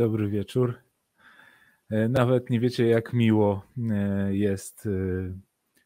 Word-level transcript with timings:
dobry 0.00 0.28
wieczór. 0.28 0.78
E, 1.90 2.08
nawet 2.08 2.50
nie 2.50 2.60
wiecie, 2.60 2.86
jak 2.86 3.12
miło 3.12 3.66
e, 3.90 4.36
jest 4.36 4.86
e, 4.86 4.90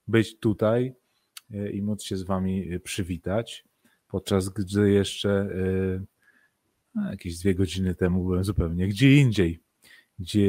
być 0.09 0.39
tutaj 0.39 0.95
i 1.73 1.83
móc 1.83 2.03
się 2.03 2.17
z 2.17 2.23
Wami 2.23 2.81
przywitać, 2.81 3.65
podczas 4.09 4.49
gdy 4.49 4.91
jeszcze 4.91 5.49
jakieś 7.11 7.39
dwie 7.39 7.55
godziny 7.55 7.95
temu 7.95 8.25
byłem 8.25 8.45
zupełnie 8.45 8.89
gdzie 8.89 9.17
indziej, 9.17 9.61
gdzie 10.19 10.49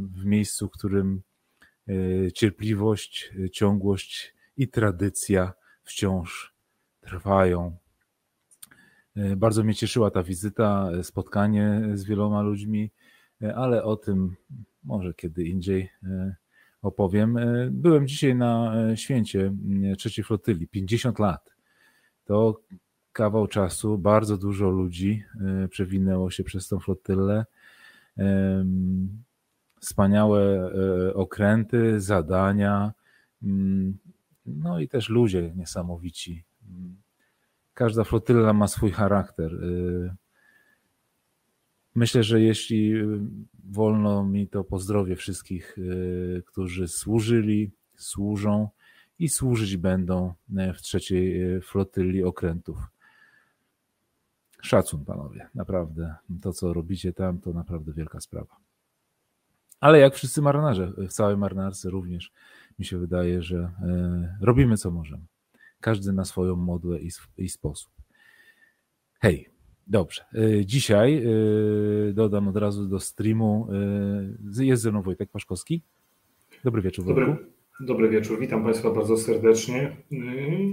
w 0.00 0.24
miejscu, 0.24 0.68
w 0.68 0.70
którym 0.70 1.22
cierpliwość, 2.34 3.32
ciągłość 3.52 4.34
i 4.56 4.68
tradycja 4.68 5.52
wciąż 5.82 6.54
trwają. 7.00 7.76
Bardzo 9.36 9.64
mnie 9.64 9.74
cieszyła 9.74 10.10
ta 10.10 10.22
wizyta, 10.22 10.90
spotkanie 11.02 11.82
z 11.94 12.04
wieloma 12.04 12.42
ludźmi, 12.42 12.90
ale 13.54 13.84
o 13.84 13.96
tym 13.96 14.36
może 14.84 15.14
kiedy 15.14 15.44
indziej 15.44 15.90
e, 16.02 16.36
opowiem. 16.82 17.36
E, 17.36 17.68
byłem 17.70 18.08
dzisiaj 18.08 18.34
na 18.34 18.74
e, 18.76 18.96
święcie 18.96 19.52
trzeciej 19.98 20.24
flotyli, 20.24 20.68
50 20.68 21.18
lat. 21.18 21.54
To 22.24 22.60
kawał 23.12 23.46
czasu, 23.46 23.98
bardzo 23.98 24.36
dużo 24.36 24.70
ludzi 24.70 25.24
przewinęło 25.70 26.30
się 26.30 26.44
przez 26.44 26.68
tą 26.68 26.78
flotylę. 26.78 27.44
Wspaniałe 29.80 30.72
okręty, 31.14 32.00
zadania, 32.00 32.92
no 34.46 34.80
i 34.80 34.88
też 34.88 35.08
ludzie 35.08 35.52
niesamowici. 35.56 36.44
Każda 37.80 38.04
flotyla 38.04 38.52
ma 38.52 38.68
swój 38.68 38.90
charakter. 38.90 39.52
Myślę, 41.94 42.22
że 42.22 42.40
jeśli 42.40 42.94
y, 42.94 43.20
wolno 43.64 44.24
mi, 44.24 44.48
to 44.48 44.64
pozdrowię 44.64 45.16
wszystkich, 45.16 45.78
y, 45.78 46.42
którzy 46.46 46.88
służyli, 46.88 47.70
służą 47.96 48.68
i 49.18 49.28
służyć 49.28 49.76
będą 49.76 50.34
y, 50.58 50.72
w 50.72 50.82
trzeciej 50.82 51.60
flotyli 51.62 52.24
okrętów. 52.24 52.78
Szacun, 54.62 55.04
panowie, 55.04 55.48
naprawdę. 55.54 56.14
To, 56.42 56.52
co 56.52 56.72
robicie 56.72 57.12
tam, 57.12 57.38
to 57.38 57.52
naprawdę 57.52 57.92
wielka 57.92 58.20
sprawa. 58.20 58.56
Ale 59.80 59.98
jak 59.98 60.14
wszyscy 60.14 60.42
marynarze, 60.42 60.92
w 61.08 61.12
całej 61.12 61.36
marynarce 61.36 61.90
również 61.90 62.32
mi 62.78 62.84
się 62.84 62.98
wydaje, 62.98 63.42
że 63.42 63.70
robimy 64.40 64.76
co 64.76 64.90
możemy. 64.90 65.22
Każdy 65.80 66.12
na 66.12 66.24
swoją 66.24 66.56
modłę 66.56 66.98
i 67.38 67.48
sposób. 67.48 67.92
Hej, 69.20 69.50
Dobrze. 69.90 70.24
Y, 70.34 70.66
dzisiaj 70.66 71.22
y, 72.08 72.12
dodam 72.14 72.48
od 72.48 72.56
razu 72.56 72.86
do 72.86 73.00
streamu. 73.00 73.68
Y, 74.58 74.64
jest 74.64 74.82
ze 74.82 74.90
mną 74.90 75.02
Wojtek 75.02 75.30
Paszkowski. 75.30 75.82
Dobry 76.64 76.82
wieczór, 76.82 77.06
Dobry, 77.06 77.36
dobry 77.80 78.08
wieczór. 78.08 78.40
Witam 78.40 78.64
Państwa 78.64 78.90
bardzo 78.90 79.16
serdecznie 79.16 79.96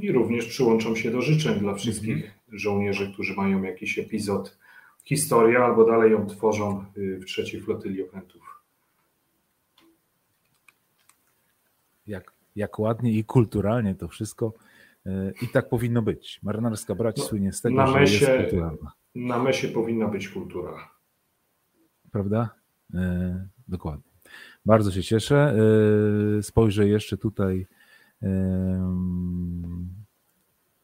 i 0.01 0.11
również 0.11 0.45
przyłączam 0.45 0.95
się 0.95 1.11
do 1.11 1.21
życzeń 1.21 1.59
dla 1.59 1.73
wszystkich 1.73 2.15
mhm. 2.15 2.33
żołnierzy, 2.51 3.13
którzy 3.13 3.33
mają 3.33 3.63
jakiś 3.63 3.99
epizod 3.99 4.57
historii 5.03 5.57
albo 5.57 5.85
dalej 5.85 6.11
ją 6.11 6.27
tworzą 6.27 6.85
w 6.95 7.25
trzeciej 7.25 7.61
flotyli 7.61 8.03
okrętów. 8.03 8.41
Jak, 12.07 12.33
jak 12.55 12.79
ładnie 12.79 13.11
i 13.11 13.23
kulturalnie 13.23 13.95
to 13.95 14.07
wszystko 14.07 14.53
i 15.41 15.47
tak 15.47 15.69
powinno 15.69 16.01
być. 16.01 16.39
Marynarska 16.43 16.95
brać 16.95 17.17
no, 17.17 17.23
słynie 17.23 17.53
z 17.53 17.61
tego, 17.61 17.75
na 17.75 17.87
że 17.87 17.93
mesie, 17.99 18.25
jest 18.25 18.41
kulturalna. 18.41 18.91
Na 19.15 19.39
mesie 19.39 19.67
powinna 19.67 20.07
być 20.07 20.29
kultura. 20.29 20.89
Prawda? 22.11 22.49
E, 22.93 23.47
dokładnie. 23.67 24.11
Bardzo 24.65 24.91
się 24.91 25.03
cieszę. 25.03 25.55
E, 26.39 26.43
spojrzę 26.43 26.87
jeszcze 26.87 27.17
tutaj 27.17 27.67
e, 28.23 28.27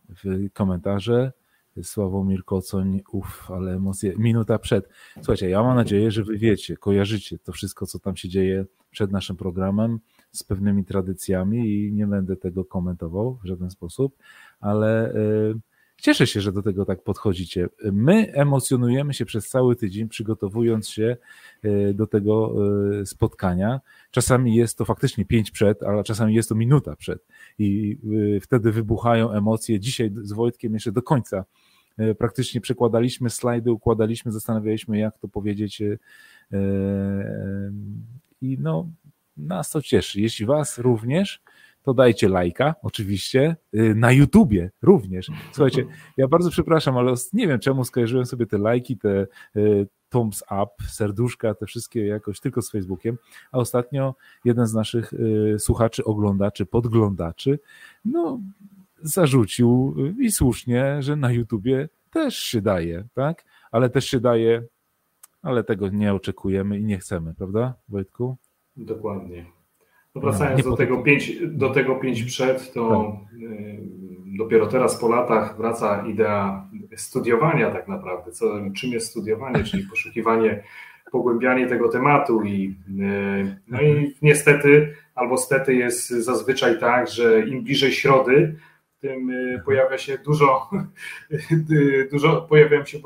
w 0.09 0.53
komentarze. 0.53 1.31
Sławomir 1.81 2.45
Kocoń, 2.45 3.01
uff, 3.11 3.51
ale 3.51 3.73
emocje. 3.73 4.13
Minuta 4.17 4.59
przed. 4.59 4.89
Słuchajcie, 5.15 5.49
ja 5.49 5.63
mam 5.63 5.75
nadzieję, 5.75 6.11
że 6.11 6.23
wy 6.23 6.37
wiecie, 6.37 6.77
kojarzycie 6.77 7.39
to 7.39 7.51
wszystko, 7.51 7.85
co 7.85 7.99
tam 7.99 8.15
się 8.15 8.29
dzieje 8.29 8.65
przed 8.93 9.11
naszym 9.11 9.35
programem 9.35 9.99
z 10.31 10.43
pewnymi 10.43 10.85
tradycjami 10.85 11.69
i 11.69 11.93
nie 11.93 12.07
będę 12.07 12.35
tego 12.35 12.65
komentował 12.65 13.39
w 13.43 13.45
żaden 13.45 13.69
sposób, 13.69 14.17
ale 14.59 15.13
yy, 15.15 15.59
Cieszę 16.03 16.27
się, 16.27 16.41
że 16.41 16.51
do 16.51 16.61
tego 16.61 16.85
tak 16.85 17.03
podchodzicie. 17.03 17.69
My 17.83 18.33
emocjonujemy 18.33 19.13
się 19.13 19.25
przez 19.25 19.49
cały 19.49 19.75
tydzień, 19.75 20.09
przygotowując 20.09 20.89
się 20.89 21.17
e, 21.63 21.93
do 21.93 22.07
tego 22.07 22.55
e, 23.01 23.05
spotkania. 23.05 23.81
Czasami 24.11 24.55
jest 24.55 24.77
to 24.77 24.85
faktycznie 24.85 25.25
pięć 25.25 25.51
przed, 25.51 25.83
ale 25.83 26.03
czasami 26.03 26.35
jest 26.35 26.49
to 26.49 26.55
minuta 26.55 26.95
przed. 26.95 27.25
I 27.59 27.97
wtedy 28.41 28.71
wybuchają 28.71 29.31
emocje. 29.31 29.79
Dzisiaj 29.79 30.11
z 30.21 30.33
Wojtkiem 30.33 30.73
jeszcze 30.73 30.91
do 30.91 31.01
końca 31.01 31.45
praktycznie 32.17 32.61
przekładaliśmy 32.61 33.29
slajdy, 33.29 33.71
układaliśmy, 33.71 34.31
zastanawialiśmy, 34.31 34.97
jak 34.97 35.17
to 35.17 35.27
powiedzieć. 35.27 35.81
I 38.43 38.57
no, 38.59 38.89
nas 39.37 39.69
to 39.69 39.81
cieszy. 39.81 40.21
Jeśli 40.21 40.45
Was 40.45 40.77
również, 40.77 41.41
to 41.83 41.93
dajcie 41.93 42.29
lajka, 42.29 42.75
oczywiście, 42.81 43.55
y, 43.75 43.95
na 43.95 44.11
YouTubie 44.11 44.71
również. 44.81 45.27
Słuchajcie, 45.51 45.85
ja 46.17 46.27
bardzo 46.27 46.49
przepraszam, 46.49 46.97
ale 46.97 47.13
nie 47.33 47.47
wiem 47.47 47.59
czemu 47.59 47.83
skojarzyłem 47.83 48.25
sobie 48.25 48.45
te 48.45 48.57
lajki, 48.57 48.97
te 48.97 49.27
y, 49.55 49.87
thumbs 50.09 50.41
up, 50.41 50.89
serduszka, 50.89 51.53
te 51.53 51.65
wszystkie 51.65 52.05
jakoś 52.05 52.39
tylko 52.39 52.61
z 52.61 52.71
Facebookiem, 52.71 53.17
a 53.51 53.57
ostatnio 53.57 54.15
jeden 54.45 54.67
z 54.67 54.73
naszych 54.73 55.13
y, 55.13 55.55
słuchaczy, 55.59 56.03
oglądaczy, 56.03 56.65
podglądaczy, 56.65 57.59
no 58.05 58.39
zarzucił 59.01 59.95
i 60.19 60.31
słusznie, 60.31 60.97
że 60.99 61.15
na 61.15 61.31
YouTubie 61.31 61.89
też 62.11 62.37
się 62.37 62.61
daje, 62.61 63.03
tak? 63.13 63.45
Ale 63.71 63.89
też 63.89 64.05
się 64.05 64.19
daje, 64.19 64.63
ale 65.43 65.63
tego 65.63 65.89
nie 65.89 66.13
oczekujemy 66.13 66.79
i 66.79 66.85
nie 66.85 66.97
chcemy, 66.97 67.33
prawda, 67.35 67.73
Wojtku? 67.89 68.37
Dokładnie. 68.75 69.45
No 70.15 70.21
wracając 70.21 70.65
no, 70.65 70.71
do, 70.71 70.77
tego 70.77 70.97
pięć, 70.97 71.31
do 71.47 71.69
tego 71.69 71.95
pięć 71.95 72.23
przed, 72.23 72.73
to 72.73 73.13
tak. 73.31 73.39
Y, 73.41 73.79
dopiero 74.37 74.67
teraz 74.67 74.97
po 74.97 75.09
latach 75.09 75.57
wraca 75.57 76.07
idea 76.07 76.67
studiowania 76.95 77.71
tak 77.71 77.87
naprawdę. 77.87 78.31
Co, 78.31 78.45
czym 78.75 78.91
jest 78.91 79.09
studiowanie, 79.09 79.63
czyli 79.63 79.83
poszukiwanie, 79.83 80.63
pogłębianie 81.11 81.67
tego 81.67 81.89
tematu 81.89 82.43
i 82.43 82.75
y, 82.99 83.57
no 83.67 83.81
i 83.81 84.15
niestety 84.21 84.93
albo 85.15 85.37
stety 85.37 85.75
jest 85.75 86.09
zazwyczaj 86.09 86.79
tak, 86.79 87.07
że 87.07 87.47
im 87.47 87.63
bliżej 87.63 87.91
środy, 87.91 88.55
tym 88.99 89.29
y, 89.29 89.61
pojawia 89.65 89.97
się 89.97 90.17
dużo, 90.17 90.69
dużo 92.11 92.41
pojawiają 92.41 92.85
się 92.85 92.99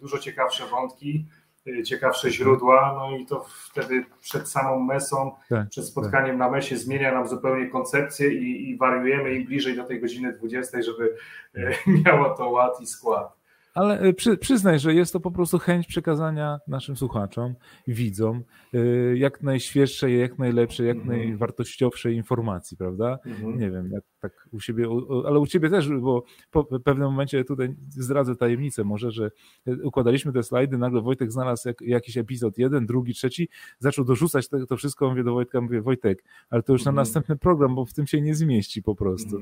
dużo 0.00 0.18
ciekawsze 0.18 0.64
wątki 0.66 1.24
Y, 1.24 1.37
ciekawsze 1.84 2.30
źródła, 2.30 2.94
no 2.98 3.16
i 3.16 3.26
to 3.26 3.46
wtedy 3.70 4.04
przed 4.20 4.48
samą 4.48 4.80
mesą, 4.80 5.32
tak, 5.48 5.68
przed 5.68 5.84
spotkaniem 5.84 6.30
tak. 6.30 6.38
na 6.38 6.50
mesie 6.50 6.76
zmienia 6.76 7.14
nam 7.14 7.28
zupełnie 7.28 7.68
koncepcję 7.68 8.32
i, 8.32 8.70
i 8.70 8.76
wariujemy 8.76 9.34
im 9.34 9.44
bliżej 9.44 9.76
do 9.76 9.84
tej 9.84 10.00
godziny 10.00 10.32
20, 10.32 10.82
żeby 10.82 11.16
y, 11.56 11.74
miało 12.04 12.30
to 12.30 12.50
ład 12.50 12.80
i 12.80 12.86
skład. 12.86 13.37
Ale 13.78 14.00
e, 14.00 14.12
przy, 14.12 14.36
przyznaj, 14.36 14.78
że 14.78 14.94
jest 14.94 15.12
to 15.12 15.20
po 15.20 15.30
prostu 15.30 15.58
chęć 15.58 15.86
przekazania 15.86 16.60
naszym 16.68 16.96
słuchaczom, 16.96 17.54
widzom 17.88 18.42
e, 18.74 18.78
jak 19.16 19.42
najświeższej, 19.42 20.20
jak 20.20 20.38
najlepszej, 20.38 20.86
jak 20.86 20.96
-hmm. 20.96 21.06
najwartościowszej 21.06 22.16
informacji, 22.16 22.76
prawda? 22.76 23.18
-hmm. 23.26 23.58
Nie 23.58 23.70
wiem, 23.70 23.90
jak 23.92 24.04
tak 24.20 24.48
u 24.52 24.60
siebie, 24.60 24.88
ale 25.26 25.38
u 25.38 25.46
ciebie 25.46 25.70
też, 25.70 25.88
bo 25.88 26.24
po 26.50 26.64
pewnym 26.64 27.08
momencie 27.08 27.44
tutaj 27.44 27.74
zdradzę 27.90 28.36
tajemnicę 28.36 28.84
może, 28.84 29.10
że 29.10 29.30
e, 29.66 29.72
układaliśmy 29.82 30.32
te 30.32 30.42
slajdy, 30.42 30.78
nagle 30.78 31.00
Wojtek 31.00 31.32
znalazł 31.32 31.68
jak, 31.68 31.80
jakiś 31.80 32.16
epizod, 32.16 32.58
jeden, 32.58 32.86
drugi, 32.86 33.14
trzeci, 33.14 33.48
zaczął 33.78 34.04
dorzucać 34.04 34.48
to, 34.48 34.66
to 34.66 34.76
wszystko, 34.76 35.10
mówię 35.10 35.24
do 35.24 35.32
Wojtka, 35.32 35.60
mówię, 35.60 35.82
Wojtek, 35.82 36.24
ale 36.50 36.62
to 36.62 36.72
już 36.72 36.84
na 36.84 36.90
mhm. 36.90 37.02
następny 37.02 37.36
program, 37.36 37.74
bo 37.74 37.84
w 37.84 37.92
tym 37.92 38.06
się 38.06 38.20
nie 38.20 38.34
zmieści 38.34 38.82
po 38.82 38.94
prostu. 38.94 39.38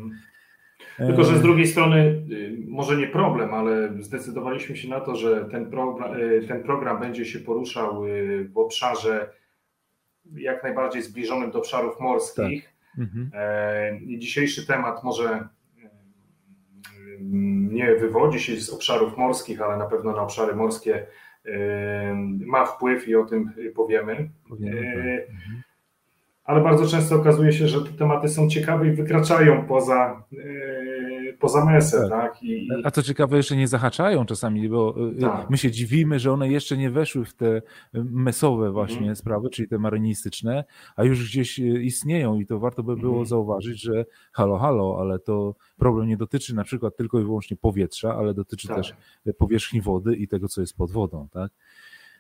Mhm. 0.99 1.09
Tylko, 1.09 1.33
że 1.33 1.39
z 1.39 1.43
drugiej 1.43 1.67
strony, 1.67 1.97
y, 2.33 2.57
może 2.69 2.97
nie 2.97 3.07
problem, 3.07 3.55
ale 3.55 4.03
zdecydowaliśmy 4.03 4.77
się 4.77 4.89
na 4.89 5.01
to, 5.01 5.17
że 5.17 5.45
ten 5.45 5.71
program, 5.71 6.21
y, 6.21 6.45
ten 6.49 6.63
program 6.63 7.01
będzie 7.01 7.25
się 7.25 7.39
poruszał 7.39 8.07
y, 8.07 8.49
w 8.53 8.59
obszarze 8.59 9.31
jak 10.35 10.63
najbardziej 10.63 11.03
zbliżonym 11.03 11.51
do 11.51 11.59
obszarów 11.59 12.01
morskich. 12.01 12.65
Tak. 12.65 12.77
Mhm. 12.99 13.31
E, 13.35 14.19
dzisiejszy 14.19 14.67
temat 14.67 15.05
może 15.05 15.49
nie 17.71 17.95
wywodzi 17.95 18.41
się 18.41 18.57
z 18.57 18.71
obszarów 18.71 19.17
morskich, 19.17 19.63
ale 19.63 19.77
na 19.77 19.87
pewno 19.87 20.13
na 20.13 20.23
obszary 20.23 20.57
morskie 20.57 21.07
ma 22.47 22.67
wpływ 22.67 23.09
i 23.09 23.15
o 23.15 23.25
tym 23.25 23.53
powiemy. 23.75 24.31
powiemy 24.49 25.27
tak. 25.27 25.37
Ale 26.47 26.61
bardzo 26.61 26.87
często 26.87 27.17
okazuje 27.17 27.53
się, 27.53 27.69
że 27.69 27.81
te 27.81 27.93
tematy 27.93 28.29
są 28.29 28.49
ciekawe 28.49 28.89
i 28.89 28.93
wykraczają 28.93 29.67
poza, 29.67 30.23
e, 30.33 31.33
poza 31.39 31.65
mesę, 31.65 32.09
tak? 32.09 32.11
tak? 32.11 32.43
I, 32.43 32.69
A 32.85 32.91
co 32.91 33.03
ciekawe, 33.03 33.37
jeszcze 33.37 33.57
nie 33.57 33.69
zahaczają 33.69 34.27
czasami, 34.27 34.69
bo 34.69 34.95
y, 35.11 35.21
tak. 35.21 35.51
my 35.51 35.59
się 35.59 35.71
dziwimy, 35.71 36.19
że 36.19 36.33
one 36.33 36.49
jeszcze 36.49 36.77
nie 36.77 36.91
weszły 36.91 37.25
w 37.25 37.35
te 37.35 37.63
mesowe 37.95 38.71
właśnie 38.71 38.99
mhm. 38.99 39.17
sprawy, 39.17 39.51
czyli 39.51 39.69
te 39.69 39.79
marynistyczne, 39.79 40.65
a 40.97 41.05
już 41.05 41.31
gdzieś 41.31 41.59
istnieją 41.59 42.41
i 42.41 42.47
to 42.47 42.59
warto 42.59 42.83
by 42.83 42.97
było 42.97 43.13
mhm. 43.13 43.27
zauważyć, 43.27 43.83
że 43.83 44.05
halo, 44.33 44.59
halo, 44.59 44.97
ale 45.01 45.19
to 45.19 45.55
problem 45.77 46.09
nie 46.09 46.17
dotyczy 46.17 46.55
na 46.55 46.65
przykład 46.65 46.97
tylko 46.97 47.21
i 47.21 47.23
wyłącznie 47.23 47.57
powietrza, 47.57 48.15
ale 48.15 48.35
dotyczy 48.35 48.69
tak. 48.69 48.77
też 48.77 48.95
powierzchni 49.39 49.81
wody 49.81 50.17
i 50.17 50.29
tego, 50.29 50.49
co 50.49 50.61
jest 50.61 50.77
pod 50.77 50.91
wodą, 50.91 51.29
tak? 51.33 51.51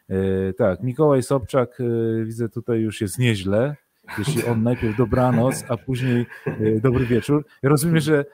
E, 0.08 0.52
tak, 0.52 0.82
Mikołaj 0.82 1.23
Sobczak, 1.23 1.81
e, 1.81 2.25
widzę 2.25 2.49
tutaj 2.49 2.81
już 2.81 3.00
jest 3.00 3.19
nieźle. 3.19 3.76
Jeśli 4.19 4.44
on 4.44 4.62
najpierw 4.62 4.97
dobranoc, 4.97 5.64
a 5.69 5.76
później 5.76 6.26
e, 6.47 6.81
dobry 6.81 7.06
wieczór. 7.06 7.47
Ja 7.62 7.69
rozumiem, 7.69 8.00
że 8.00 8.25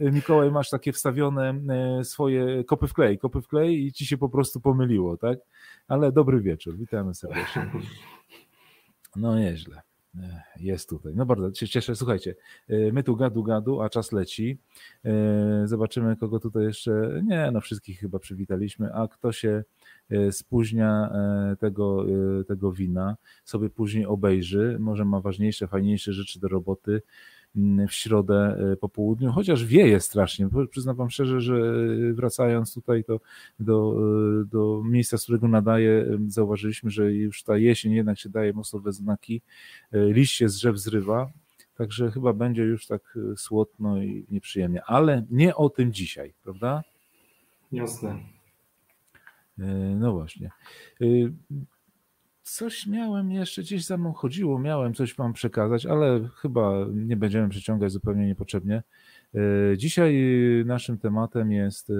Mikołaj 0.00 0.50
masz 0.50 0.70
takie 0.70 0.92
wstawione 0.92 1.54
swoje 2.04 2.64
kopy 2.64 2.86
w 2.86 2.94
klej, 2.94 3.18
kopy 3.18 3.40
w 3.40 3.48
klej 3.48 3.86
i 3.86 3.92
ci 3.92 4.06
się 4.06 4.18
po 4.18 4.28
prostu 4.28 4.60
pomyliło, 4.60 5.16
tak? 5.16 5.38
Ale 5.88 6.12
dobry 6.12 6.40
wieczór, 6.40 6.76
witamy 6.76 7.14
serdecznie. 7.14 7.70
No 9.16 9.38
nieźle. 9.38 9.82
Jest 10.56 10.88
tutaj. 10.88 11.12
No 11.16 11.26
bardzo 11.26 11.54
się 11.54 11.68
cieszę. 11.68 11.96
Słuchajcie, 11.96 12.34
my 12.68 13.02
tu 13.02 13.16
gadu 13.16 13.42
gadu, 13.42 13.80
a 13.80 13.90
czas 13.90 14.12
leci. 14.12 14.58
Zobaczymy, 15.64 16.16
kogo 16.16 16.40
tutaj 16.40 16.64
jeszcze. 16.64 17.20
Nie, 17.24 17.50
no 17.52 17.60
wszystkich 17.60 18.00
chyba 18.00 18.18
przywitaliśmy. 18.18 18.94
A 18.94 19.08
kto 19.08 19.32
się 19.32 19.48
E, 19.48 19.64
spóźnia 20.30 21.10
e, 21.12 21.56
tego, 21.56 22.06
e, 22.40 22.44
tego 22.44 22.72
wina, 22.72 23.16
sobie 23.44 23.70
później 23.70 24.06
obejrzy, 24.06 24.76
może 24.80 25.04
ma 25.04 25.20
ważniejsze, 25.20 25.68
fajniejsze 25.68 26.12
rzeczy 26.12 26.40
do 26.40 26.48
roboty 26.48 27.02
mm, 27.56 27.88
w 27.88 27.92
środę 27.92 28.58
po 28.80 28.88
południu, 28.88 29.32
chociaż 29.32 29.64
wieje 29.64 30.00
strasznie. 30.00 30.48
Przyznam 30.70 30.96
wam 30.96 31.10
szczerze, 31.10 31.40
że 31.40 31.72
wracając 32.12 32.74
tutaj 32.74 33.04
do, 33.08 33.20
do, 33.60 33.96
do 34.50 34.82
miejsca, 34.84 35.18
z 35.18 35.22
którego 35.22 35.48
nadaję, 35.48 36.18
zauważyliśmy, 36.28 36.90
że 36.90 37.12
już 37.12 37.42
ta 37.42 37.56
jesień 37.56 37.92
jednak 37.92 38.18
się 38.18 38.28
daje 38.28 38.52
mocno 38.52 38.78
we 38.78 38.92
znaki. 38.92 39.42
Liść 39.92 40.36
się 40.36 40.48
z 40.48 40.56
drzew 40.56 40.78
zrywa, 40.78 41.30
także 41.76 42.10
chyba 42.10 42.32
będzie 42.32 42.62
już 42.62 42.86
tak 42.86 43.18
słodno 43.36 44.02
i 44.02 44.26
nieprzyjemnie. 44.30 44.84
Ale 44.84 45.26
nie 45.30 45.54
o 45.54 45.70
tym 45.70 45.92
dzisiaj, 45.92 46.34
prawda? 46.42 46.82
Jasne. 47.72 48.35
E, 49.58 49.64
no 49.96 50.12
właśnie. 50.12 50.50
E, 51.00 51.04
coś 52.42 52.86
miałem 52.86 53.30
jeszcze, 53.30 53.62
gdzieś 53.62 53.84
za 53.84 53.96
mną 53.96 54.12
chodziło, 54.12 54.58
miałem 54.58 54.94
coś 54.94 55.14
wam 55.14 55.32
przekazać, 55.32 55.86
ale 55.86 56.28
chyba 56.34 56.86
nie 56.92 57.16
będziemy 57.16 57.48
przeciągać 57.48 57.92
zupełnie 57.92 58.26
niepotrzebnie. 58.26 58.82
E, 59.34 59.40
dzisiaj 59.76 60.14
naszym 60.66 60.98
tematem 60.98 61.52
jest 61.52 61.92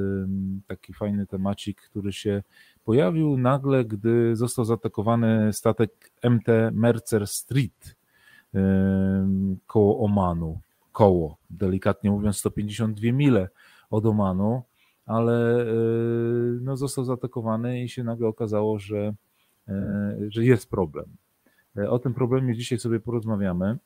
taki 0.66 0.92
fajny 0.92 1.26
temacik, 1.26 1.80
który 1.80 2.12
się 2.12 2.42
pojawił 2.84 3.38
nagle, 3.38 3.84
gdy 3.84 4.36
został 4.36 4.64
zaatakowany 4.64 5.52
statek 5.52 6.12
MT 6.30 6.48
Mercer 6.72 7.26
Street 7.26 7.96
koło 9.66 10.04
Omanu. 10.04 10.60
Koło, 10.92 11.36
delikatnie 11.50 12.10
mówiąc, 12.10 12.36
152 12.36 13.12
mile 13.12 13.48
od 13.90 14.06
Omanu 14.06 14.62
ale 15.06 15.62
y, 15.62 16.58
no, 16.60 16.76
został 16.76 17.04
zaatakowany 17.04 17.82
i 17.82 17.88
się 17.88 18.04
nagle 18.04 18.28
okazało, 18.28 18.78
że, 18.78 19.14
e, 19.68 20.16
że 20.28 20.44
jest 20.44 20.70
problem. 20.70 21.06
E, 21.76 21.90
o 21.90 21.98
tym 21.98 22.14
problemie 22.14 22.54
dzisiaj 22.54 22.78
sobie 22.78 23.00
porozmawiamy, 23.00 23.76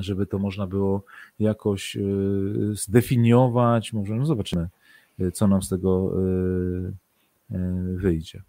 żeby 0.00 0.26
to 0.26 0.38
można 0.38 0.66
było 0.66 1.02
jakoś 1.38 1.96
y, 1.96 2.00
zdefiniować. 2.72 3.92
Może 3.92 4.16
no 4.16 4.26
zobaczymy, 4.26 4.68
y, 5.20 5.32
co 5.32 5.48
nam 5.48 5.62
z 5.62 5.68
tego 5.68 6.12
wyjdzie. 7.94 8.42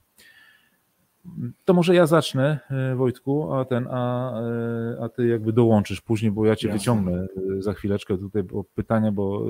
To 1.66 1.74
może 1.74 1.96
ja 1.96 2.06
zacznę, 2.06 2.60
Wojtku, 2.96 3.54
a 3.54 3.66
ten, 3.66 3.88
a, 3.92 4.34
a 5.02 5.10
ty 5.10 5.28
jakby 5.28 5.54
dołączysz 5.54 6.02
później, 6.02 6.32
bo 6.32 6.46
ja 6.46 6.56
cię 6.56 6.68
Jasne. 6.68 6.80
wyciągnę 6.80 7.28
za 7.60 7.74
chwileczkę 7.74 8.18
tutaj 8.18 8.44
o 8.54 8.64
pytania, 8.64 9.12
bo 9.12 9.46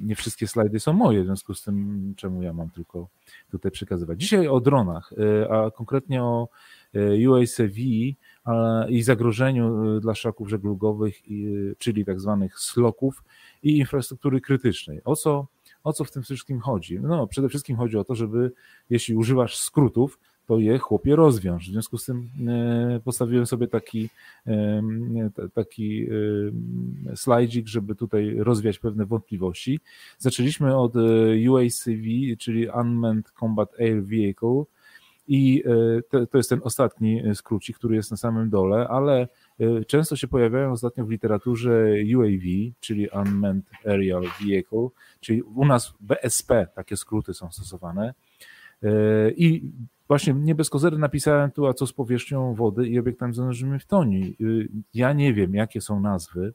nie 0.00 0.16
wszystkie 0.16 0.46
slajdy 0.46 0.80
są 0.80 0.92
moje, 0.92 1.22
w 1.22 1.26
związku 1.26 1.54
z 1.54 1.62
tym 1.62 2.14
czemu 2.16 2.42
ja 2.42 2.52
mam 2.52 2.70
tylko 2.70 3.08
tutaj 3.50 3.70
przekazywać. 3.70 4.20
Dzisiaj 4.20 4.48
o 4.48 4.60
dronach, 4.60 5.12
e, 5.12 5.52
a 5.52 5.70
konkretnie 5.70 6.22
o 6.22 6.48
e, 6.94 7.28
UACV 7.30 7.80
i 8.88 9.02
zagrożeniu 9.02 9.96
e, 9.96 10.00
dla 10.00 10.14
szlaków 10.14 10.48
żeglugowych, 10.48 11.16
czyli 11.78 12.04
tak 12.04 12.20
zwanych 12.20 12.58
sloków 12.58 13.24
i 13.62 13.78
infrastruktury 13.78 14.40
krytycznej. 14.40 15.00
O 15.04 15.16
co, 15.16 15.46
o 15.84 15.92
co 15.92 16.04
w 16.04 16.10
tym 16.10 16.22
wszystkim 16.22 16.60
chodzi? 16.60 17.00
No, 17.00 17.26
przede 17.26 17.48
wszystkim 17.48 17.76
chodzi 17.76 17.96
o 17.96 18.04
to, 18.04 18.14
żeby 18.14 18.52
jeśli 18.90 19.14
używasz 19.14 19.56
skrótów, 19.56 20.18
to 20.50 20.58
je 20.58 20.78
chłopie 20.78 21.16
rozwiąż. 21.16 21.68
W 21.68 21.72
związku 21.72 21.98
z 21.98 22.04
tym 22.04 22.28
e, 22.48 23.00
postawiłem 23.04 23.46
sobie 23.46 23.68
taki, 23.68 24.08
e, 24.46 24.82
taki 25.54 26.06
e, 27.12 27.16
slajdzik, 27.16 27.68
żeby 27.68 27.94
tutaj 27.94 28.34
rozwiać 28.38 28.78
pewne 28.78 29.06
wątpliwości. 29.06 29.80
Zaczęliśmy 30.18 30.76
od 30.76 30.94
UACV, 31.50 32.36
czyli 32.38 32.68
Unmanned 32.68 33.30
Combat 33.40 33.80
Air 33.80 34.02
Vehicle 34.02 34.64
i 35.28 35.62
to, 36.30 36.38
jest 36.38 36.50
ten 36.50 36.60
ostatni 36.64 37.22
skrócik, 37.34 37.78
który 37.78 37.96
jest 37.96 38.10
na 38.10 38.16
samym 38.16 38.50
dole, 38.50 38.88
ale 38.88 39.28
często 39.86 40.16
się 40.16 40.28
pojawiają 40.28 40.72
ostatnio 40.72 41.06
w 41.06 41.10
literaturze 41.10 41.94
UAV, 42.16 42.72
czyli 42.80 43.08
Unmanned 43.08 43.64
Aerial 43.86 44.22
Vehicle, 44.22 44.88
czyli 45.20 45.42
u 45.42 45.64
nas 45.64 45.94
BSP, 46.00 46.66
takie 46.74 46.96
skróty 46.96 47.34
są 47.34 47.50
stosowane. 47.50 48.14
I 49.36 49.72
Właśnie 50.10 50.34
nie 50.34 50.54
bez 50.54 50.70
kozery 50.70 50.98
napisałem 50.98 51.50
tu, 51.50 51.66
a 51.66 51.74
co 51.74 51.86
z 51.86 51.92
powierzchnią 51.92 52.54
wody 52.54 52.88
i 52.88 52.98
obiektami 52.98 53.34
zanurzymy 53.34 53.78
w 53.78 53.86
toni. 53.86 54.36
Y, 54.40 54.68
ja 54.94 55.12
nie 55.12 55.34
wiem, 55.34 55.54
jakie 55.54 55.80
są 55.80 56.00
nazwy. 56.00 56.54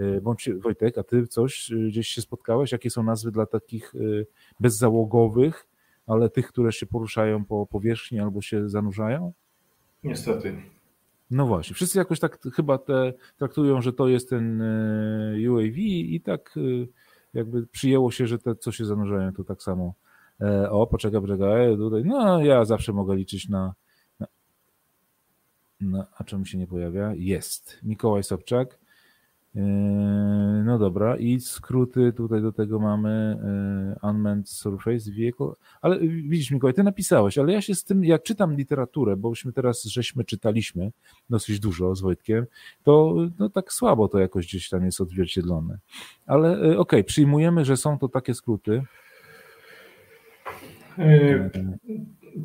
Y, 0.00 0.20
bądź 0.20 0.50
Wojtek, 0.50 0.98
a 0.98 1.02
ty 1.02 1.26
coś 1.26 1.70
y, 1.70 1.88
gdzieś 1.88 2.08
się 2.08 2.22
spotkałeś? 2.22 2.72
Jakie 2.72 2.90
są 2.90 3.02
nazwy 3.02 3.30
dla 3.30 3.46
takich 3.46 3.94
bezzałogowych, 4.60 5.66
ale 6.06 6.30
tych, 6.30 6.48
które 6.48 6.72
się 6.72 6.86
poruszają 6.86 7.44
po 7.44 7.66
powierzchni 7.66 8.20
albo 8.20 8.42
się 8.42 8.68
zanurzają? 8.68 9.32
Niestety. 10.04 10.62
No 11.30 11.46
właśnie, 11.46 11.74
wszyscy 11.74 11.98
jakoś 11.98 12.20
tak 12.20 12.38
chyba 12.54 12.78
te 12.78 13.12
traktują, 13.38 13.80
że 13.80 13.92
to 13.92 14.08
jest 14.08 14.30
ten 14.30 14.62
UAV 15.50 15.78
i 15.78 16.20
tak 16.20 16.54
jakby 17.34 17.66
przyjęło 17.66 18.10
się, 18.10 18.26
że 18.26 18.38
te, 18.38 18.54
co 18.54 18.72
się 18.72 18.84
zanurzają, 18.84 19.32
to 19.32 19.44
tak 19.44 19.62
samo 19.62 19.94
o, 20.70 20.86
poczekaj, 20.86 21.20
poczekaj, 21.20 21.76
tutaj, 21.76 22.02
no 22.04 22.44
ja 22.44 22.64
zawsze 22.64 22.92
mogę 22.92 23.16
liczyć 23.16 23.48
na, 23.48 23.74
na, 24.20 24.26
na 25.80 26.06
a 26.16 26.24
czemu 26.24 26.44
się 26.44 26.58
nie 26.58 26.66
pojawia? 26.66 27.14
Jest. 27.14 27.78
Mikołaj 27.82 28.24
Sobczak. 28.24 28.78
E, 29.56 29.60
no 30.64 30.78
dobra, 30.78 31.16
i 31.16 31.40
skróty 31.40 32.12
tutaj 32.12 32.42
do 32.42 32.52
tego 32.52 32.78
mamy 32.78 33.38
e, 34.02 34.08
Unmanned 34.08 34.48
Surface 34.48 35.10
Vehicle, 35.10 35.52
ale 35.82 35.98
widzisz 36.00 36.50
Mikołaj, 36.50 36.74
ty 36.74 36.82
napisałeś, 36.82 37.38
ale 37.38 37.52
ja 37.52 37.62
się 37.62 37.74
z 37.74 37.84
tym, 37.84 38.04
jak 38.04 38.22
czytam 38.22 38.56
literaturę, 38.56 39.16
bośmy 39.16 39.52
teraz 39.52 39.84
żeśmy 39.84 40.24
czytaliśmy 40.24 40.92
dosyć 41.30 41.60
dużo 41.60 41.94
z 41.94 42.00
Wojtkiem, 42.00 42.46
to 42.82 43.16
no 43.38 43.48
tak 43.48 43.72
słabo 43.72 44.08
to 44.08 44.18
jakoś 44.18 44.46
gdzieś 44.46 44.68
tam 44.68 44.84
jest 44.84 45.00
odzwierciedlone. 45.00 45.78
Ale 46.26 46.52
okej, 46.58 46.76
okay, 46.76 47.04
przyjmujemy, 47.04 47.64
że 47.64 47.76
są 47.76 47.98
to 47.98 48.08
takie 48.08 48.34
skróty, 48.34 48.82
E, 48.82 48.99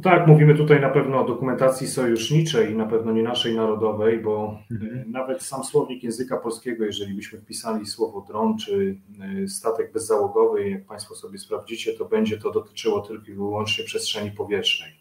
tak, 0.04 0.28
mówimy 0.28 0.56
tutaj 0.56 0.82
na 0.82 0.90
pewno 0.90 1.22
o 1.22 1.28
dokumentacji 1.28 1.88
sojuszniczej 1.88 2.72
i 2.72 2.76
na 2.76 2.86
pewno 2.86 3.12
nie 3.12 3.24
naszej 3.24 3.56
narodowej, 3.56 4.20
bo 4.20 4.60
mhm. 4.72 5.12
nawet 5.12 5.44
sam 5.44 5.64
słownik 5.64 6.04
języka 6.04 6.38
polskiego, 6.38 6.86
jeżeli 6.86 7.14
byśmy 7.14 7.40
wpisali 7.40 7.86
słowo 7.86 8.22
dron 8.28 8.58
czy 8.58 8.98
e, 9.44 9.48
statek 9.48 9.92
bezzałogowy, 9.92 10.70
jak 10.70 10.86
Państwo 10.86 11.16
sobie 11.16 11.38
sprawdzicie, 11.38 11.94
to 11.94 12.06
będzie 12.06 12.38
to 12.38 12.52
dotyczyło 12.52 13.02
tylko 13.02 13.32
i 13.32 13.34
wyłącznie 13.34 13.84
przestrzeni 13.84 14.32
powietrznej. 14.32 14.92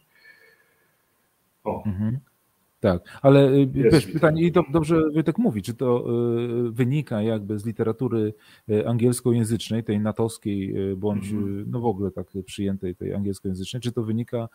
O. 1.65 1.83
Mhm. 1.87 2.19
Tak, 2.85 3.19
ale 3.23 3.51
y, 3.53 3.67
wiesz, 3.67 4.07
pytanie, 4.07 4.43
i 4.43 4.53
to 4.53 4.63
dobrze 4.73 5.11
Wojtek 5.15 5.39
mówi, 5.39 5.63
czy 5.63 5.75
to 5.75 6.05
y, 6.67 6.71
wynika 6.71 7.23
jakby 7.23 7.59
z 7.59 7.67
literatury 7.67 8.35
y, 8.69 8.89
angielskojęzycznej, 8.89 9.85
tej 9.85 10.01
natowskiej, 10.01 10.75
bądź 10.97 11.31
mm. 11.31 11.71
no 11.71 11.81
w 11.81 11.87
ogóle 11.87 12.11
tak 12.11 12.27
przyjętej 12.47 12.97
tej 12.97 13.15
angielskojęzycznej, 13.15 13.83
czy 13.83 13.93
to 13.93 14.03
wynika, 14.03 14.49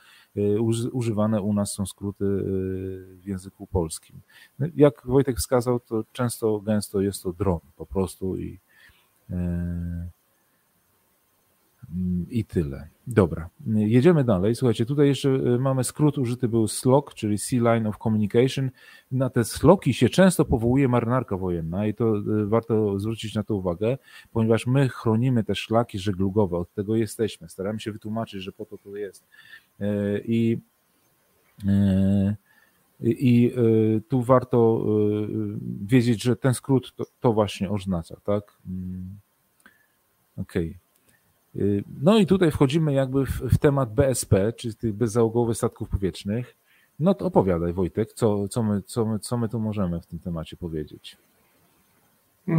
używane 0.91 1.41
u 1.41 1.53
nas 1.53 1.73
są 1.73 1.85
skróty 1.85 2.25
w 2.25 3.21
języku 3.25 3.67
polskim. 3.67 4.21
No, 4.59 4.67
jak 4.75 5.01
Wojtek 5.05 5.37
wskazał, 5.37 5.79
to 5.79 6.03
często, 6.13 6.59
gęsto 6.59 7.01
jest 7.01 7.23
to 7.23 7.33
dron 7.33 7.59
po 7.75 7.85
prostu 7.85 8.37
i 8.37 8.59
I 12.29 12.45
tyle. 12.45 12.87
Dobra, 13.07 13.49
jedziemy 13.67 14.23
dalej. 14.23 14.55
Słuchajcie, 14.55 14.85
tutaj 14.85 15.07
jeszcze 15.07 15.29
y, 15.29 15.59
mamy 15.59 15.83
skrót 15.83 16.17
użyty 16.17 16.47
był 16.47 16.67
SLOC, 16.67 17.13
czyli 17.13 17.37
Sea 17.37 17.59
Line 17.59 17.87
of 17.87 17.97
Communication. 17.97 18.69
Na 19.11 19.29
te 19.29 19.43
SLOKi 19.43 19.93
się 19.93 20.09
często 20.09 20.45
powołuje 20.45 20.87
marynarka 20.87 21.37
wojenna 21.37 21.87
i 21.87 21.93
to 21.93 22.17
y, 22.17 22.45
warto 22.47 22.99
zwrócić 22.99 23.35
na 23.35 23.43
to 23.43 23.55
uwagę, 23.55 23.97
ponieważ 24.31 24.67
my 24.67 24.89
chronimy 24.89 25.43
te 25.43 25.55
szlaki 25.55 25.99
żeglugowe, 25.99 26.57
od 26.57 26.73
tego 26.73 26.95
jesteśmy. 26.95 27.49
Staramy 27.49 27.79
się 27.79 27.91
wytłumaczyć, 27.91 28.43
że 28.43 28.51
po 28.51 28.65
to 28.65 28.77
to 28.77 28.95
jest. 28.95 29.27
Y, 29.81 29.85
I 30.25 30.57
i 33.01 33.53
tu 34.09 34.21
warto 34.21 34.85
wiedzieć, 35.81 36.23
że 36.23 36.35
ten 36.35 36.53
skrót 36.53 36.95
to, 36.95 37.05
to 37.19 37.33
właśnie 37.33 37.69
oznacza, 37.69 38.15
tak? 38.23 38.57
Mm. 38.67 39.19
Okej. 40.37 40.67
Okay. 40.67 40.88
Y, 41.55 41.83
no 42.01 42.17
i 42.17 42.25
tutaj 42.25 42.51
wchodzimy 42.51 42.93
jakby 42.93 43.25
w, 43.25 43.41
w 43.41 43.57
temat 43.57 43.93
BSP, 43.93 44.53
czyli 44.53 44.75
tych 44.75 44.93
bezzałogowych 44.93 45.57
statków 45.57 45.89
powietrznych. 45.89 46.55
No 46.99 47.13
to 47.13 47.25
opowiadaj 47.25 47.73
Wojtek, 47.73 48.13
co, 48.13 48.47
co, 48.47 48.63
my, 48.63 48.81
co, 48.81 49.05
my, 49.05 49.19
co 49.19 49.37
my 49.37 49.49
tu 49.49 49.59
możemy 49.59 50.01
w 50.01 50.05
tym 50.05 50.19
temacie 50.19 50.57
powiedzieć. 50.57 51.17
Y, 52.47 52.53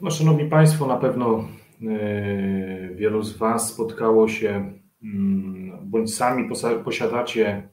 no, 0.00 0.10
szanowni 0.10 0.48
Państwo, 0.48 0.86
na 0.86 0.96
pewno 0.96 1.48
y, 1.82 2.94
wielu 2.94 3.22
z 3.22 3.36
Was 3.36 3.72
spotkało 3.72 4.28
się 4.28 4.72
mm, 5.02 5.78
bądź 5.82 6.14
sami 6.14 6.48
posiadacie 6.84 7.68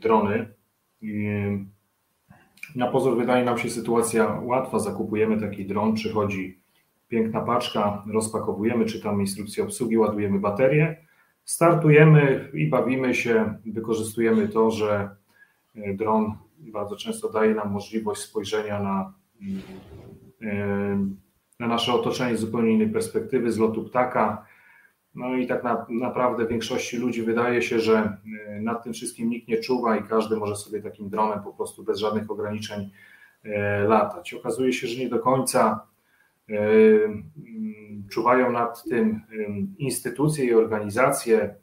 drony. 0.00 0.46
Na 2.76 2.86
pozór 2.86 3.16
wydaje 3.16 3.44
nam 3.44 3.58
się 3.58 3.70
sytuacja 3.70 4.40
łatwa. 4.42 4.78
Zakupujemy 4.78 5.40
taki 5.40 5.66
dron, 5.66 5.94
przychodzi 5.94 6.57
piękna 7.08 7.40
paczka, 7.40 8.04
rozpakowujemy, 8.12 8.84
czytamy 8.84 9.20
instrukcję 9.20 9.64
obsługi, 9.64 9.98
ładujemy 9.98 10.40
baterię, 10.40 10.96
startujemy 11.44 12.50
i 12.54 12.68
bawimy 12.68 13.14
się, 13.14 13.54
wykorzystujemy 13.66 14.48
to, 14.48 14.70
że 14.70 15.10
e, 15.76 15.94
dron 15.94 16.34
bardzo 16.58 16.96
często 16.96 17.32
daje 17.32 17.54
nam 17.54 17.70
możliwość 17.70 18.20
spojrzenia 18.20 18.82
na, 18.82 19.12
e, 20.42 21.06
na 21.60 21.66
nasze 21.66 21.92
otoczenie 21.92 22.36
z 22.36 22.40
zupełnie 22.40 22.72
innej 22.72 22.88
perspektywy, 22.88 23.52
z 23.52 23.58
lotu 23.58 23.84
ptaka. 23.84 24.46
No 25.14 25.36
i 25.36 25.46
tak 25.46 25.64
na, 25.64 25.86
naprawdę 25.88 26.46
większości 26.46 26.96
ludzi 26.96 27.22
wydaje 27.22 27.62
się, 27.62 27.80
że 27.80 28.16
e, 28.48 28.60
nad 28.60 28.84
tym 28.84 28.92
wszystkim 28.92 29.30
nikt 29.30 29.48
nie 29.48 29.58
czuwa 29.58 29.96
i 29.96 30.02
każdy 30.02 30.36
może 30.36 30.56
sobie 30.56 30.82
takim 30.82 31.10
dronem 31.10 31.42
po 31.42 31.52
prostu 31.52 31.84
bez 31.84 31.98
żadnych 31.98 32.30
ograniczeń 32.30 32.90
latać. 33.88 34.34
Okazuje 34.34 34.72
się, 34.72 34.86
że 34.86 35.00
nie 35.00 35.08
do 35.08 35.18
końca 35.18 35.86
czuwają 38.10 38.52
nad 38.52 38.84
tym 38.84 39.20
instytucje 39.78 40.44
i 40.44 40.54
organizacje. 40.54 41.54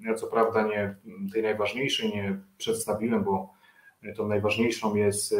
Ja 0.00 0.14
co 0.14 0.26
prawda 0.26 0.66
nie 0.66 0.96
tej 1.32 1.42
najważniejszej 1.42 2.08
nie 2.08 2.38
przedstawiłem, 2.58 3.24
bo 3.24 3.52
tą 4.16 4.28
najważniejszą 4.28 4.94
jest 4.94 5.34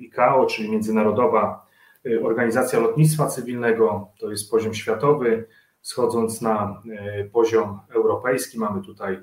ICAO, 0.00 0.46
czyli 0.46 0.70
Międzynarodowa 0.70 1.66
Organizacja 2.22 2.78
Lotnictwa 2.78 3.26
Cywilnego, 3.26 4.10
to 4.18 4.30
jest 4.30 4.50
poziom 4.50 4.74
światowy. 4.74 5.46
Schodząc 5.80 6.42
na 6.42 6.82
poziom 7.32 7.80
europejski, 7.94 8.58
mamy 8.58 8.82
tutaj 8.82 9.18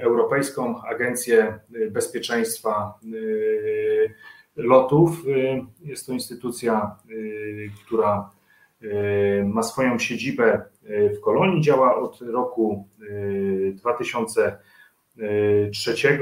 Europejską 0.00 0.82
Agencję 0.82 1.58
Bezpieczeństwa 1.90 2.94
lotów. 4.56 5.26
Y, 5.26 5.64
jest 5.80 6.06
to 6.06 6.12
instytucja, 6.12 6.96
y, 7.10 7.70
która 7.86 8.30
y, 8.82 9.44
ma 9.46 9.62
swoją 9.62 9.98
siedzibę 9.98 10.62
w 11.16 11.20
Kolonii, 11.20 11.62
działa 11.62 11.96
od 11.96 12.20
roku 12.20 12.88
2003. 13.74 16.18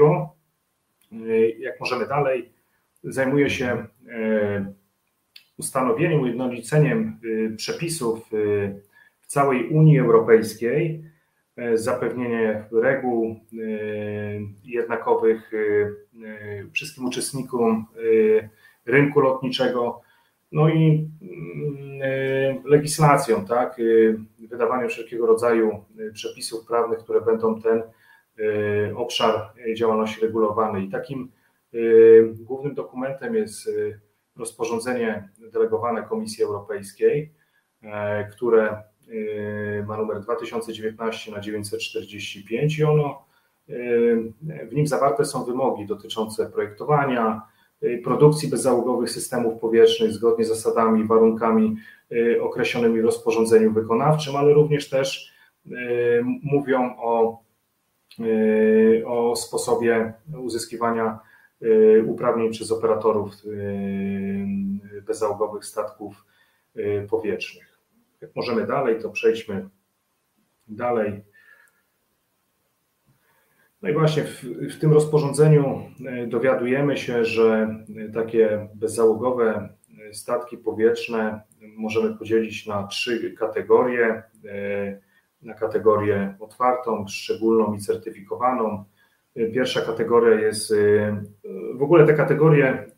Jak 1.59 1.79
możemy 1.79 2.07
dalej, 2.07 2.51
zajmuje 3.03 3.49
się 3.49 3.85
ustanowieniem, 5.57 6.21
ujednoliceniem 6.21 7.19
przepisów 7.57 8.29
w 9.21 9.27
całej 9.27 9.69
Unii 9.69 9.99
Europejskiej 9.99 11.08
zapewnienie 11.73 12.65
reguł 12.71 13.25
e, 13.29 13.35
jednakowych 14.63 15.51
e, 15.53 16.69
wszystkim 16.73 17.05
uczestnikom 17.05 17.85
rynku 18.85 19.19
lotniczego, 19.19 20.01
no 20.51 20.69
i 20.69 21.09
mm, 21.21 22.63
legislacją, 22.65 23.45
tak, 23.45 23.81
wydawaniem 24.49 24.89
wszelkiego 24.89 25.25
rodzaju 25.25 25.85
przepisów 26.13 26.65
prawnych, 26.65 26.99
które 26.99 27.21
będą 27.21 27.61
ten 27.61 27.81
obszar 28.95 29.53
działalności 29.75 30.21
regulowany. 30.21 30.81
I 30.81 30.89
takim 30.89 31.31
głównym 32.39 32.75
dokumentem 32.75 33.35
jest 33.35 33.69
rozporządzenie 34.35 35.29
delegowane 35.51 36.03
Komisji 36.03 36.43
Europejskiej, 36.43 37.33
które 38.31 38.83
ma 39.87 39.97
numer 39.97 40.19
2019 40.19 41.31
na 41.31 41.39
945 41.39 42.79
i 42.79 42.83
ono, 42.83 43.25
y, 43.69 44.33
w 44.69 44.73
nim 44.73 44.87
zawarte 44.87 45.25
są 45.25 45.43
wymogi 45.43 45.85
dotyczące 45.85 46.49
projektowania, 46.49 47.41
y, 47.83 48.01
produkcji 48.03 48.49
bezzałogowych 48.49 49.09
systemów 49.11 49.59
powietrznych 49.61 50.11
zgodnie 50.11 50.45
z 50.45 50.47
zasadami 50.47 51.01
i 51.01 51.07
warunkami 51.07 51.77
określonymi 52.41 53.01
w 53.01 53.05
rozporządzeniu 53.05 53.71
wykonawczym, 53.71 54.35
ale 54.35 54.53
również 54.53 54.89
też 54.89 55.33
mówią 56.43 56.95
o, 56.97 57.43
o 59.05 59.35
sposobie 59.35 60.13
uzyskiwania 60.43 61.19
uprawnień 62.07 62.51
przez 62.51 62.71
operatorów 62.71 63.33
bezzałogowych 65.07 65.65
statków 65.65 66.25
powietrznych. 67.09 67.68
Jak 68.21 68.35
możemy 68.35 68.67
dalej, 68.67 69.01
to 69.01 69.09
przejdźmy 69.09 69.69
dalej. 70.67 71.21
No 73.81 73.89
i 73.89 73.93
właśnie 73.93 74.23
w, 74.23 74.43
w, 74.43 74.79
tym 74.79 74.93
rozporządzeniu 74.93 75.81
e, 76.05 76.27
dowiadujemy 76.27 76.97
się, 76.97 77.25
że 77.25 77.75
e, 77.97 78.11
takie 78.11 78.67
bezzałogowe 78.75 79.69
e, 80.09 80.13
statki 80.13 80.57
powietrzne 80.57 81.41
możemy 81.77 82.17
podzielić 82.17 82.67
na 82.67 82.87
trzy 82.87 83.33
kategorie. 83.39 84.23
Na 85.41 85.53
kategorię 85.53 86.35
otwartą, 86.39 87.07
szczególną 87.07 87.73
i 87.73 87.79
certyfikowaną. 87.79 88.83
Pierwsza 89.53 89.81
kategoria 89.81 90.35
jest, 90.35 90.73
w 91.75 91.83
ogóle 91.83 92.05
te 92.05 92.13
kategorie 92.13 92.91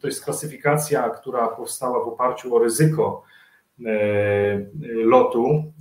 to 0.00 0.06
jest 0.06 0.24
klasyfikacja, 0.24 1.10
która 1.10 1.48
powstała 1.48 2.04
w 2.04 2.08
oparciu 2.08 2.56
o 2.56 2.58
ryzyko 2.58 3.22
lotu 5.04 5.72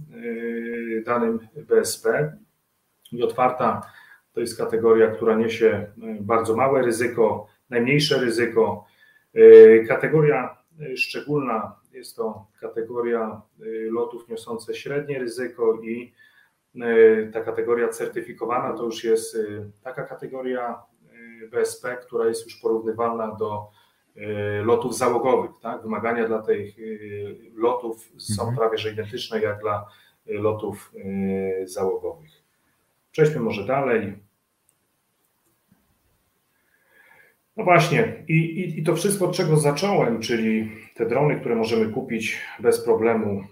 e, 0.97 1.01
danym 1.01 1.39
BSP. 1.55 2.05
I 3.11 3.23
otwarta 3.23 3.81
to 4.33 4.39
jest 4.41 4.57
kategoria, 4.57 5.07
która 5.07 5.35
niesie 5.35 5.67
e, 5.67 5.91
bardzo 6.21 6.55
małe 6.55 6.81
ryzyko, 6.81 7.47
najmniejsze 7.69 8.17
ryzyko. 8.17 8.85
Kategoria 9.87 10.57
szczególna 10.95 11.75
jest 11.91 12.15
to 12.15 12.45
kategoria 12.59 13.41
lotów 13.91 14.29
niosące 14.29 14.73
średnie 14.73 15.19
ryzyko 15.19 15.79
i 15.83 16.13
ta 17.33 17.41
kategoria 17.41 17.87
certyfikowana 17.87 18.77
to 18.77 18.83
już 18.83 19.03
jest 19.03 19.37
taka 19.83 20.03
kategoria 20.03 20.81
BSP, 21.51 21.97
która 21.97 22.27
jest 22.27 22.45
już 22.45 22.55
porównywalna 22.55 23.35
do 23.35 23.67
lotów 24.63 24.97
załogowych. 24.97 25.51
Tak? 25.61 25.81
Wymagania 25.81 26.27
dla 26.27 26.41
tych 26.41 26.79
y, 26.79 27.35
lotów 27.55 28.11
są 28.17 28.41
mhm. 28.41 28.57
prawie 28.57 28.77
że 28.77 28.91
identyczne 28.91 29.41
jak 29.41 29.59
dla 29.59 29.85
y, 30.27 30.33
lotów 30.33 30.91
załogowych. 31.63 32.31
Przejdźmy 33.11 33.39
może 33.39 33.65
dalej. 33.65 34.13
No 37.57 37.63
właśnie, 37.63 38.23
i, 38.27 38.33
i, 38.33 38.79
i 38.79 38.83
to 38.83 38.95
wszystko, 38.95 39.25
od 39.25 39.35
czego 39.35 39.57
zacząłem, 39.57 40.21
czyli 40.21 40.71
te 40.95 41.05
drony, 41.05 41.39
które 41.39 41.55
możemy 41.55 41.93
kupić 41.93 42.41
bez 42.59 42.81
problemu 42.81 43.43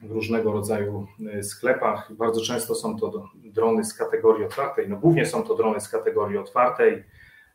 w 0.00 0.10
różnego 0.10 0.52
rodzaju 0.52 1.06
sklepach. 1.42 2.12
Bardzo 2.14 2.40
często 2.40 2.74
są 2.74 2.98
to 2.98 3.28
drony 3.44 3.84
z 3.84 3.94
kategorii 3.94 4.44
otwartej, 4.44 4.88
no 4.88 4.96
głównie 4.96 5.26
są 5.26 5.42
to 5.42 5.54
drony 5.54 5.80
z 5.80 5.88
kategorii 5.88 6.38
otwartej, 6.38 7.04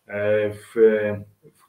e, 0.08 0.50
w 0.50 0.76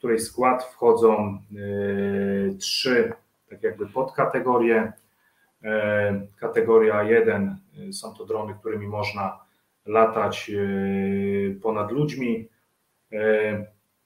której 0.02 0.20
skład 0.20 0.64
wchodzą 0.64 1.38
y, 1.52 2.56
trzy 2.58 3.12
tak 3.50 3.62
jakby 3.62 3.86
podkategorie. 3.86 4.92
E, 5.64 6.26
kategoria 6.40 7.02
1 7.02 7.56
y, 7.88 7.92
są 7.92 8.14
to 8.14 8.24
drony, 8.24 8.54
którymi 8.60 8.86
można 8.86 9.38
latać 9.86 10.50
y, 10.54 11.58
ponad 11.62 11.92
ludźmi. 11.92 12.48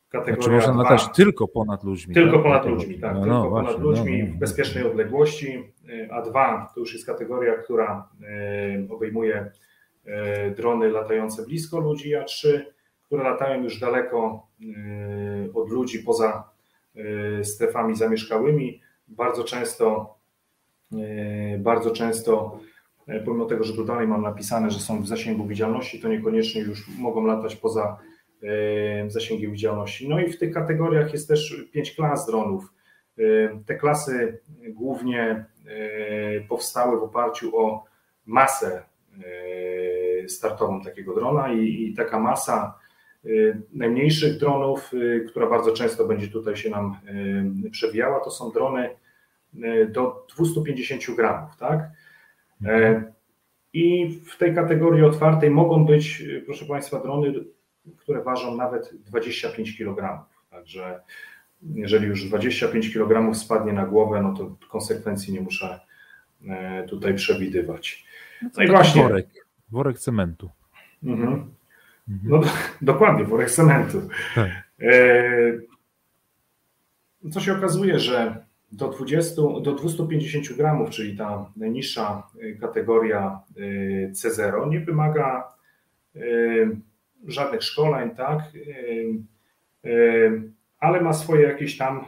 Kategoria 0.09 0.43
znaczy 0.43 0.50
można 0.50 0.83
latać 0.83 1.09
tylko 1.17 1.49
ponad 1.49 1.85
ludźmi. 1.85 2.15
Tylko 2.15 2.33
tak? 2.33 2.43
ponad 2.43 2.67
ludźmi, 2.67 3.00
tak. 3.00 3.15
No, 3.15 3.21
tylko 3.21 3.37
no, 3.37 3.50
ponad 3.50 3.65
właśnie, 3.65 3.83
ludźmi 3.83 4.23
no, 4.23 4.29
no, 4.29 4.35
w 4.35 4.38
bezpiecznej 4.38 4.85
odległości. 4.85 5.73
A2 6.11 6.67
to 6.75 6.81
już 6.81 6.93
jest 6.93 7.07
kategoria, 7.07 7.57
która 7.57 8.09
obejmuje 8.91 9.50
drony 10.57 10.91
latające 10.91 11.47
blisko 11.47 11.81
ludzi, 11.81 12.15
a 12.15 12.25
3, 12.25 12.75
które 13.06 13.25
latają 13.25 13.62
już 13.62 13.80
daleko 13.80 14.46
od 15.54 15.70
ludzi 15.70 15.98
poza 15.98 16.50
strefami 17.42 17.96
zamieszkałymi. 17.96 18.80
Bardzo 19.08 19.44
często, 19.44 20.14
bardzo 21.58 21.90
często, 21.90 22.58
pomimo 23.25 23.44
tego, 23.44 23.64
że 23.64 23.75
tu 23.75 23.84
dalej 23.84 24.08
mam 24.08 24.22
napisane, 24.22 24.70
że 24.70 24.80
są 24.80 25.02
w 25.02 25.06
zasięgu 25.06 25.46
widzialności, 25.46 26.00
to 26.00 26.08
niekoniecznie 26.08 26.60
już 26.62 26.88
mogą 26.98 27.26
latać 27.26 27.56
poza 27.56 27.98
zasięgiem 29.06 29.52
widzialności. 29.52 30.08
No 30.08 30.20
i 30.20 30.32
w 30.32 30.38
tych 30.38 30.54
kategoriach 30.54 31.12
jest 31.12 31.28
też 31.28 31.66
pięć 31.72 31.94
klas 31.94 32.26
dronów. 32.26 32.72
Te 33.66 33.75
klasy 33.75 34.40
głównie 34.68 35.44
powstały 36.48 37.00
w 37.00 37.02
oparciu 37.02 37.58
o 37.58 37.84
masę 38.26 38.82
startową 40.28 40.82
takiego 40.82 41.14
drona 41.14 41.52
i, 41.52 41.82
i 41.82 41.94
taka 41.94 42.20
masa 42.20 42.78
najmniejszych 43.73 44.38
dronów, 44.38 44.92
która 45.28 45.47
bardzo 45.47 45.73
często 45.73 46.06
będzie 46.06 46.28
tutaj 46.28 46.56
się 46.56 46.71
nam 46.71 46.97
przewijała, 47.71 48.21
to 48.25 48.30
są 48.30 48.50
drony 48.50 48.90
do 49.88 50.26
250 50.37 51.16
gramów, 51.16 51.56
tak? 51.56 51.90
I 53.73 54.09
w 54.26 54.38
tej 54.38 54.54
kategorii 54.54 55.04
otwartej 55.04 55.50
mogą 55.50 55.85
być, 55.85 56.23
proszę 56.47 56.66
Państwa, 56.66 57.00
drony 57.00 57.33
które 57.97 58.23
ważą 58.23 58.56
nawet 58.56 58.90
25 58.95 59.78
kg. 59.78 60.25
Także 60.50 61.00
jeżeli 61.75 62.06
już 62.06 62.25
25 62.25 62.92
kg 62.92 63.35
spadnie 63.35 63.73
na 63.73 63.87
głowę, 63.87 64.23
no 64.23 64.35
to 64.35 64.56
konsekwencji 64.68 65.33
nie 65.33 65.40
muszę 65.40 65.80
e, 66.49 66.85
tutaj 66.88 67.14
przewidywać. 67.14 68.06
No, 68.42 68.50
no 68.56 68.62
i 68.62 68.68
właśnie. 68.68 69.02
Worek, 69.02 69.26
worek 69.71 69.99
cementu. 69.99 70.50
Mhm. 71.04 71.54
Mhm. 72.08 72.30
No 72.30 72.40
dokładnie, 72.82 73.25
worek 73.25 73.50
cementu. 73.50 74.08
Tak. 74.34 74.50
E, 74.80 75.52
co 77.30 77.40
się 77.40 77.52
okazuje, 77.52 77.98
że 77.98 78.44
do 78.72 78.88
20, 78.88 79.42
do 79.62 79.75
250 79.75 80.56
gramów, 80.56 80.90
czyli 80.90 81.16
ta 81.16 81.50
najniższa 81.56 82.28
kategoria 82.60 83.40
e, 83.56 84.10
C0, 84.10 84.70
nie 84.70 84.80
wymaga 84.80 85.56
żadnych 87.26 87.62
szkoleń, 87.62 88.10
tak, 88.10 88.40
ale 90.78 91.00
ma 91.00 91.12
swoje 91.12 91.42
jakieś 91.42 91.76
tam, 91.76 92.04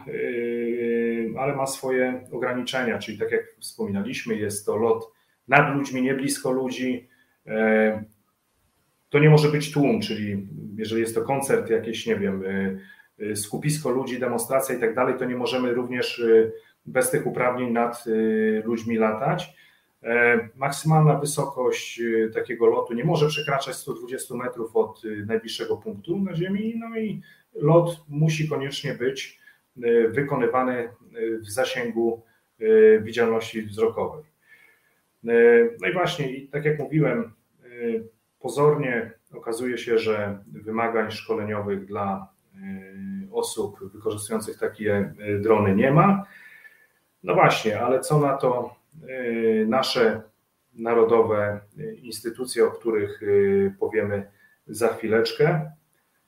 ale 1.38 1.56
ma 1.56 1.66
swoje 1.66 2.24
ograniczenia, 2.32 2.98
czyli 2.98 3.18
tak 3.18 3.32
jak 3.32 3.44
wspominaliśmy, 3.60 4.36
jest 4.36 4.66
to 4.66 4.76
lot 4.76 5.12
nad 5.48 5.76
ludźmi, 5.76 6.02
nie 6.02 6.14
blisko 6.14 6.52
ludzi. 6.52 7.08
To 9.10 9.18
nie 9.18 9.30
może 9.30 9.48
być 9.48 9.72
tłum, 9.72 10.00
czyli 10.00 10.46
jeżeli 10.76 11.00
jest 11.00 11.14
to 11.14 11.22
koncert, 11.22 11.70
jakieś, 11.70 12.06
nie 12.06 12.16
wiem, 12.16 12.42
skupisko 13.34 13.90
ludzi, 13.90 14.18
demonstracja 14.18 14.74
i 14.74 14.80
tak 14.80 14.94
dalej, 14.94 15.14
to 15.18 15.24
nie 15.24 15.36
możemy 15.36 15.74
również 15.74 16.22
bez 16.86 17.10
tych 17.10 17.26
uprawnień 17.26 17.72
nad 17.72 18.04
ludźmi 18.64 18.96
latać. 18.96 19.54
E, 20.02 20.48
maksymalna 20.56 21.14
wysokość 21.14 22.00
e, 22.00 22.30
takiego 22.30 22.66
lotu 22.66 22.94
nie 22.94 23.04
może 23.04 23.28
przekraczać 23.28 23.76
120 23.76 24.34
metrów 24.34 24.76
od 24.76 25.02
e, 25.04 25.26
najbliższego 25.26 25.76
punktu 25.76 26.18
na 26.18 26.34
Ziemi, 26.34 26.74
no 26.78 26.98
i 26.98 27.20
lot 27.54 28.04
musi 28.08 28.48
koniecznie 28.48 28.94
być 28.94 29.38
wykonywany 30.08 30.88
w 31.40 31.50
zasięgu 31.50 32.22
widzialności 33.00 33.62
wzrokowej. 33.62 34.24
No 35.80 35.88
i 35.90 35.92
właśnie, 35.92 36.28
tak 36.50 36.64
jak 36.64 36.78
mówiłem, 36.78 37.32
pozornie 38.40 39.12
okazuje 39.34 39.78
się, 39.78 39.98
że 39.98 40.38
wymagań 40.46 41.10
szkoleniowych 41.10 41.86
dla 41.86 42.28
osób 43.32 43.92
wykorzystujących 43.92 44.58
takie 44.58 45.14
drony 45.40 45.74
nie 45.74 45.90
ma. 45.90 46.24
No 47.22 47.34
właśnie, 47.34 47.80
ale 47.80 48.00
co 48.00 48.18
na 48.18 48.36
to 48.36 48.78
Y, 49.08 49.66
nasze 49.68 50.22
narodowe 50.74 51.60
instytucje, 52.02 52.64
o 52.64 52.70
których 52.70 53.20
powiemy 53.78 54.30
za 54.66 54.88
chwileczkę. 54.88 55.70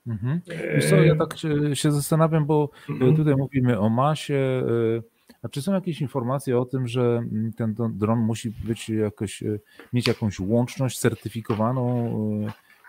Mhm. 0.06 0.40
co, 0.90 0.96
ja 0.96 1.16
tak 1.16 1.38
się, 1.38 1.76
się 1.76 1.92
zastanawiam, 1.92 2.46
bo 2.46 2.70
mhm. 2.88 3.16
tutaj 3.16 3.36
mówimy 3.36 3.80
o 3.80 3.88
masie. 3.88 4.62
A 5.42 5.48
czy 5.48 5.62
są 5.62 5.74
jakieś 5.74 6.00
informacje 6.00 6.58
o 6.58 6.64
tym, 6.64 6.86
że 6.86 7.22
ten 7.56 7.74
dron 7.94 8.18
musi 8.18 8.50
być 8.64 8.88
jakoś, 8.88 9.44
mieć 9.92 10.08
jakąś 10.08 10.40
łączność 10.40 10.98
certyfikowaną? 10.98 12.14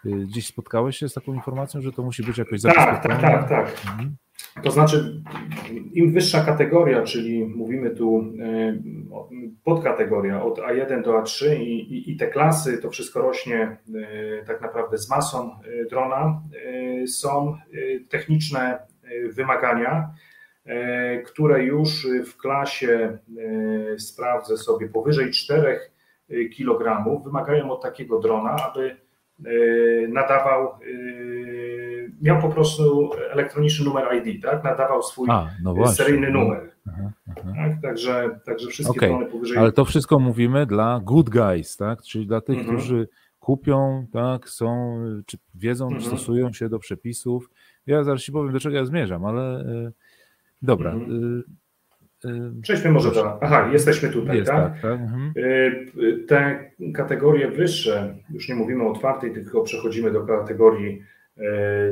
Gdzieś 0.05 0.47
spotkałeś 0.47 0.97
się 0.97 1.09
z 1.09 1.13
taką 1.13 1.33
informacją, 1.33 1.81
że 1.81 1.91
to 1.91 2.03
musi 2.03 2.23
być 2.23 2.37
jakoś 2.37 2.61
tak, 2.61 2.75
zabezpieczone? 2.75 3.21
Tak, 3.21 3.49
tak, 3.49 3.49
tak. 3.49 3.85
Mhm. 3.91 4.15
To 4.63 4.71
znaczy, 4.71 5.21
im 5.93 6.13
wyższa 6.13 6.45
kategoria, 6.45 7.03
czyli 7.03 7.45
mówimy 7.45 7.89
tu 7.89 8.33
e, 8.39 8.79
podkategoria 9.63 10.43
od 10.43 10.59
A1 10.59 11.03
do 11.03 11.21
A3 11.21 11.55
i, 11.55 11.93
i, 11.93 12.11
i, 12.11 12.17
te 12.17 12.27
klasy, 12.27 12.77
to 12.77 12.89
wszystko 12.89 13.21
rośnie 13.21 13.77
e, 14.41 14.45
tak 14.45 14.61
naprawdę 14.61 14.97
z 14.97 15.09
masą 15.09 15.51
e, 15.51 15.85
drona, 15.89 16.41
są 17.07 17.57
techniczne 18.09 18.79
wymagania, 19.33 20.13
które 21.25 21.63
już 21.63 22.07
w 22.25 22.37
klasie 22.37 23.17
sprawdzę 23.97 24.57
sobie 24.57 24.89
powyżej 24.89 25.31
4 25.31 25.79
kg 26.57 27.05
wymagają 27.23 27.71
od 27.71 27.81
takiego 27.81 28.19
drona, 28.19 28.55
aby 28.55 28.97
nadawał 30.07 30.69
miał 32.21 32.41
po 32.41 32.49
prostu 32.49 33.11
elektroniczny 33.31 33.85
numer 33.85 34.07
ID, 34.15 34.43
tak? 34.43 34.63
Nadawał 34.63 35.03
swój 35.03 35.29
A, 35.31 35.49
no 35.63 35.87
seryjny 35.87 36.31
numer. 36.31 36.71
Aha, 36.87 37.11
aha. 37.29 37.53
Tak? 37.55 37.81
Także, 37.81 38.39
także 38.45 38.67
wszystkie 38.67 38.97
okay. 38.97 39.09
drony 39.09 39.25
powyżej. 39.25 39.57
Ale 39.57 39.71
to 39.71 39.85
wszystko 39.85 40.19
mówimy 40.19 40.65
dla 40.65 41.01
good 41.03 41.29
guys, 41.29 41.77
tak? 41.77 42.01
Czyli 42.01 42.27
dla 42.27 42.41
tych, 42.41 42.57
mhm. 42.57 42.77
którzy 42.77 43.07
kupią, 43.39 44.05
tak, 44.13 44.49
są, 44.49 44.97
czy 45.25 45.37
wiedzą, 45.55 45.85
mhm. 45.85 46.03
stosują 46.03 46.53
się 46.53 46.69
do 46.69 46.79
przepisów. 46.79 47.49
Ja 47.87 48.03
zaraz 48.03 48.21
ci 48.21 48.31
powiem, 48.31 48.53
do 48.53 48.59
czego 48.59 48.75
ja 48.75 48.85
zmierzam, 48.85 49.25
ale 49.25 49.59
e, 49.59 49.91
dobra. 50.61 50.91
Mhm. 50.91 51.43
E, 52.25 52.29
e, 52.29 52.61
Przejdźmy 52.61 52.91
może 52.91 53.11
do. 53.11 53.43
Aha, 53.43 53.69
jesteśmy 53.73 54.09
tutaj, 54.09 54.37
Jest, 54.37 54.51
tak? 54.51 54.73
tak, 54.73 54.81
tak. 54.81 54.91
Mhm. 54.91 55.33
Te 56.27 56.71
kategorie 56.93 57.51
wyższe, 57.51 58.15
już 58.29 58.49
nie 58.49 58.55
mówimy 58.55 58.83
o 58.83 58.91
otwartej, 58.91 59.33
tylko 59.33 59.61
przechodzimy 59.61 60.11
do 60.11 60.25
kategorii 60.25 61.03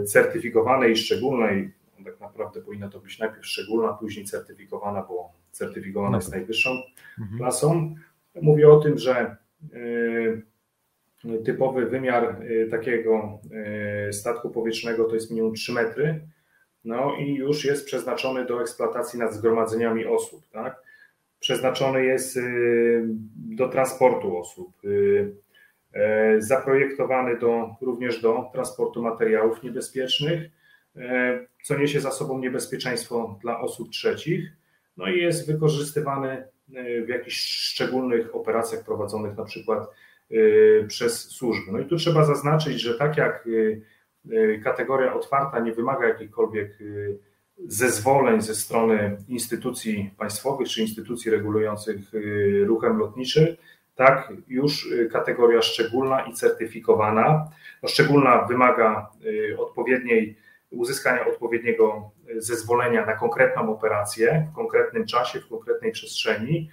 certyfikowanej 0.05 0.91
i 0.91 0.97
szczególnej, 0.97 1.71
tak 2.05 2.19
naprawdę 2.19 2.62
powinna 2.62 2.89
to 2.89 2.99
być 2.99 3.19
najpierw 3.19 3.45
szczególna, 3.45 3.93
później 3.93 4.25
certyfikowana, 4.25 5.01
bo 5.01 5.34
certyfikowana 5.51 6.17
jest 6.17 6.32
najwyższą 6.32 6.69
mhm. 7.19 7.38
klasą. 7.38 7.95
Mówię 8.41 8.69
o 8.69 8.79
tym, 8.79 8.97
że 8.97 9.36
typowy 11.45 11.86
wymiar 11.86 12.36
takiego 12.71 13.39
statku 14.12 14.49
powietrznego 14.49 15.05
to 15.05 15.15
jest 15.15 15.32
minimum 15.32 15.53
3 15.53 15.73
metry, 15.73 16.21
no 16.84 17.15
i 17.20 17.34
już 17.34 17.65
jest 17.65 17.86
przeznaczony 17.86 18.46
do 18.46 18.62
eksploatacji 18.62 19.20
nad 19.20 19.34
zgromadzeniami 19.34 20.06
osób, 20.06 20.50
tak? 20.52 20.82
Przeznaczony 21.39 22.06
jest 22.06 22.39
do 23.36 23.70
transportu 23.70 24.38
osób, 24.38 24.72
E, 25.94 26.42
zaprojektowany 26.42 27.38
do, 27.38 27.76
również 27.82 28.22
do 28.22 28.50
transportu 28.54 29.02
materiałów 29.02 29.63
niebezpiecznych, 29.63 30.52
e, 30.96 31.39
co 31.63 31.78
niesie 31.78 32.00
za 32.00 32.12
sobą 32.12 32.39
niebezpieczeństwo 32.39 33.39
dla 33.42 33.60
osób 33.60 33.89
trzecich, 33.89 34.52
no 34.98 35.08
i 35.08 35.18
jest 35.18 35.48
wykorzystywany 35.48 36.30
e, 36.30 37.02
w 37.02 37.10
jakichś 37.10 37.38
szczególnych 37.38 38.36
operacjach 38.36 38.86
prowadzonych 38.86 39.38
na 39.38 39.44
przykład 39.44 39.89
przez 40.88 41.30
służby. 41.30 41.72
No 41.72 41.80
i 41.80 41.86
tu 41.86 41.96
trzeba 41.96 42.26
zaznaczyć, 42.26 42.82
że 42.82 42.98
tak 42.98 43.18
jak 43.18 43.48
kategoria 44.63 45.13
otwarta 45.13 45.60
nie 45.60 45.73
wymaga 45.73 46.08
jakichkolwiek 46.08 46.79
zezwoleń 47.67 48.41
ze 48.41 48.55
strony 48.55 49.17
instytucji 49.27 50.12
państwowych 50.17 50.67
czy 50.67 50.82
instytucji 50.82 51.32
regulujących 51.32 52.12
ruchem 52.65 52.97
lotniczym, 52.97 53.47
tak, 53.99 54.34
już 54.47 54.86
y, 54.86 55.10
kategoria 55.12 55.62
szczególna 55.62 56.21
i 56.21 56.34
certyfikowana. 56.34 57.49
No, 57.84 57.89
szczególna 57.89 58.45
wymaga 58.45 59.12
y, 59.25 59.60
odpowiedniej, 59.60 60.38
uzyskania 60.71 61.25
odpowiedniego 61.25 62.12
y, 62.29 62.41
zezwolenia 62.41 63.05
na 63.05 63.15
konkretną 63.15 63.73
operację 63.73 64.47
w 64.51 64.55
konkretnym 64.55 65.05
czasie, 65.05 65.39
w 65.39 65.47
konkretnej 65.47 65.91
przestrzeni, 65.91 66.69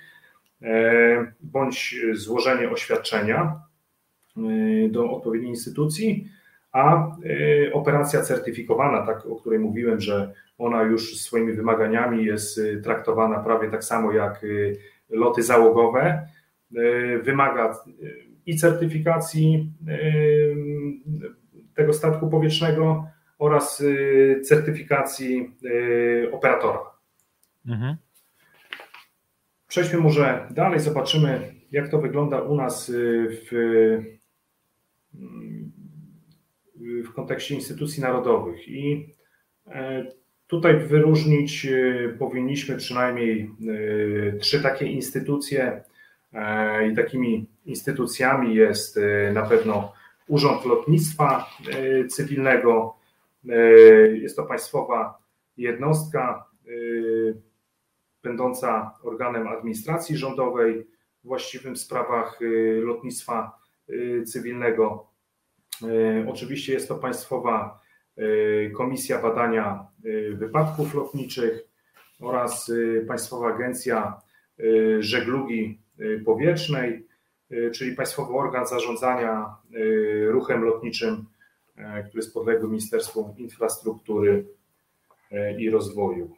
e, 0.62 1.32
bądź 1.40 1.96
złożenie 2.12 2.70
oświadczenia 2.70 3.61
do 4.90 5.11
odpowiedniej 5.11 5.50
instytucji, 5.50 6.28
a 6.77 7.17
operacja 7.73 8.23
certyfikowana, 8.23 9.07
tak, 9.07 9.27
o 9.27 9.37
której 9.37 9.59
mówiłem, 9.59 10.01
że 10.01 10.33
ona 10.59 10.83
już 10.83 11.17
swoimi 11.17 11.53
wymaganiami 11.53 12.25
jest 12.25 12.61
traktowana 12.83 13.39
prawie 13.39 13.71
tak 13.71 13.85
samo 13.85 14.12
jak 14.12 14.47
loty 15.09 15.43
załogowe, 15.43 16.29
wymaga 17.23 17.75
i 18.47 18.57
certyfikacji 18.57 19.73
tego 21.75 21.93
statku 21.93 22.29
powietrznego 22.31 23.07
oraz 23.39 23.83
certyfikacji 24.45 25.51
operatora. 26.33 26.79
Mhm. 27.67 27.97
Przejdźmy 29.69 29.99
może 29.99 30.49
dalej, 30.51 30.81
zobaczymy, 30.81 31.55
jak 31.73 31.89
to 31.89 31.99
wygląda 31.99 32.41
u 32.41 32.57
nas 32.57 32.93
w, 33.31 34.03
w 36.81 37.12
kontekście 37.12 37.55
instytucji 37.55 38.03
narodowych. 38.03 38.69
I 38.69 39.15
e, 39.67 40.07
tutaj 40.47 40.79
wyróżnić 40.79 41.67
e, 41.67 42.09
powinniśmy 42.19 42.77
przynajmniej 42.77 43.51
e, 44.35 44.39
trzy 44.39 44.62
takie 44.62 44.87
instytucje. 44.87 45.85
I 46.93 46.97
takimi 46.97 47.47
instytucjami 47.67 48.55
jest 48.55 48.99
na 49.33 49.43
pewno 49.43 49.93
Urząd 50.29 50.65
Lotnictwa 50.65 51.51
Cywilnego. 52.09 52.97
Jest 54.12 54.37
to 54.37 54.43
państwowa 54.43 55.19
jednostka 55.57 56.45
będąca 58.23 58.91
organem 59.03 59.49
administracji 59.49 60.17
rządowej, 60.17 60.87
właściwym 61.25 61.75
w 61.75 61.79
sprawach 61.79 62.39
lotnictwa 62.83 63.59
cywilnego. 64.27 65.07
Y, 65.83 66.27
oczywiście 66.29 66.73
jest 66.73 66.89
to 66.89 66.95
Państwowa 66.95 67.87
Komisja 68.77 69.23
Badania 69.23 69.87
Wypadków 70.33 70.95
Lotniczych 70.95 71.69
oraz 72.21 72.73
Państwowa 73.09 73.55
Agencja 73.55 74.21
Żeglugi 74.99 75.79
Powietrznej, 76.25 77.07
czyli 77.75 77.97
państwowy 77.97 78.35
organ 78.35 78.67
zarządzania 78.67 79.57
ruchem 80.29 80.65
lotniczym, 80.65 81.25
który 81.75 82.17
jest 82.19 82.35
podległy 82.35 82.69
Ministerstwu 82.69 83.35
Infrastruktury 83.39 84.47
i 85.59 85.71
Rozwoju. 85.71 86.37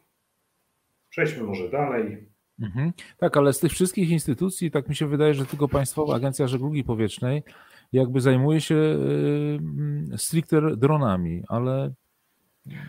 Przejdźmy 1.09 1.43
może 1.43 1.69
dalej. 1.69 2.25
Mhm. 2.61 2.91
Tak, 3.17 3.37
ale 3.37 3.53
z 3.53 3.59
tych 3.59 3.71
wszystkich 3.71 4.09
instytucji, 4.09 4.71
tak 4.71 4.89
mi 4.89 4.95
się 4.95 5.07
wydaje, 5.07 5.33
że 5.33 5.45
tylko 5.45 5.67
Państwowa 5.67 6.15
Agencja 6.15 6.47
Żeglugi 6.47 6.83
Powietrznej 6.83 7.43
jakby 7.91 8.21
zajmuje 8.21 8.61
się 8.61 8.75
y, 8.75 9.59
stricte 10.17 10.61
dronami, 10.77 11.43
ale 11.47 11.93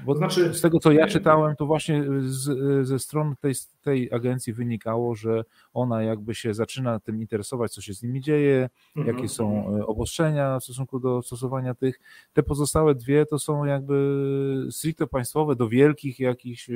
bo 0.04 0.14
znaczy, 0.14 0.54
z 0.54 0.60
tego, 0.60 0.78
co 0.80 0.92
ja 0.92 1.06
czytałem, 1.06 1.56
to 1.56 1.66
właśnie 1.66 2.04
z, 2.20 2.86
ze 2.88 2.98
stron 2.98 3.34
tej, 3.40 3.54
tej 3.82 4.12
agencji 4.12 4.52
wynikało, 4.52 5.14
że 5.14 5.44
ona 5.72 6.02
jakby 6.02 6.34
się 6.34 6.54
zaczyna 6.54 7.00
tym 7.00 7.20
interesować, 7.20 7.72
co 7.72 7.80
się 7.80 7.94
z 7.94 8.02
nimi 8.02 8.20
dzieje, 8.20 8.70
mhm, 8.96 9.16
jakie 9.16 9.28
są 9.28 9.58
mhm. 9.58 9.80
e, 9.80 9.86
obostrzenia 9.86 10.58
w 10.60 10.64
stosunku 10.64 11.00
do 11.00 11.22
stosowania 11.22 11.74
tych. 11.74 12.00
Te 12.32 12.42
pozostałe 12.42 12.94
dwie 12.94 13.26
to 13.26 13.38
są 13.38 13.64
jakby 13.64 14.66
stricte 14.70 15.06
państwowe 15.06 15.56
do 15.56 15.68
wielkich 15.68 16.20
jakichś 16.20 16.70
e, 16.70 16.74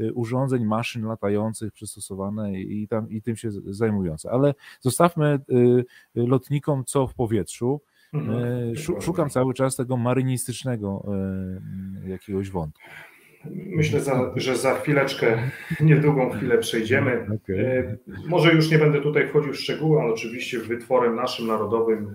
e, 0.00 0.12
urządzeń, 0.12 0.64
maszyn 0.64 1.04
latających 1.04 1.72
przystosowane 1.72 2.60
i, 2.60 2.88
tam, 2.88 3.10
i 3.10 3.22
tym 3.22 3.36
się 3.36 3.50
zajmujące. 3.66 4.30
Ale 4.30 4.54
zostawmy 4.80 5.40
lotnikom 6.14 6.84
co 6.84 7.06
w 7.06 7.14
powietrzu. 7.14 7.80
Mhm. 8.12 8.72
E, 8.72 9.00
szukam 9.00 9.30
cały 9.30 9.54
czas 9.54 9.76
tego 9.76 9.96
marynistycznego 9.96 11.04
e, 12.04 12.10
jakiegoś 12.10 12.50
wątku. 12.50 12.80
Myślę, 13.50 14.00
że 14.36 14.56
za 14.56 14.74
chwileczkę, 14.74 15.38
niedługą 15.80 16.30
chwilę 16.30 16.58
przejdziemy. 16.58 17.10
Okay. 17.44 17.98
Może 18.28 18.52
już 18.52 18.70
nie 18.70 18.78
będę 18.78 19.00
tutaj 19.00 19.28
wchodził 19.28 19.52
w 19.52 19.56
szczegóły, 19.56 20.00
ale 20.00 20.12
oczywiście 20.12 20.58
wytworem 20.58 21.14
naszym 21.14 21.46
narodowym, 21.46 22.14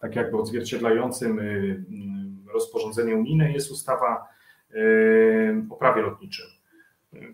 tak 0.00 0.16
jakby 0.16 0.36
odzwierciedlającym 0.36 1.40
rozporządzenie 2.52 3.16
unijne 3.16 3.52
jest 3.52 3.70
ustawa 3.70 4.28
o 5.70 5.76
prawie 5.76 6.02
lotniczym, 6.02 6.46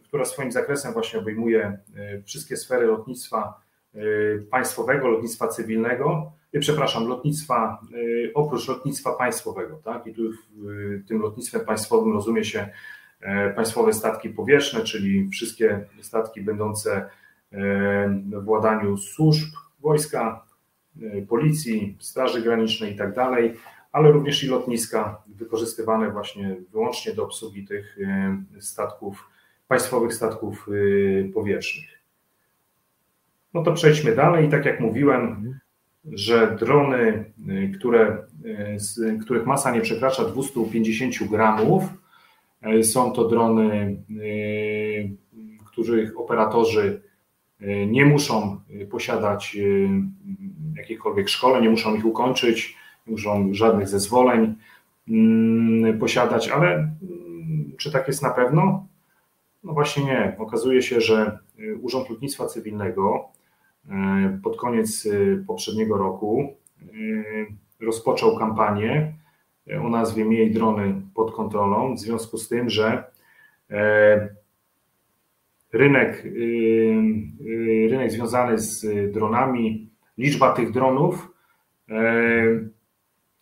która 0.03 0.25
swoim 0.25 0.53
zakresem 0.53 0.93
właśnie 0.93 1.21
obejmuje 1.21 1.79
wszystkie 2.25 2.57
sfery 2.57 2.87
lotnictwa 2.87 3.61
państwowego, 4.51 5.09
lotnictwa 5.09 5.49
cywilnego, 5.49 6.33
przepraszam, 6.61 7.07
lotnictwa, 7.09 7.81
y, 7.95 8.31
oprócz 8.35 8.69
lotnictwa 8.69 9.13
państwowego, 9.13 9.81
tak? 9.85 10.07
I 10.07 10.15
tu 10.15 10.23
tym 11.09 11.19
lotnictwem 11.19 11.65
państwowym 11.65 12.13
rozumie 12.13 12.45
się 12.45 12.69
e, 13.21 13.51
państwowe 13.51 13.93
statki 13.93 14.31
powietrzne, 14.31 14.81
czyli 14.81 15.29
wszystkie 15.29 15.85
statki 16.01 16.41
będące 16.41 16.97
e, 16.97 17.09
w 18.09 18.45
władaniu 18.45 18.97
służb 18.97 19.49
wojska, 19.81 20.45
e, 21.03 21.23
policji, 21.23 21.97
straży 22.01 22.43
granicznej 22.43 22.93
i 22.93 22.97
tak 22.97 23.15
dalej, 23.15 23.55
ale 23.93 24.13
również 24.13 24.45
i 24.45 24.47
lotniska 24.47 25.23
wykorzystywane 25.27 26.11
właśnie 26.11 26.57
wyłącznie 26.73 27.15
do 27.15 27.25
obsługi 27.25 27.67
tych 27.67 27.99
statków, 28.61 29.29
państwowych 29.69 30.15
statków 30.15 30.69
powietrznych. 31.35 31.87
No 33.55 33.63
to 33.63 33.73
przejdźmy 33.73 34.15
dalej. 34.15 34.49
Tak 34.49 34.65
jak 34.65 34.81
mówiłem, 34.81 35.55
że 36.13 36.57
drony, 36.61 37.25
y, 37.49 37.73
które, 37.79 38.19
y, 38.99 39.19
których 39.19 39.47
masa 39.47 39.75
nie 39.75 39.81
przekracza 39.81 40.25
250 40.25 41.29
gramów, 41.31 41.85
y, 42.67 42.85
są 42.85 43.13
to 43.13 43.29
drony, 43.29 43.97
których 45.65 46.21
operatorzy 46.21 47.03
nie 47.87 48.05
muszą 48.07 48.61
posiadać 48.91 49.57
jakichkolwiek 50.77 51.29
szkoleń, 51.29 51.63
nie 51.63 51.71
muszą 51.71 51.95
ich 51.95 52.05
ukończyć, 52.05 52.77
nie 53.07 53.11
muszą 53.11 53.55
żadnych 53.55 53.89
zezwoleń 53.89 54.55
mm, 55.09 55.99
posiadać, 55.99 56.49
ale 56.49 56.75
mm, 56.75 57.73
czy 57.79 57.93
tak 57.93 58.09
jest 58.09 58.23
na 58.23 58.31
pewno? 58.31 58.87
No 59.65 59.73
właśnie 59.73 60.05
nie. 60.05 60.37
Okazuje 60.39 60.83
się, 60.83 61.01
że 61.01 61.39
Urząd 61.83 62.11
Lotnictwa 62.11 62.47
Cywilnego 62.47 63.29
pod 64.43 64.57
koniec 64.57 65.07
e, 65.07 65.37
poprzedniego 65.47 65.99
roku 65.99 66.57
e, 66.81 66.87
rozpoczął 67.81 68.39
kampanię 68.39 69.15
o 69.83 69.89
nazwie 69.89 70.25
Miej 70.25 70.51
drony 70.51 71.03
pod 71.15 71.35
kontrolą, 71.35 71.95
w 71.95 72.01
związku 72.01 72.39
z 72.39 72.49
tym, 72.49 72.71
że 72.71 73.05
rynek, 75.73 76.23
rynek 77.89 78.13
związany 78.13 78.59
z 78.59 78.87
dronami, 79.13 79.91
liczba 80.19 80.53
tych 80.53 80.71
dronów 80.71 81.29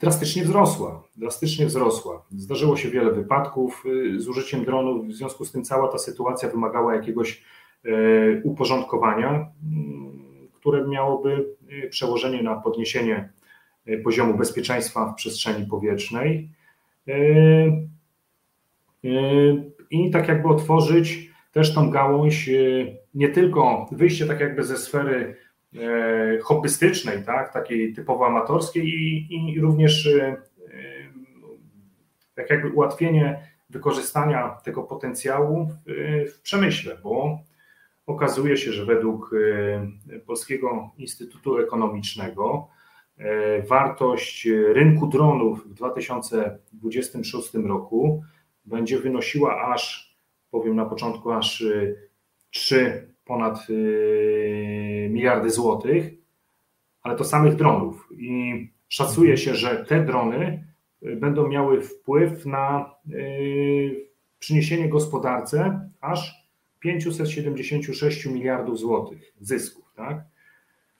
drastycznie 0.00 0.44
wzrosła. 0.44 1.02
Drastycznie 1.16 1.66
wzrosła. 1.66 2.24
Zdarzyło 2.30 2.76
się 2.76 2.90
wiele 2.90 3.12
wypadków 3.12 3.84
z 4.16 4.28
użyciem 4.28 4.64
dronów, 4.64 5.06
w 5.06 5.12
związku 5.12 5.44
z 5.44 5.52
tym 5.52 5.64
cała 5.64 5.88
ta 5.88 5.98
sytuacja 5.98 6.48
wymagała 6.48 6.94
jakiegoś 6.94 7.44
uporządkowania 8.44 9.46
które 10.62 10.88
miałoby 10.88 11.46
y, 11.84 11.88
przełożenie 11.88 12.42
na 12.42 12.54
podniesienie 12.54 13.28
y, 13.88 13.98
poziomu 13.98 14.34
bezpieczeństwa 14.34 15.12
w 15.12 15.14
przestrzeni 15.14 15.66
powietrznej. 15.66 16.50
Y, 17.08 17.72
i 19.90 20.10
tak 20.10 20.28
jakby 20.28 20.48
otworzyć 20.48 21.30
też 21.52 21.74
tą 21.74 21.90
gałąź, 21.90 22.50
nie 23.14 23.28
tylko 23.28 23.88
wyjście 23.92 24.26
tak 24.26 24.40
jakby 24.40 24.64
ze 24.64 24.76
sfery 24.76 25.36
hobbystycznej, 26.42 27.24
tak, 27.24 27.52
takiej 27.52 27.94
typowo 27.94 28.26
amatorskiej 28.26 28.88
i, 28.88 29.52
i 29.54 29.60
również 29.60 30.08
tak 32.34 32.50
jakby 32.50 32.70
ułatwienie 32.70 33.48
wykorzystania 33.70 34.48
tego 34.64 34.82
potencjału 34.82 35.68
w, 35.86 36.30
w 36.34 36.40
przemyśle, 36.40 36.96
bo 37.02 37.38
Okazuje 38.06 38.56
się, 38.56 38.72
że 38.72 38.84
według 38.84 39.30
e, 40.10 40.18
Polskiego 40.18 40.90
Instytutu 40.98 41.58
Ekonomicznego 41.58 42.68
e, 43.18 43.62
wartość 43.62 44.48
rynku 44.72 45.06
dronów 45.06 45.66
w 45.66 45.74
2026 45.74 47.54
roku 47.54 48.22
będzie 48.64 48.98
wynosiła 48.98 49.72
aż, 49.72 50.14
powiem 50.50 50.76
na 50.76 50.84
początku, 50.84 51.30
aż 51.30 51.64
3 52.50 52.80
e, 52.80 53.06
ponad 53.24 53.66
miliardy 55.10 55.50
złotych, 55.50 56.10
ale 57.02 57.16
to 57.16 57.24
samych 57.24 57.56
dronów. 57.56 58.08
I 58.18 58.68
szacuje 58.88 59.36
się, 59.36 59.54
że 59.54 59.84
te 59.84 60.04
drony 60.04 60.64
będą 61.02 61.48
miały 61.48 61.82
wpływ 61.82 62.46
na 62.46 62.94
przyniesienie 64.38 64.88
gospodarce 64.88 65.90
aż 66.00 66.41
576 66.82 68.26
miliardów 68.26 68.78
złotych 68.78 69.32
zysków. 69.40 69.92
Tak? 69.96 70.24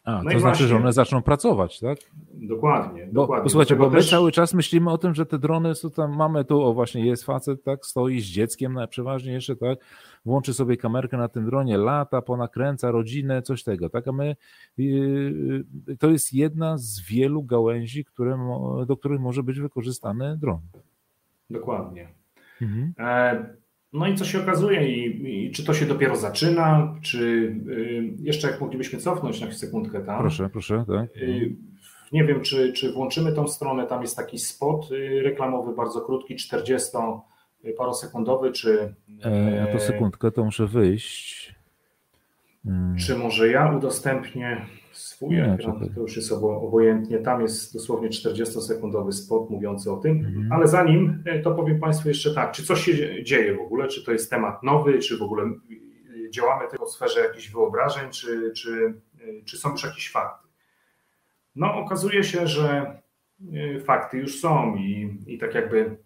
A, 0.04 0.10
no 0.10 0.16
to 0.16 0.22
znaczy, 0.22 0.38
właśnie, 0.38 0.66
że 0.66 0.76
one 0.76 0.92
zaczną 0.92 1.22
pracować, 1.22 1.80
tak? 1.80 1.98
Dokładnie. 2.34 3.06
Bo, 3.06 3.12
dokładnie. 3.12 3.42
Posłuchajcie, 3.42 3.76
bo 3.76 3.90
my 3.90 3.96
też... 3.96 4.10
cały 4.10 4.32
czas 4.32 4.54
myślimy 4.54 4.90
o 4.90 4.98
tym, 4.98 5.14
że 5.14 5.26
te 5.26 5.38
drony 5.38 5.74
są 5.74 5.90
tam, 5.90 6.16
mamy 6.16 6.44
tu, 6.44 6.62
o 6.62 6.74
właśnie 6.74 7.06
jest 7.06 7.24
facet, 7.24 7.64
tak, 7.64 7.86
stoi 7.86 8.20
z 8.20 8.24
dzieckiem 8.24 8.78
przeważnie 8.90 9.32
jeszcze, 9.32 9.56
tak, 9.56 9.78
włączy 10.24 10.54
sobie 10.54 10.76
kamerkę 10.76 11.16
na 11.16 11.28
tym 11.28 11.46
dronie, 11.46 11.78
lata, 11.78 12.22
ponakręca 12.22 12.90
rodzinę, 12.90 13.42
coś 13.42 13.62
tego, 13.62 13.88
tak, 13.88 14.08
a 14.08 14.12
my, 14.12 14.36
yy, 14.78 15.64
to 15.98 16.10
jest 16.10 16.32
jedna 16.32 16.78
z 16.78 17.00
wielu 17.00 17.42
gałęzi, 17.42 18.04
które, 18.04 18.38
do 18.86 18.96
których 18.96 19.20
może 19.20 19.42
być 19.42 19.60
wykorzystany 19.60 20.36
dron. 20.38 20.60
Dokładnie. 21.50 22.08
Mhm. 22.62 22.92
E 22.98 23.61
no 23.92 24.06
i 24.06 24.14
co 24.14 24.24
się 24.24 24.42
okazuje, 24.42 24.88
I, 24.88 25.46
i, 25.46 25.50
czy 25.50 25.64
to 25.64 25.74
się 25.74 25.86
dopiero 25.86 26.16
zaczyna, 26.16 26.94
czy 27.02 27.18
y, 27.68 28.12
jeszcze 28.20 28.50
jak 28.50 28.60
moglibyśmy 28.60 28.98
cofnąć 28.98 29.40
na 29.40 29.52
sekundkę 29.52 30.00
tam. 30.00 30.20
Proszę, 30.20 30.48
proszę, 30.48 30.84
tak. 30.88 31.16
Y, 31.16 31.56
nie 32.12 32.24
wiem, 32.24 32.40
czy, 32.40 32.72
czy 32.72 32.92
włączymy 32.92 33.32
tą 33.32 33.48
stronę, 33.48 33.86
tam 33.86 34.02
jest 34.02 34.16
taki 34.16 34.38
spot 34.38 34.90
y, 34.90 35.22
reklamowy, 35.22 35.74
bardzo 35.74 36.00
krótki, 36.00 36.36
40 36.36 36.90
parosekundowy, 37.76 38.52
czy... 38.52 38.94
E, 39.22 39.72
to 39.72 39.78
sekundkę, 39.78 40.30
to 40.30 40.44
muszę 40.44 40.66
wyjść. 40.66 41.54
Czy 42.98 43.16
może 43.16 43.48
ja 43.48 43.72
udostępnię 43.76 44.66
swój 44.92 45.30
nie, 45.30 45.52
ekran, 45.52 45.90
to 45.94 46.00
już 46.00 46.16
jest 46.16 46.32
obojętnie. 46.32 47.18
Tam 47.18 47.40
jest 47.40 47.74
dosłownie 47.74 48.08
40-sekundowy 48.08 49.12
spot 49.12 49.50
mówiący 49.50 49.92
o 49.92 49.96
tym, 49.96 50.16
mhm. 50.18 50.52
ale 50.52 50.68
zanim 50.68 51.22
e, 51.26 51.38
to 51.38 51.54
powiem 51.54 51.80
Państwu 51.80 52.08
jeszcze 52.08 52.34
tak, 52.34 52.52
czy 52.52 52.64
coś 52.64 52.84
się 52.84 53.24
dzieje 53.24 53.56
w 53.56 53.60
ogóle, 53.60 53.88
czy 53.88 54.04
to 54.04 54.12
jest 54.12 54.30
temat 54.30 54.62
nowy, 54.62 54.98
czy 54.98 55.18
w 55.18 55.22
ogóle 55.22 55.44
e, 55.44 56.30
działamy 56.30 56.68
tylko 56.70 56.86
w 56.86 56.90
sferze 56.90 57.20
jakichś 57.20 57.50
wyobrażeń, 57.50 58.10
czy, 58.10 58.52
czy, 58.56 58.94
e, 59.20 59.44
czy 59.44 59.58
są 59.58 59.70
już 59.70 59.84
jakieś 59.84 60.10
fakty. 60.10 60.48
No 61.56 61.74
okazuje 61.74 62.24
się, 62.24 62.46
że 62.46 62.96
fakty 63.84 64.18
już 64.18 64.40
są 64.40 64.76
i, 64.76 65.18
i 65.26 65.38
tak 65.38 65.54
jakby 65.54 65.96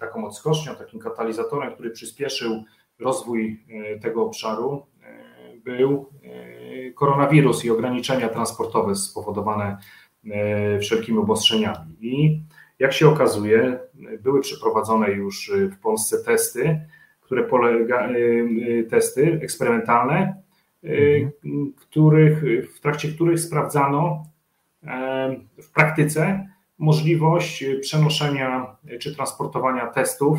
taką 0.00 0.24
odskocznią, 0.24 0.74
takim 0.74 1.00
katalizatorem, 1.00 1.74
który 1.74 1.90
przyspieszył 1.90 2.64
rozwój 2.98 3.64
tego 4.02 4.22
obszaru 4.26 4.86
był 5.68 6.06
koronawirus 6.94 7.64
i 7.64 7.70
ograniczenia 7.70 8.28
transportowe 8.28 8.94
spowodowane 8.94 9.76
e, 10.30 10.78
wszelkimi 10.78 11.18
obostrzeniami. 11.18 11.96
I 12.00 12.42
jak 12.78 12.92
się 12.92 13.08
okazuje, 13.08 13.78
były 14.20 14.40
przeprowadzone 14.40 15.10
już 15.10 15.52
w 15.72 15.78
Polsce 15.78 16.24
testy, 16.24 16.80
które 17.20 17.44
polega, 17.44 18.00
e, 18.00 18.10
e, 18.10 18.82
testy 18.82 19.40
eksperymentalne, 19.42 20.42
mhm. 20.84 21.30
których, 21.76 22.42
w 22.76 22.80
trakcie 22.80 23.08
których 23.08 23.40
sprawdzano 23.40 24.24
w 25.62 25.72
praktyce 25.74 26.48
możliwość 26.78 27.64
przenoszenia 27.80 28.76
czy 29.00 29.16
transportowania 29.16 29.86
testów 29.86 30.38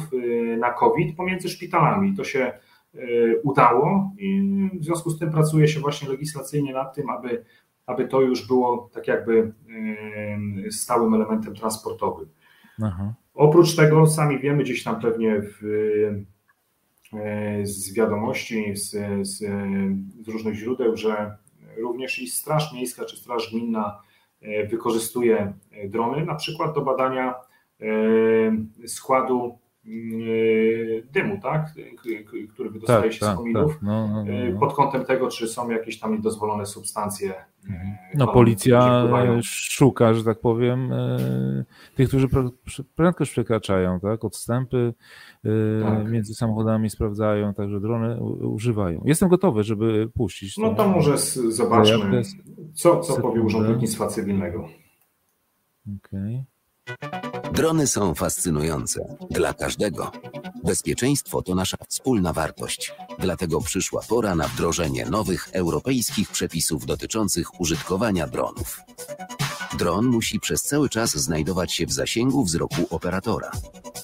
na 0.58 0.74
COVID 0.74 1.16
pomiędzy 1.16 1.50
szpitalami. 1.50 2.16
To 2.16 2.24
się 2.24 2.52
E, 2.52 2.69
udało 3.44 4.12
i 4.18 4.42
w 4.74 4.84
związku 4.84 5.10
z 5.10 5.20
tym 5.20 5.32
pracuje 5.32 5.68
się 5.68 5.80
właśnie 5.80 6.10
legislacyjnie 6.10 6.74
nad 6.74 6.96
tym, 6.96 7.10
aby, 7.10 7.46
aby 7.86 8.08
to 8.08 8.22
już 8.22 8.48
było 8.48 8.90
tak 8.94 9.08
jakby 9.08 9.54
e, 10.68 10.72
stałym 10.72 11.14
elementem 11.14 11.56
transportowym. 11.56 12.30
Aha. 12.84 13.14
Oprócz 13.34 13.76
tego 13.76 14.08
sami 14.08 14.40
wiemy 14.40 14.64
gdzieś 14.64 14.84
tam 14.84 15.02
pewnie 15.02 15.42
w, 15.42 15.64
e, 17.14 17.66
z 17.66 17.94
wiadomości, 17.94 18.76
z, 18.76 18.92
z, 19.28 19.38
z 20.26 20.28
różnych 20.28 20.56
źródeł, 20.56 20.98
że 20.98 21.38
również 21.78 22.20
i 22.20 22.28
Straż 22.28 22.74
Miejska 22.74 23.06
czy 23.06 23.18
Straż 23.18 23.52
Gminna 23.52 24.02
wykorzystuje 24.70 25.54
drony 25.90 26.26
na 26.26 26.36
przykład 26.36 26.76
do 26.76 26.82
badania 26.82 27.36
składu 28.88 29.60
dymu, 31.12 31.40
tak? 31.44 31.74
który 32.54 32.70
wydostaje 32.70 33.04
tak, 33.04 33.14
się 33.14 33.20
tak, 33.20 33.34
z 33.34 33.38
kominów, 33.38 33.74
tak. 33.74 33.82
No, 33.82 34.08
no, 34.08 34.24
no, 34.24 34.32
yy, 34.32 34.54
no, 34.54 34.60
pod 34.60 34.74
kątem 34.74 35.06
tego, 35.06 35.28
czy 35.28 35.48
są 35.48 35.70
jakieś 35.70 36.00
tam 36.00 36.12
niedozwolone 36.12 36.66
substancje. 36.66 37.34
Yy, 37.70 37.76
no 38.16 38.28
policja 38.28 39.08
szuka, 39.44 40.14
że 40.14 40.24
tak 40.24 40.40
powiem, 40.40 40.94
tych, 41.96 42.08
którzy 42.08 42.28
prędkość 42.96 43.32
przekraczają, 43.32 44.00
tak? 44.00 44.26
Odstępy 44.26 44.94
tak. 45.84 46.12
między 46.12 46.36
samochodami 46.36 46.90
sprawdzają, 46.90 47.54
także 47.54 47.80
drony 47.80 48.22
używają. 48.42 49.02
Jestem 49.06 49.30
gotowy, 49.30 49.64
żeby 49.64 50.10
puścić. 50.14 50.58
No 50.58 50.76
to 50.76 50.88
może 50.88 51.18
zobaczmy, 51.50 52.22
co, 52.74 53.00
co 53.00 53.22
powie 53.22 53.42
Urząd 53.42 53.70
Lotnictwa 53.70 54.08
Cywilnego. 54.08 54.70
Okej. 55.88 56.46
Okay. 57.04 57.29
Drony 57.54 57.88
są 57.88 58.16
fascynujące 58.16 59.18
dla 59.30 59.54
każdego. 59.54 60.12
Bezpieczeństwo 60.64 61.42
to 61.42 61.56
nasza 61.56 61.78
wspólna 61.88 62.34
wartość. 62.34 62.94
Dlatego 63.20 63.62
przyszła 63.62 64.02
pora 64.10 64.36
na 64.36 64.48
wdrożenie 64.48 65.06
nowych 65.06 65.50
europejskich 65.54 66.30
przepisów 66.30 66.86
dotyczących 66.86 67.62
użytkowania 67.62 68.28
dronów. 68.28 68.82
Dron 69.78 70.06
musi 70.06 70.40
przez 70.40 70.62
cały 70.64 70.90
czas 70.90 71.18
znajdować 71.18 71.74
się 71.74 71.86
w 71.86 71.94
zasięgu 71.94 72.44
wzroku 72.44 72.88
operatora. 72.90 73.52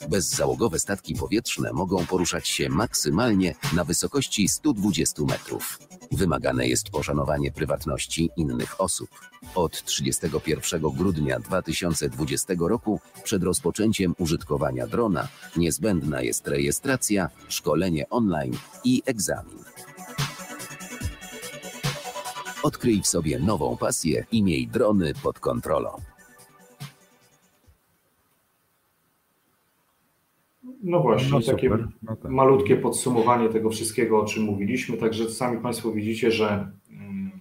Bezzałogowe 0.10 0.80
statki 0.80 1.15
powietrzne 1.15 1.73
mogą 1.73 2.06
poruszać 2.06 2.47
się 2.47 2.69
maksymalnie 2.69 3.56
na 3.73 3.84
wysokości 3.84 4.47
120 4.47 5.23
metrów. 5.23 5.80
Wymagane 6.12 6.67
jest 6.67 6.89
poszanowanie 6.89 7.51
prywatności 7.51 8.30
innych 8.38 8.82
osób. 8.82 9.10
Od 9.56 9.84
31 9.84 10.82
grudnia 10.82 11.39
2020 11.39 12.54
roku, 12.60 12.99
przed 13.23 13.43
rozpoczęciem 13.43 14.15
użytkowania 14.17 14.88
drona, 14.88 15.28
niezbędna 15.58 16.21
jest 16.21 16.47
rejestracja, 16.47 17.30
szkolenie 17.47 18.10
online 18.10 18.58
i 18.84 19.04
egzamin. 19.06 19.74
Odkryj 22.65 23.01
w 23.01 23.08
sobie 23.08 23.39
nową 23.39 23.78
pasję 23.78 24.25
i 24.32 24.43
miej 24.43 24.67
drony 24.67 25.13
pod 25.23 25.39
kontrolą. 25.39 25.89
No 30.84 30.99
właśnie, 30.99 31.30
no 31.32 31.41
takie 31.41 31.69
no 32.04 32.15
tak. 32.15 32.32
malutkie 32.32 32.75
podsumowanie 32.75 33.49
tego 33.49 33.69
wszystkiego, 33.69 34.21
o 34.21 34.25
czym 34.25 34.43
mówiliśmy. 34.43 34.97
Także 34.97 35.30
sami 35.30 35.62
Państwo 35.62 35.91
widzicie, 35.91 36.32
że 36.32 36.71
mm, 36.91 37.32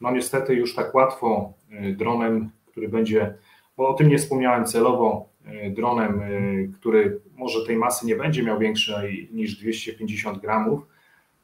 no 0.00 0.10
niestety 0.10 0.54
już 0.54 0.74
tak 0.74 0.94
łatwo 0.94 1.52
y, 1.72 1.96
dronem, 1.96 2.50
który 2.66 2.88
będzie, 2.88 3.34
bo 3.76 3.88
o 3.88 3.94
tym 3.94 4.08
nie 4.08 4.18
wspomniałem 4.18 4.64
celowo, 4.64 5.28
y, 5.66 5.70
dronem, 5.70 6.22
y, 6.22 6.70
który 6.80 7.20
może 7.36 7.66
tej 7.66 7.76
masy 7.76 8.06
nie 8.06 8.16
będzie 8.16 8.42
miał 8.42 8.58
większej 8.58 9.28
niż 9.32 9.56
250 9.56 10.38
gramów, 10.38 10.93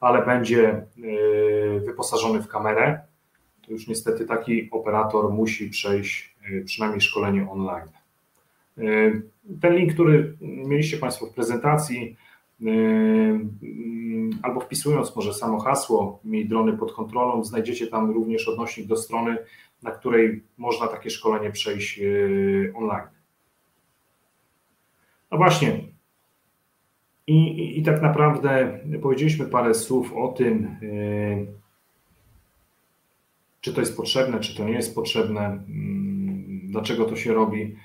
ale 0.01 0.25
będzie 0.25 0.85
wyposażony 1.85 2.41
w 2.41 2.47
kamerę, 2.47 3.01
to 3.65 3.71
już 3.71 3.87
niestety 3.87 4.25
taki 4.25 4.71
operator 4.71 5.33
musi 5.33 5.69
przejść 5.69 6.35
przynajmniej 6.65 7.01
szkolenie 7.01 7.49
online. 7.49 7.87
Ten 9.61 9.75
link, 9.75 9.93
który 9.93 10.37
mieliście 10.41 10.97
Państwo 10.97 11.25
w 11.25 11.33
prezentacji, 11.33 12.17
yy, 12.59 13.39
albo 14.41 14.59
wpisując 14.59 15.15
może 15.15 15.33
samo 15.33 15.59
hasło 15.59 16.19
Miej 16.23 16.47
drony 16.47 16.77
pod 16.77 16.93
kontrolą, 16.93 17.43
znajdziecie 17.43 17.87
tam 17.87 18.11
również 18.11 18.47
odnośnik 18.47 18.87
do 18.87 18.95
strony, 18.95 19.37
na 19.83 19.91
której 19.91 20.43
można 20.57 20.87
takie 20.87 21.09
szkolenie 21.09 21.51
przejść 21.51 21.99
online. 22.73 23.07
No 25.31 25.37
właśnie. 25.37 25.79
I, 27.27 27.33
i, 27.33 27.79
i 27.79 27.83
tak 27.83 28.01
naprawdę 28.01 28.79
powiedzieliśmy 29.01 29.45
parę 29.45 29.73
słów 29.73 30.13
o 30.13 30.27
tym, 30.27 30.75
yy, 30.81 31.47
czy 33.61 33.73
to 33.73 33.79
jest 33.79 33.97
potrzebne, 33.97 34.39
czy 34.39 34.57
to 34.57 34.65
nie 34.65 34.73
jest 34.73 34.95
potrzebne, 34.95 35.63
dlaczego 36.63 37.05
to 37.05 37.15
się 37.15 37.33
robi. 37.33 37.75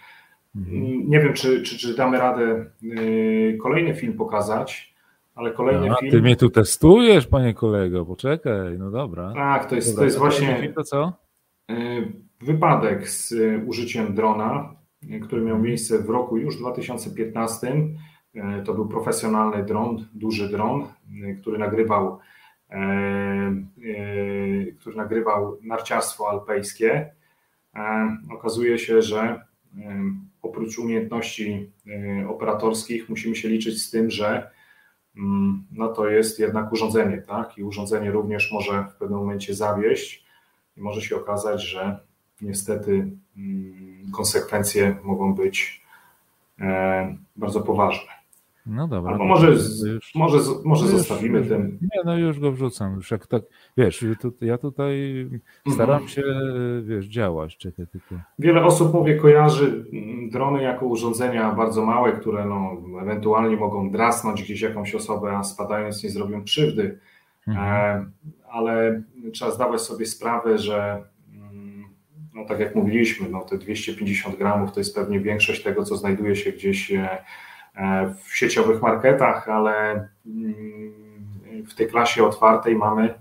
Mhm. 0.56 1.10
Nie 1.10 1.20
wiem, 1.20 1.32
czy, 1.32 1.62
czy, 1.62 1.78
czy 1.78 1.96
damy 1.96 2.18
radę 2.18 2.66
y, 2.82 3.58
kolejny 3.62 3.94
film 3.94 4.12
pokazać, 4.12 4.94
ale 5.34 5.50
kolejny 5.50 5.90
A, 5.90 5.94
film. 5.94 6.12
Ty 6.12 6.22
mnie 6.22 6.36
tu 6.36 6.50
testujesz, 6.50 7.26
panie 7.26 7.54
kolego, 7.54 8.04
poczekaj, 8.04 8.78
no 8.78 8.90
dobra. 8.90 9.32
Tak, 9.34 9.68
to 9.68 9.74
jest, 9.74 9.88
dobra, 9.88 10.00
to 10.00 10.04
jest 10.04 10.18
właśnie. 10.18 10.56
Film 10.60 10.74
to 10.74 10.82
co? 10.82 11.12
Y, 11.70 12.12
wypadek 12.40 13.08
z 13.08 13.32
y, 13.32 13.62
użyciem 13.66 14.14
drona, 14.14 14.74
który 15.22 15.42
miał 15.42 15.58
miejsce 15.58 15.98
w 15.98 16.10
roku 16.10 16.36
już 16.36 16.56
2015. 16.58 17.72
To 18.64 18.74
był 18.74 18.88
profesjonalny 18.88 19.64
dron, 19.64 20.06
duży 20.14 20.48
dron, 20.48 20.88
który 21.40 21.58
nagrywał, 21.58 22.18
który 24.80 24.96
nagrywał 24.96 25.58
narciarstwo 25.62 26.30
alpejskie. 26.30 27.10
Okazuje 28.30 28.78
się, 28.78 29.02
że 29.02 29.40
oprócz 30.42 30.78
umiejętności 30.78 31.70
e, 31.86 32.28
operatorskich 32.28 33.08
musimy 33.08 33.36
się 33.36 33.48
liczyć 33.48 33.82
z 33.82 33.90
tym, 33.90 34.10
że 34.10 34.50
mm, 35.16 35.64
no 35.72 35.88
to 35.88 36.08
jest 36.08 36.38
jednak 36.38 36.72
urządzenie, 36.72 37.22
tak? 37.22 37.58
I 37.58 37.62
urządzenie 37.64 38.10
również 38.10 38.52
może 38.52 38.84
w 38.84 38.96
pewnym 38.98 39.18
momencie 39.18 39.54
zawieść. 39.54 40.26
i 40.76 40.80
może 40.80 41.02
się 41.02 41.16
okazać, 41.16 41.62
że 41.62 42.00
niestety 42.42 43.10
mm, 43.36 44.10
konsekwencje 44.12 44.96
mogą 45.04 45.34
być 45.34 45.86
bardzo 47.36 47.60
poważne. 47.60 48.15
No 48.66 48.88
dobra. 48.88 49.12
Albo 49.12 49.24
może, 49.24 49.50
już, 49.50 50.14
może, 50.14 50.38
może 50.64 50.84
już, 50.84 50.94
zostawimy 50.94 51.38
już, 51.38 51.48
ten. 51.48 51.78
Nie, 51.82 52.02
no 52.04 52.18
już 52.18 52.40
go 52.40 52.52
wrzucam. 52.52 52.94
Już 52.94 53.10
jak 53.10 53.26
tak, 53.26 53.42
wiesz, 53.76 54.04
ja 54.40 54.58
tutaj 54.58 55.26
staram 55.72 56.02
mhm. 56.02 56.08
się, 56.08 56.22
wiesz, 56.82 57.06
działać. 57.06 57.56
Czekaj 57.56 57.86
tylko. 57.86 58.14
Wiele 58.38 58.64
osób, 58.64 58.94
mówię, 58.94 59.14
kojarzy 59.14 59.84
drony 60.30 60.62
jako 60.62 60.86
urządzenia 60.86 61.52
bardzo 61.52 61.84
małe, 61.84 62.12
które 62.12 62.44
no, 62.44 62.76
ewentualnie 63.02 63.56
mogą 63.56 63.90
drasnąć 63.90 64.42
gdzieś 64.42 64.60
jakąś 64.60 64.94
osobę, 64.94 65.36
a 65.36 65.44
spadając 65.44 66.04
nie 66.04 66.10
zrobią 66.10 66.44
krzywdy. 66.44 66.98
Mhm. 67.48 67.66
E, 67.66 68.06
ale 68.50 69.02
trzeba 69.32 69.50
zdawać 69.50 69.80
sobie 69.80 70.06
sprawę, 70.06 70.58
że 70.58 71.02
mm, 71.34 71.84
no 72.34 72.44
tak 72.44 72.60
jak 72.60 72.74
mówiliśmy, 72.74 73.28
no 73.28 73.40
te 73.40 73.58
250 73.58 74.38
gramów 74.38 74.72
to 74.72 74.80
jest 74.80 74.94
pewnie 74.94 75.20
większość 75.20 75.62
tego, 75.62 75.84
co 75.84 75.96
znajduje 75.96 76.36
się 76.36 76.52
gdzieś 76.52 76.92
E, 76.92 77.24
w 78.24 78.36
sieciowych 78.36 78.82
marketach, 78.82 79.48
ale 79.48 80.08
mm, 80.26 81.64
w 81.68 81.74
tej 81.74 81.88
klasie 81.88 82.24
otwartej 82.24 82.76
mamy 82.76 83.14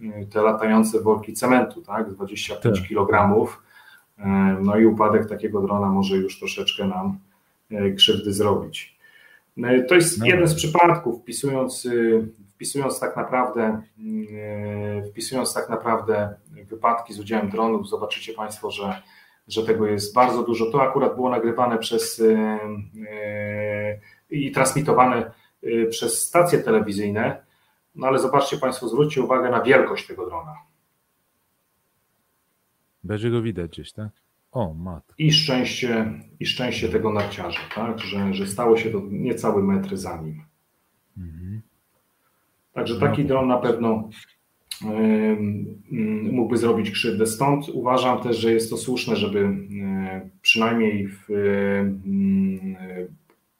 mm, 0.00 0.26
te 0.26 0.42
latające 0.42 1.00
worki 1.00 1.32
cementu, 1.32 1.82
tak, 1.82 2.10
25 2.10 2.78
tak. 2.78 2.88
kg. 2.88 3.36
E, 4.18 4.56
no 4.60 4.78
i 4.78 4.86
upadek 4.86 5.28
takiego 5.28 5.60
drona 5.60 5.88
może 5.88 6.16
już 6.16 6.38
troszeczkę 6.38 6.84
nam 6.84 7.18
e, 7.70 7.90
krzywdy 7.90 8.32
zrobić. 8.32 8.98
To 9.88 9.94
jest 9.94 10.20
no. 10.20 10.26
jeden 10.26 10.48
z 10.48 10.54
przypadków, 10.54 11.22
wpisując, 11.22 11.88
wpisując 12.54 13.00
tak 13.00 13.16
naprawdę 13.16 13.82
wpisując 15.10 15.54
tak 15.54 15.68
naprawdę 15.68 16.34
wypadki 16.68 17.14
z 17.14 17.20
udziałem 17.20 17.50
dronów, 17.50 17.88
zobaczycie 17.88 18.32
Państwo, 18.32 18.70
że 18.70 19.02
że 19.48 19.62
tego 19.62 19.86
jest 19.86 20.14
bardzo 20.14 20.42
dużo. 20.42 20.70
To 20.70 20.82
akurat 20.82 21.14
było 21.14 21.30
nagrywane 21.30 21.78
przez 21.78 22.22
i 24.32 24.50
transmitowane 24.50 25.30
y, 25.64 25.86
przez 25.90 26.20
stacje 26.20 26.58
telewizyjne, 26.58 27.44
no 27.94 28.06
ale 28.06 28.18
zobaczcie 28.18 28.58
Państwo, 28.58 28.88
zwróćcie 28.88 29.22
uwagę 29.22 29.50
na 29.50 29.62
wielkość 29.62 30.06
tego 30.06 30.26
drona. 30.26 30.56
Będzie 33.04 33.30
go 33.30 33.42
widać 33.42 33.70
gdzieś, 33.70 33.92
tak? 33.92 34.08
O, 34.52 34.74
mat. 34.74 35.14
I 35.18 35.32
szczęście, 35.32 36.12
i 36.40 36.46
szczęście 36.46 36.88
tego 36.88 37.12
narciarza, 37.12 37.60
tak? 37.74 37.98
że, 37.98 38.34
że 38.34 38.46
stało 38.46 38.76
się 38.76 38.90
to 38.90 39.02
niecały 39.10 39.62
metr 39.62 39.96
za 39.96 40.22
nim. 40.22 40.44
Mhm. 41.18 41.62
Także 42.72 43.00
taki 43.00 43.22
no. 43.22 43.28
dron 43.28 43.48
na 43.48 43.58
pewno 43.58 44.08
mógłby 46.32 46.56
zrobić 46.56 46.90
krzywdę. 46.90 47.26
Stąd 47.26 47.68
uważam 47.68 48.22
też, 48.22 48.38
że 48.38 48.52
jest 48.52 48.70
to 48.70 48.76
słuszne, 48.76 49.16
żeby 49.16 49.48
przynajmniej 50.42 51.08
w 51.08 51.26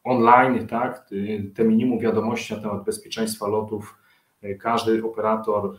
online, 0.04 0.66
tak, 0.66 1.08
te 1.54 1.64
minimum 1.64 1.98
wiadomości 1.98 2.54
na 2.54 2.60
temat 2.60 2.84
bezpieczeństwa 2.84 3.46
lotów 3.46 3.98
e, 4.42 4.54
każdy 4.54 5.04
operator 5.04 5.74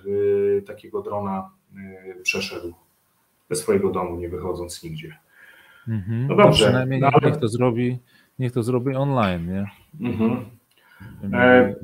e, 0.58 0.62
takiego 0.62 1.02
drona 1.02 1.50
e, 1.76 2.22
przeszedł 2.24 2.74
ze 3.50 3.56
swojego 3.56 3.92
domu, 3.92 4.16
nie 4.16 4.30
wychodząc 4.30 4.84
nigdzie. 4.84 5.18
Mhm. 5.88 6.28
No 6.28 6.36
dobrze. 6.36 6.46
No 6.46 6.52
przynajmniej 6.52 7.00
no, 7.00 7.10
ale... 7.14 7.32
niech 7.32 7.40
to 7.40 7.48
zrobi, 7.48 8.00
niech 8.40 8.52
to 8.52 8.64
zrobi 8.64 8.96
online, 8.96 9.48
nie? 9.48 9.66
Mhm. 10.10 10.46
E, 11.34 11.76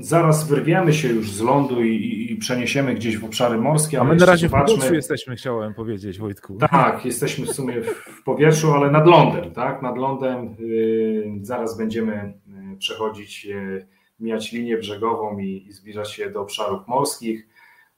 zaraz 0.00 0.48
wyrwiemy 0.48 0.92
się 0.92 1.08
już 1.08 1.32
z 1.32 1.40
lądu 1.40 1.82
i, 1.82 2.26
i 2.32 2.36
przeniesiemy 2.36 2.94
gdzieś 2.94 3.18
w 3.18 3.24
obszary 3.24 3.58
morskie. 3.58 4.00
A 4.00 4.04
my 4.04 4.16
na 4.16 4.26
razie 4.26 4.48
zobaczmy... 4.48 4.66
w 4.66 4.76
powietrzu 4.76 4.94
jesteśmy, 4.94 5.36
chciałem 5.36 5.74
powiedzieć, 5.74 6.18
Wojtku. 6.18 6.58
Tak, 6.70 7.04
jesteśmy 7.04 7.46
w 7.46 7.52
sumie 7.52 7.82
w 7.82 8.22
powietrzu, 8.22 8.72
ale 8.72 8.90
nad 8.90 9.06
lądem, 9.06 9.50
tak? 9.50 9.82
Nad 9.82 9.98
lądem 9.98 10.56
yy, 10.58 11.32
zaraz 11.42 11.78
będziemy 11.78 12.32
y, 12.74 12.76
przechodzić, 12.76 13.44
yy, 13.44 13.86
mijać 14.20 14.52
linię 14.52 14.76
brzegową 14.76 15.38
i, 15.38 15.66
i, 15.68 15.72
zbliżać 15.72 16.12
się 16.12 16.30
do 16.30 16.40
obszarów 16.40 16.88
morskich. 16.88 17.48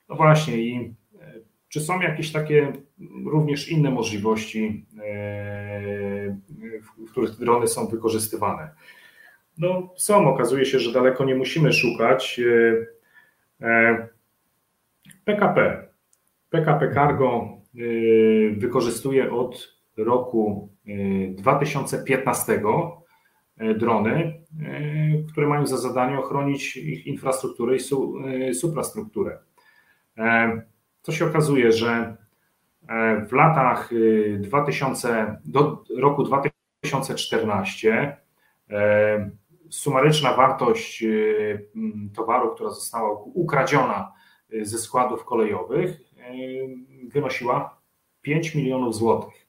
No 0.09 0.17
właśnie, 0.17 0.57
i 0.57 0.75
yy, 0.75 1.45
czy 1.69 1.81
są 1.81 2.01
jakieś 2.01 2.33
takie 2.33 2.73
również 3.25 3.69
inne 3.69 3.91
możliwości, 3.91 4.87
y, 4.95 6.37
w 7.07 7.11
których 7.11 7.31
drony 7.31 7.69
są 7.69 7.87
wykorzystywane? 7.87 8.71
No, 9.59 9.95
są, 9.97 10.29
okazuje 10.35 10.67
się, 10.67 10.79
że 10.79 10.93
daleko 10.93 11.25
nie 11.25 11.35
musimy 11.35 11.73
szukać. 11.73 12.41
PKP. 15.25 15.61
E, 15.61 15.89
PKP 16.51 16.95
Cargo 16.95 17.49
e, 17.75 17.81
wykorzystuje 18.57 19.33
od 19.33 19.81
roku 19.97 20.69
2015 21.31 22.63
e, 23.59 23.75
drony, 23.75 24.41
które 25.33 25.47
mają 25.47 25.67
za 25.67 25.77
zadanie 25.77 26.19
ochronić 26.19 26.77
ich 26.77 27.07
infrastrukturę 27.07 27.77
i 27.77 27.81
suprastrukturę. 28.55 29.39
Co 31.03 31.13
się 31.13 31.27
okazuje, 31.27 31.73
że 31.73 32.17
w 33.29 33.33
latach 33.33 33.91
2000 34.39 35.37
do 35.45 35.85
roku 35.99 36.25
2014 36.25 38.17
sumaryczna 39.71 40.35
wartość 40.35 41.03
y, 41.03 41.69
towaru, 42.15 42.55
która 42.55 42.71
została 42.71 43.23
ukradziona 43.35 44.13
y, 44.53 44.65
ze 44.65 44.79
składów 44.79 45.25
kolejowych, 45.25 45.91
y, 45.91 47.11
wynosiła 47.13 47.81
5 48.23 48.55
milionów 48.55 48.95
złotych. 48.95 49.47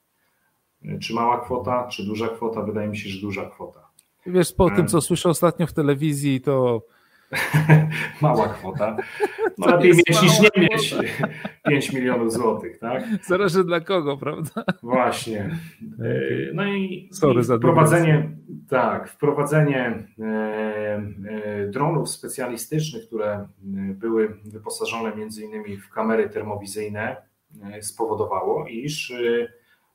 Czy 1.01 1.13
mała 1.13 1.39
kwota, 1.39 1.87
czy 1.87 2.05
duża 2.05 2.27
kwota? 2.27 2.61
Wydaje 2.61 2.87
mi 2.87 2.97
się, 2.97 3.09
że 3.09 3.21
duża 3.21 3.49
kwota. 3.49 3.87
Wiesz, 4.25 4.53
po 4.53 4.69
tym, 4.69 4.87
co 4.87 5.01
słyszę 5.01 5.29
ostatnio 5.29 5.67
w 5.67 5.73
telewizji, 5.73 6.41
to 6.41 6.81
Mała 8.21 8.47
kwota. 8.47 8.97
No 9.57 9.67
lepiej 9.67 9.91
mieć 9.91 10.21
niż 10.21 10.39
nie 10.39 10.61
mieć 10.61 10.95
5 11.67 11.91
milionów 11.93 12.33
złotych, 12.33 12.79
tak? 12.79 13.03
Zależy 13.27 13.63
dla 13.63 13.79
kogo, 13.79 14.17
prawda? 14.17 14.63
Właśnie. 14.83 15.59
No 16.53 16.65
i, 16.65 17.09
Sorry 17.11 17.41
i 17.41 17.43
wprowadzenie, 17.43 18.31
tak, 18.71 19.09
wprowadzenie 19.09 20.07
e, 20.19 20.23
e, 20.25 21.67
dronów 21.67 22.09
specjalistycznych, 22.09 23.07
które 23.07 23.47
były 23.93 24.37
wyposażone 24.45 25.15
między 25.15 25.45
innymi 25.45 25.77
w 25.77 25.89
kamery 25.89 26.29
termowizyjne, 26.29 27.15
e, 27.63 27.81
spowodowało, 27.83 28.67
iż 28.67 29.13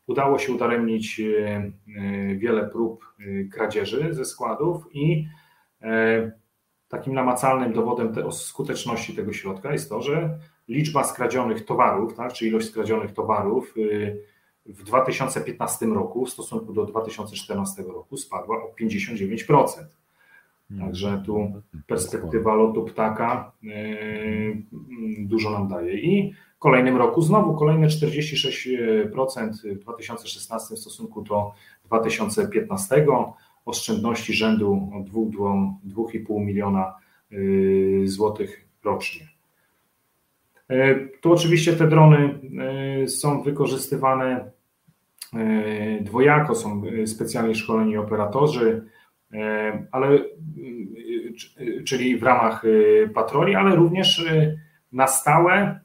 udało 0.06 0.38
się 0.38 0.52
udaremnić 0.52 1.20
wiele 2.36 2.68
prób 2.68 3.14
kradzieży 3.52 4.14
ze 4.14 4.24
składów 4.24 4.84
i 4.92 5.28
takim 6.88 7.14
namacalnym 7.14 7.72
dowodem 7.72 8.14
te, 8.14 8.32
skuteczności 8.32 9.16
tego 9.16 9.32
środka 9.32 9.72
jest 9.72 9.88
to, 9.88 10.02
że 10.02 10.38
liczba 10.68 11.04
skradzionych 11.04 11.64
towarów, 11.64 12.14
tak, 12.14 12.32
czy 12.32 12.46
ilość 12.46 12.68
skradzionych 12.68 13.12
towarów 13.12 13.74
w 14.68 14.82
2015 14.82 15.86
roku 15.86 16.26
w 16.26 16.30
stosunku 16.30 16.72
do 16.72 16.84
2014 16.84 17.82
roku 17.82 18.16
spadła 18.16 18.56
o 18.56 18.72
59%. 18.80 19.84
Hmm. 20.68 20.86
Także 20.86 21.22
tu 21.26 21.52
perspektywa 21.86 22.54
lotu 22.54 22.84
ptaka 22.84 23.52
y, 23.64 24.62
dużo 25.18 25.50
nam 25.50 25.68
daje. 25.68 26.00
I 26.00 26.32
w 26.56 26.58
kolejnym 26.58 26.96
roku 26.96 27.22
znowu 27.22 27.54
kolejne 27.54 27.86
46% 27.86 29.52
w 29.74 29.78
2016 29.78 30.74
w 30.74 30.78
stosunku 30.78 31.22
do 31.22 31.52
2015 31.84 33.06
oszczędności 33.64 34.34
rzędu 34.34 34.90
od 34.94 35.06
2,5 35.06 36.44
miliona 36.44 36.94
y, 37.32 38.02
złotych 38.04 38.66
rocznie. 38.84 39.28
Y, 40.70 41.10
tu 41.20 41.32
oczywiście 41.32 41.72
te 41.72 41.88
drony 41.88 42.40
są 43.08 43.42
wykorzystywane 43.42 44.55
dwojako, 46.00 46.54
są 46.54 46.82
specjalnie 47.06 47.54
szkoleni 47.54 47.96
operatorzy, 47.96 48.86
ale, 49.92 50.18
czyli 51.86 52.18
w 52.18 52.22
ramach 52.22 52.62
patroli, 53.14 53.54
ale 53.54 53.76
również 53.76 54.26
na 54.92 55.06
stałe 55.06 55.80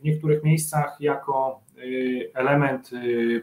w 0.00 0.04
niektórych 0.04 0.44
miejscach 0.44 0.96
jako 1.00 1.64
element 2.34 2.90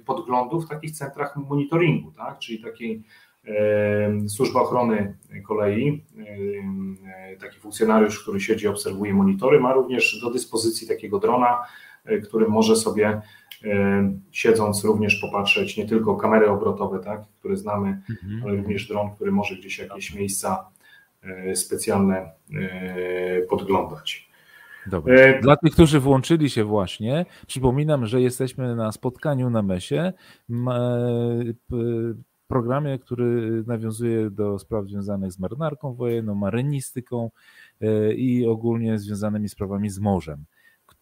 podglądu 0.06 0.62
w 0.62 0.70
takich 0.70 0.92
centrach 0.92 1.36
monitoringu, 1.36 2.12
tak? 2.12 2.39
czyli 2.39 2.64
takiej 2.64 3.04
Służba 4.28 4.62
Ochrony 4.62 5.18
Kolei, 5.48 6.06
taki 7.39 7.60
funkcjonariusz, 7.60 8.22
który 8.22 8.39
siedzi, 8.39 8.68
obserwuje 8.68 9.14
monitory, 9.14 9.60
ma 9.60 9.74
również 9.74 10.20
do 10.22 10.32
dyspozycji 10.32 10.88
takiego 10.88 11.20
drona, 11.20 11.48
e, 11.48 11.66
który 12.24 12.47
może 12.47 12.76
sobie 12.76 13.22
siedząc 14.32 14.84
również 14.84 15.16
popatrzeć 15.22 15.78
nie 15.78 15.86
tylko 15.86 16.16
kamery 16.16 16.49
obrotowe, 16.49 16.99
tak, 16.99 17.22
które 17.39 17.58
znamy, 17.58 18.02
mhm. 18.10 18.43
ale 18.43 18.56
również 18.56 18.88
dron, 18.88 19.16
który 19.16 19.32
może 19.32 19.56
gdzieś 19.56 19.80
jakieś 19.80 20.16
miejsca 20.16 20.70
e, 21.24 21.56
specjalne 21.56 22.32
podglądać. 23.49 24.32
Dobra. 24.88 25.41
Dla 25.41 25.56
tych, 25.56 25.74
którzy 25.74 25.99
włączyli 25.99 26.49
się 26.49 26.64
właśnie, 26.64 27.26
przypominam, 27.47 28.06
że 28.06 28.22
jesteśmy 28.22 28.76
na 28.76 28.91
spotkaniu 28.91 29.49
na 29.49 29.62
MESie, 29.62 30.14
programie, 32.47 32.99
który 32.99 33.64
nawiązuje 33.68 34.30
do 34.30 34.60
spraw 34.60 34.86
związanych 34.86 35.32
z 35.32 35.39
marynarką 35.39 35.93
wojenną, 35.93 36.36
marynistyką 36.36 37.30
i 38.16 38.47
ogólnie 38.47 38.99
związanymi 38.99 39.49
sprawami 39.49 39.89
z 39.89 39.99
morzem, 39.99 40.45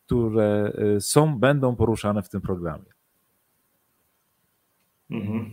które 0.09 0.71
e, 0.95 1.01
są, 1.01 1.39
będą 1.39 1.75
poruszane 1.75 2.23
w 2.23 2.29
tym 2.29 2.41
programie. 2.41 2.85
Mhm. 5.11 5.51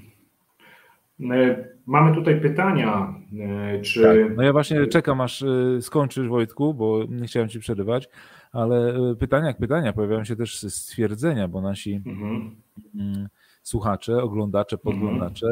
Mamy 1.86 2.14
tutaj 2.14 2.40
pytania, 2.40 3.14
czy... 3.82 4.02
Tak, 4.02 4.36
no 4.36 4.42
ja 4.42 4.52
właśnie 4.52 4.86
czekam, 4.86 5.20
aż 5.20 5.44
skończysz 5.80 6.28
Wojtku, 6.28 6.74
bo 6.74 7.04
nie 7.08 7.26
chciałem 7.26 7.48
Ci 7.48 7.60
przerywać, 7.60 8.08
ale 8.52 8.94
pytania 9.18 9.46
jak 9.46 9.58
pytania, 9.58 9.92
pojawiają 9.92 10.24
się 10.24 10.36
też 10.36 10.58
stwierdzenia, 10.58 11.48
bo 11.48 11.60
nasi 11.60 12.02
mhm. 12.06 13.28
Słuchacze, 13.62 14.22
oglądacze, 14.22 14.78
podglądacze 14.78 15.46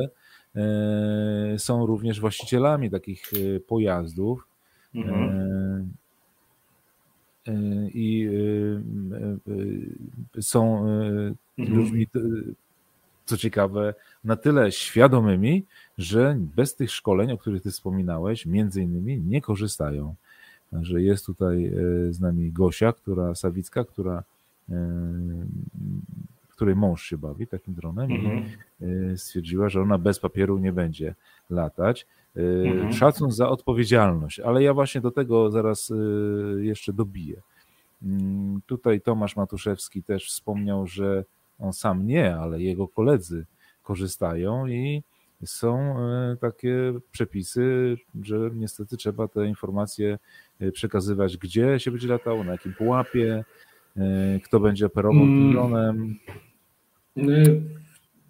mhm. 0.54 1.58
są 1.58 1.86
również 1.86 2.20
właścicielami 2.20 2.90
takich 2.90 3.30
pojazdów 3.66 4.48
mhm. 4.94 5.92
I 7.94 8.28
są 10.40 10.78
mhm. 11.58 11.78
ludźmi 11.78 12.06
co 13.24 13.36
ciekawe, 13.36 13.94
na 14.24 14.36
tyle 14.36 14.72
świadomymi, 14.72 15.64
że 15.98 16.36
bez 16.56 16.74
tych 16.74 16.90
szkoleń, 16.90 17.32
o 17.32 17.38
których 17.38 17.62
ty 17.62 17.70
wspominałeś, 17.70 18.46
między 18.46 18.82
innymi 18.82 19.20
nie 19.20 19.40
korzystają. 19.40 20.14
Także 20.70 21.02
jest 21.02 21.26
tutaj 21.26 21.72
z 22.10 22.20
nami 22.20 22.52
Gosia, 22.52 22.92
która 22.92 23.34
Sawicka, 23.34 23.84
która 23.84 24.22
której 26.54 26.76
mąż 26.76 27.02
się 27.02 27.18
bawi 27.18 27.46
takim 27.46 27.74
dronem 27.74 28.12
mhm. 28.12 28.44
i 28.80 29.12
e, 29.12 29.16
stwierdziła, 29.16 29.68
że 29.68 29.82
ona 29.82 29.98
bez 29.98 30.18
papieru 30.18 30.58
nie 30.58 30.72
będzie 30.72 31.14
latać. 31.50 32.06
Mhm. 32.36 32.92
Szacun 32.92 33.30
za 33.30 33.48
odpowiedzialność, 33.48 34.40
ale 34.40 34.62
ja 34.62 34.74
właśnie 34.74 35.00
do 35.00 35.10
tego 35.10 35.50
zaraz 35.50 35.92
jeszcze 36.56 36.92
dobiję. 36.92 37.42
Mm, 38.02 38.60
tutaj 38.66 39.00
Tomasz 39.00 39.36
Matuszewski 39.36 40.02
też 40.02 40.28
wspomniał, 40.28 40.86
że 40.86 41.24
on 41.58 41.72
sam 41.72 42.06
nie, 42.06 42.36
ale 42.36 42.62
jego 42.62 42.88
koledzy 42.88 43.46
korzystają 43.82 44.66
i 44.66 45.02
są 45.44 45.98
e, 45.98 46.36
takie 46.40 46.92
przepisy, 47.10 47.96
że 48.22 48.50
niestety 48.54 48.96
trzeba 48.96 49.28
te 49.28 49.46
informacje 49.46 50.18
przekazywać, 50.72 51.36
gdzie 51.36 51.80
się 51.80 51.90
będzie 51.90 52.08
latało, 52.08 52.44
na 52.44 52.52
jakim 52.52 52.74
pułapie, 52.74 53.44
kto 54.44 54.60
będzie 54.60 54.86
operował 54.86 55.22
tym 55.22 55.42
mm. 55.42 55.52
dronem. 55.52 56.18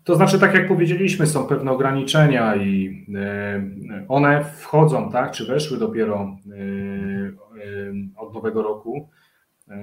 To 0.05 0.15
znaczy, 0.15 0.39
tak 0.39 0.55
jak 0.55 0.69
powiedzieliśmy, 0.69 1.27
są 1.27 1.47
pewne 1.47 1.71
ograniczenia 1.71 2.57
i 2.57 3.05
one 4.09 4.45
wchodzą, 4.45 5.11
tak, 5.13 5.31
czy 5.31 5.47
weszły 5.47 5.79
dopiero 5.79 6.37
od 8.17 8.35
nowego 8.35 8.63
roku, 8.63 9.09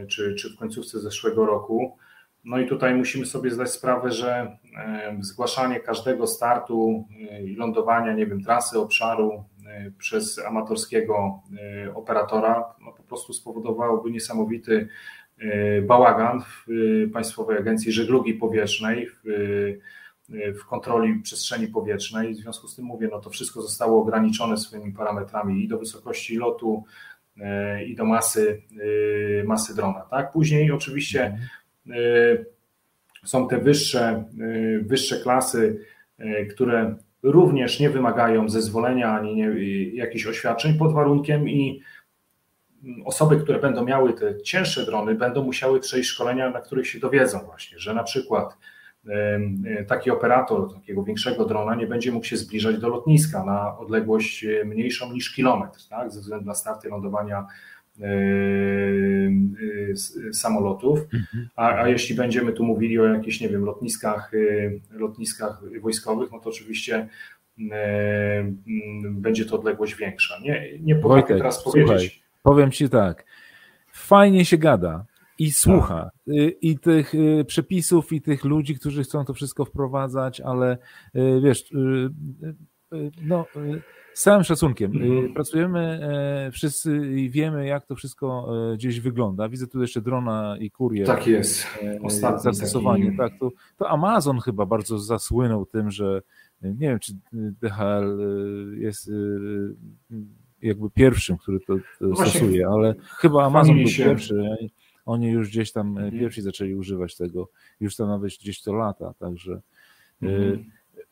czy, 0.08 0.36
czy 0.36 0.54
w 0.54 0.58
końcówce 0.58 1.00
zeszłego 1.00 1.46
roku. 1.46 1.98
No 2.44 2.60
i 2.60 2.68
tutaj 2.68 2.96
musimy 2.96 3.26
sobie 3.26 3.52
zdać 3.52 3.72
sprawę, 3.72 4.12
że 4.12 4.58
zgłaszanie 5.20 5.80
każdego 5.80 6.28
startu 6.28 7.06
e, 7.32 7.44
i 7.44 7.56
lądowania, 7.56 8.14
nie 8.14 8.26
wiem, 8.26 8.44
trasy 8.44 8.80
obszaru 8.80 9.44
e, 9.68 9.92
przez 9.98 10.40
amatorskiego 10.40 11.42
e, 11.86 11.96
operatora, 11.96 12.74
no 12.86 12.92
po 12.92 13.04
prostu 13.04 13.34
spowodowałoby 13.34 14.12
niesamowity 14.12 14.88
bałagan 15.84 16.42
w 16.42 16.66
Państwowej 17.14 17.58
Agencji 17.58 17.92
Żeglugi 17.92 18.34
Powietrznej, 18.34 19.08
w, 19.08 19.24
w 20.32 20.66
kontroli 20.66 21.20
przestrzeni 21.20 21.68
powietrznej. 21.68 22.34
W 22.34 22.38
związku 22.38 22.68
z 22.68 22.76
tym 22.76 22.86
mówię, 22.86 23.10
no 23.12 23.20
to 23.20 23.30
wszystko 23.30 23.62
zostało 23.62 24.02
ograniczone 24.02 24.58
swoimi 24.58 24.94
parametrami 24.94 25.64
i 25.64 25.68
do 25.68 25.78
wysokości 25.78 26.38
lotu, 26.38 26.84
i 27.88 27.96
do 27.96 28.06
masy, 28.06 28.62
masy 29.46 29.76
drona. 29.76 30.02
Tak? 30.02 30.32
Później 30.32 30.72
oczywiście 30.72 31.26
mhm. 31.26 31.48
Y, 31.88 32.46
są 33.26 33.48
te 33.48 33.58
wyższe, 33.58 34.24
y, 34.42 34.84
wyższe 34.88 35.20
klasy, 35.20 35.86
y, 36.20 36.46
które 36.46 36.96
również 37.24 37.80
nie 37.80 37.90
wymagają 37.90 38.50
zezwolenia 38.50 39.12
ani 39.12 39.36
nie, 39.36 39.50
jakichś 39.96 40.28
oświadczeń 40.28 40.78
pod 40.78 40.94
warunkiem 40.94 41.50
i 41.50 41.82
osoby, 43.06 43.38
które 43.38 43.60
będą 43.60 43.86
miały 43.86 44.14
te 44.14 44.42
cięższe 44.42 44.86
drony, 44.86 45.16
będą 45.16 45.44
musiały 45.44 45.80
przejść 45.80 46.10
szkolenia, 46.10 46.50
na 46.50 46.62
których 46.62 46.88
się 46.88 47.00
dowiedzą 47.00 47.40
właśnie, 47.40 47.80
że 47.80 47.94
na 47.94 48.04
przykład 48.04 48.58
taki 49.88 50.12
operator 50.12 50.74
takiego 50.74 51.04
większego 51.04 51.46
drona 51.46 51.76
nie 51.76 51.88
będzie 51.88 52.12
mógł 52.12 52.26
się 52.26 52.38
zbliżać 52.38 52.78
do 52.78 52.90
lotniska 52.90 53.46
na 53.46 53.78
odległość 53.78 54.46
mniejszą 54.66 55.14
niż 55.14 55.36
kilometr, 55.36 55.88
tak, 55.90 56.12
ze 56.12 56.20
względu 56.20 56.46
na 56.46 56.56
starty 56.56 56.90
lądowania 56.90 57.46
yy, 57.98 58.08
samolotów, 60.34 61.00
mhm. 61.00 61.50
a, 61.56 61.76
a 61.76 61.88
jeśli 61.88 62.16
będziemy 62.16 62.54
tu 62.54 62.64
mówili 62.64 63.00
o 63.00 63.06
jakichś, 63.06 63.42
nie 63.42 63.50
wiem, 63.50 63.66
lotniskach, 63.66 64.32
lotniskach 64.92 65.62
wojskowych, 65.82 66.32
no 66.32 66.40
to 66.40 66.50
oczywiście 66.50 67.08
będzie 69.04 69.46
to 69.46 69.56
odległość 69.56 69.96
większa. 69.96 70.40
Nie, 70.42 70.80
nie 70.80 70.96
potrafię 70.96 71.38
teraz 71.38 71.64
powiedzieć. 71.64 71.88
Słuchaj, 71.88 72.10
powiem 72.44 72.72
Ci 72.72 72.90
tak, 72.90 73.26
fajnie 73.92 74.46
się 74.46 74.58
gada 74.58 75.06
i 75.42 75.52
słucha 75.52 76.04
tak. 76.26 76.36
i 76.62 76.80
tych 76.80 77.14
przepisów 77.48 78.14
i 78.14 78.22
tych 78.22 78.46
ludzi, 78.46 78.76
którzy 78.76 79.04
chcą 79.04 79.26
to 79.26 79.34
wszystko 79.34 79.66
wprowadzać, 79.66 80.42
ale 80.42 80.78
wiesz, 81.42 81.74
no 83.22 83.46
z 84.14 84.22
całym 84.22 84.44
szacunkiem. 84.44 84.92
Mhm. 84.92 85.34
Pracujemy 85.34 85.80
e, 85.80 86.52
wszyscy 86.52 87.12
i 87.16 87.30
wiemy, 87.30 87.66
jak 87.66 87.86
to 87.86 87.96
wszystko 87.96 88.48
e, 88.74 88.78
gdzieś 88.78 89.00
wygląda. 89.00 89.50
Widzę 89.50 89.68
tu 89.68 89.82
jeszcze 89.82 90.02
drona 90.02 90.58
i 90.60 90.72
kurier. 90.72 91.08
Tak 91.08 91.28
jest. 91.28 91.68
E, 91.84 92.00
Ostatni 92.02 92.42
zastosowanie. 92.42 93.06
Taki... 93.06 93.18
Tak, 93.18 93.40
to, 93.40 93.52
to 93.78 93.90
Amazon 93.90 94.40
chyba 94.40 94.66
bardzo 94.66 95.00
zasłynął 95.00 95.66
tym, 95.66 95.92
że 95.92 96.22
nie 96.62 96.90
wiem, 96.90 97.00
czy 97.00 97.14
DHL 97.34 98.20
jest 98.78 99.12
jakby 100.62 100.90
pierwszym, 100.90 101.38
który 101.38 101.60
to, 101.60 101.76
to 101.76 102.08
no 102.08 102.16
stosuje, 102.16 102.68
ale 102.68 102.96
chyba 103.18 103.46
Amazon 103.46 103.78
był 103.78 103.88
się. 103.88 104.04
pierwszy. 104.04 104.58
Oni 105.06 105.28
już 105.28 105.50
gdzieś 105.50 105.72
tam 105.72 105.88
mhm. 105.88 106.12
pierwsi 106.12 106.42
zaczęli 106.42 106.76
używać 106.76 107.16
tego. 107.16 107.50
Już 107.80 107.96
tam 107.96 108.08
nawet 108.08 108.32
gdzieś 108.32 108.62
to 108.62 108.74
lata, 108.74 109.14
także. 109.20 109.62
Mhm. 110.22 110.66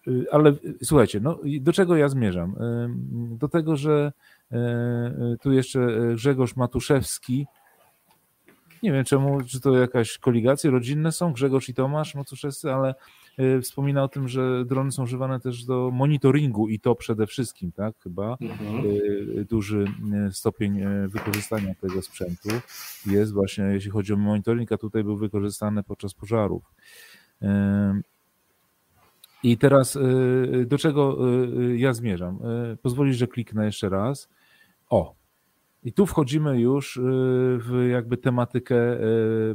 Y, 0.07 0.25
ale 0.31 0.53
słuchajcie, 0.83 1.19
no 1.19 1.39
do 1.61 1.73
czego 1.73 1.95
ja 1.95 2.09
zmierzam? 2.09 2.55
Do 3.37 3.47
tego, 3.47 3.75
że 3.75 4.11
tu 5.41 5.51
jeszcze 5.51 5.87
Grzegorz 6.15 6.55
Matuszewski, 6.55 7.45
nie 8.83 8.91
wiem 8.91 9.03
czemu, 9.03 9.43
czy 9.43 9.61
to 9.61 9.77
jakaś 9.77 10.17
koligacje 10.17 10.71
rodzinne 10.71 11.11
są, 11.11 11.33
Grzegorz 11.33 11.69
i 11.69 11.73
Tomasz 11.73 12.15
Matuszewscy, 12.15 12.73
ale 12.73 12.95
wspomina 13.61 14.03
o 14.03 14.07
tym, 14.07 14.27
że 14.27 14.65
drony 14.65 14.91
są 14.91 15.03
używane 15.03 15.39
też 15.39 15.65
do 15.65 15.91
monitoringu 15.93 16.69
i 16.69 16.79
to 16.79 16.95
przede 16.95 17.27
wszystkim, 17.27 17.71
tak, 17.71 17.95
chyba 17.99 18.37
mhm. 18.41 18.83
duży 19.45 19.85
stopień 20.31 20.81
wykorzystania 21.07 21.75
tego 21.75 22.01
sprzętu 22.01 22.49
jest 23.05 23.33
właśnie, 23.33 23.63
jeśli 23.63 23.91
chodzi 23.91 24.13
o 24.13 24.17
monitoring, 24.17 24.71
a 24.71 24.77
tutaj 24.77 25.03
był 25.03 25.17
wykorzystany 25.17 25.83
podczas 25.83 26.13
pożarów. 26.13 26.73
I 29.43 29.57
teraz 29.57 29.97
do 30.65 30.77
czego 30.77 31.17
ja 31.75 31.93
zmierzam? 31.93 32.39
Pozwolisz, 32.81 33.17
że 33.17 33.27
kliknę 33.27 33.65
jeszcze 33.65 33.89
raz. 33.89 34.29
O, 34.89 35.18
i 35.83 35.93
tu 35.93 36.05
wchodzimy 36.05 36.59
już 36.59 36.99
w 37.59 37.87
jakby 37.91 38.17
tematykę 38.17 38.97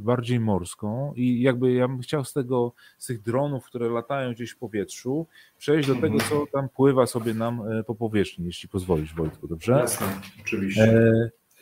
bardziej 0.01 0.41
morską 0.41 1.13
i 1.17 1.41
jakby 1.41 1.73
ja 1.73 1.89
bym 1.89 2.01
chciał 2.01 2.25
z 2.25 2.33
tego, 2.33 2.73
z 2.99 3.07
tych 3.07 3.23
dronów, 3.23 3.65
które 3.65 3.89
latają 3.89 4.33
gdzieś 4.33 4.51
w 4.51 4.59
powietrzu, 4.59 5.27
przejść 5.59 5.89
do 5.89 5.95
tego, 5.95 6.19
co 6.19 6.47
tam 6.53 6.69
pływa 6.69 7.07
sobie 7.07 7.35
nam 7.35 7.63
po 7.87 7.95
powierzchni, 7.95 8.47
jeśli 8.47 8.69
pozwolisz 8.69 9.15
Wojtku, 9.15 9.49
dobrze? 9.49 9.73
Jasne, 9.73 10.07
oczywiście. 10.41 10.83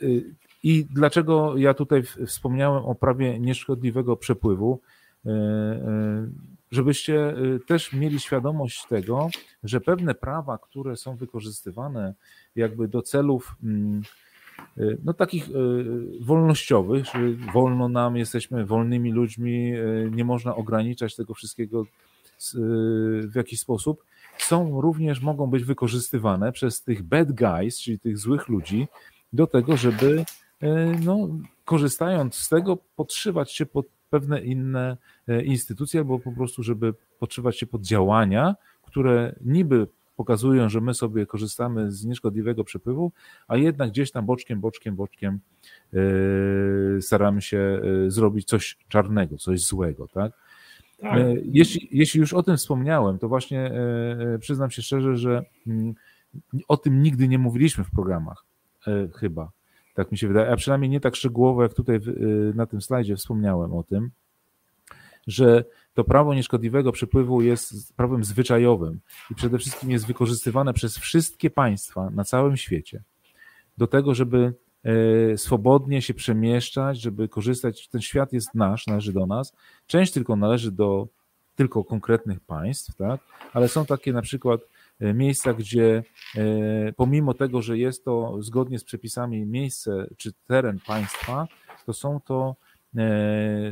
E, 0.03 0.07
I 0.63 0.87
dlaczego 0.91 1.57
ja 1.57 1.75
tutaj 1.75 2.03
wspomniałem 2.27 2.85
o 2.85 2.95
prawie 2.95 3.39
nieszkodliwego 3.39 4.17
przepływu? 4.17 4.81
E, 5.27 5.31
e, 5.31 6.29
żebyście 6.73 7.39
y, 7.39 7.61
też 7.67 7.93
mieli 7.93 8.21
świadomość 8.21 8.87
tego, 8.87 9.29
że 9.65 9.81
pewne 9.81 10.15
prawa, 10.15 10.59
które 10.59 10.97
są 10.97 11.17
wykorzystywane 11.17 12.15
jakby 12.57 12.89
do 12.89 13.03
celów 13.03 13.57
mm, 13.63 14.03
y, 14.03 14.05
no 15.05 15.13
takich 15.15 15.49
y, 15.49 15.53
wolnościowych, 16.21 17.05
że 17.05 17.33
wolno 17.53 17.89
nam, 17.89 18.17
jesteśmy 18.17 18.67
wolnymi 18.67 19.13
ludźmi, 19.13 19.73
nie 20.11 20.25
można 20.25 20.57
ograniczać 20.57 21.17
tego 21.17 21.35
wszystkiego 21.35 21.87
w 23.23 23.35
jakiś 23.35 23.61
sposób, 23.61 24.05
są 24.39 24.81
również, 24.81 25.21
mogą 25.21 25.47
być 25.47 25.65
wykorzystywane 25.65 26.53
przez 26.53 26.83
tych 26.83 27.03
bad 27.03 27.33
guys, 27.33 27.81
czyli 27.81 27.99
tych 27.99 28.19
złych 28.19 28.49
ludzi, 28.49 28.89
do 29.33 29.47
tego, 29.47 29.77
żeby 29.77 30.25
no, 31.05 31.29
korzystając 31.65 32.35
z 32.35 32.49
tego, 32.49 32.79
podszywać 32.97 33.53
się 33.53 33.67
pod 33.67 33.87
pewne 34.11 34.41
inne 34.41 34.97
instytucje, 35.45 36.01
albo 36.01 36.19
po 36.19 36.33
prostu, 36.33 36.63
żeby 36.63 36.95
podszywać 37.19 37.59
się 37.59 37.67
pod 37.67 37.83
działania, 37.83 38.55
które 38.83 39.35
niby 39.41 39.87
pokazują, 40.17 40.69
że 40.69 40.81
my 40.81 40.95
sobie 40.95 41.27
korzystamy 41.27 41.93
z 41.93 42.05
nieszkodliwego 42.05 42.65
przepływu, 42.65 43.13
a 43.49 43.57
jednak 43.57 43.91
gdzieś 43.91 44.11
tam 44.11 44.27
boczkiem, 44.27 44.61
boczkiem, 44.61 44.97
boczkiem 44.97 45.41
yy, 45.93 46.99
staramy 47.01 47.43
się 47.43 47.81
yy, 47.85 48.11
zrobić 48.11 48.49
coś 48.49 48.79
czarnego, 48.89 49.37
coś 49.37 49.63
złego, 49.63 50.09
tak? 50.09 50.33
tak. 51.01 51.19
Yy, 51.19 51.43
jeśli, 51.45 51.89
jeśli 51.91 52.21
już 52.21 52.33
o 52.33 52.43
tym 52.43 52.57
wspomniałem, 52.57 53.19
to 53.19 53.29
właśnie 53.29 53.73
przyznam 54.41 54.71
się 54.71 54.83
szczerze, 54.83 55.17
że 55.17 55.45
mm, 55.67 55.95
o 56.69 56.77
tym 56.77 57.03
nigdy 57.03 57.29
nie 57.29 57.39
mówiliśmy 57.39 57.85
w 57.85 57.91
programach, 57.91 58.45
chyba. 59.15 59.51
Tak 59.95 60.13
mi 60.13 60.19
się 60.19 60.29
wydaje, 60.29 60.51
a 60.51 60.57
przynajmniej 60.57 60.91
nie 60.91 61.01
tak 61.01 61.17
szczegółowo, 61.17 61.63
jak 61.63 61.75
tutaj 61.75 62.01
na 62.55 62.67
tym 62.67 62.81
slajdzie 62.81 63.17
wspomniałem 63.17 63.73
o 63.75 63.83
tym, 63.83 64.11
że 65.27 65.65
to 65.95 66.05
prawo 66.05 66.35
nieszkodliwego 66.35 66.93
przepływu 66.93 67.43
jest 67.43 67.97
prawem 67.97 68.25
zwyczajowym 68.25 69.01
i 69.31 69.35
przede 69.35 69.59
wszystkim 69.59 69.91
jest 69.91 70.07
wykorzystywane 70.07 70.73
przez 70.73 70.99
wszystkie 70.99 71.51
państwa 71.51 72.11
na 72.11 72.25
całym 72.25 72.57
świecie 72.57 73.03
do 73.79 73.87
tego, 73.87 74.15
żeby 74.15 74.55
e, 74.85 75.39
swobodnie 75.39 76.03
się 76.03 76.15
przemieszczać, 76.15 77.01
żeby 77.01 77.29
korzystać. 77.29 77.89
Ten 77.89 78.01
świat 78.01 78.33
jest 78.33 78.55
nasz, 78.55 78.87
należy 78.87 79.13
do 79.13 79.27
nas. 79.27 79.53
Część 79.87 80.13
tylko 80.13 80.37
należy 80.37 80.73
do 80.73 81.09
tylko 81.55 81.85
konkretnych 81.85 82.41
państw, 82.41 82.97
tak? 82.97 83.21
ale 83.53 83.69
są 83.69 83.87
takie 83.87 84.13
na 84.13 84.23
przykład 84.23 84.61
e, 85.01 85.15
miejsca, 85.15 85.55
gdzie 85.55 86.03
e, 86.37 86.93
pomimo 86.93 87.35
tego, 87.35 87.63
że 87.63 87.79
jest 87.79 88.05
to 88.05 88.43
zgodnie 88.43 88.79
z 88.79 88.85
przepisami 88.85 89.47
miejsce 89.47 90.07
czy 90.17 90.33
teren 90.47 90.79
państwa, 90.87 91.49
to 91.87 91.93
są 91.93 92.21
to 92.21 92.57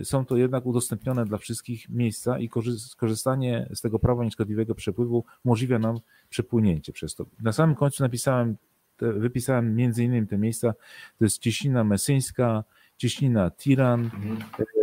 są 0.05 0.25
to 0.25 0.37
jednak 0.37 0.67
udostępnione 0.67 1.25
dla 1.25 1.39
wszystkich 1.39 1.89
miejsca 1.89 2.39
i 2.39 2.49
korzystanie 2.97 3.69
z 3.75 3.81
tego 3.81 3.99
prawa 3.99 4.25
nieszkodliwego 4.25 4.75
przepływu 4.75 5.25
umożliwia 5.45 5.79
nam 5.79 6.01
przepłynięcie 6.29 6.93
przez 6.93 7.15
to. 7.15 7.27
Na 7.43 7.53
samym 7.53 7.77
końcu 7.77 8.03
napisałem, 8.03 8.57
wypisałem 8.99 9.77
między 9.77 10.05
innymi 10.05 10.27
te 10.27 10.39
miejsca, 10.39 10.75
to 11.19 11.25
jest 11.25 11.39
Cieśnina 11.39 11.85
Mesyńska, 11.85 12.65
Cieśnina 12.97 13.51
Tiran, 13.51 14.01
mhm. 14.01 14.39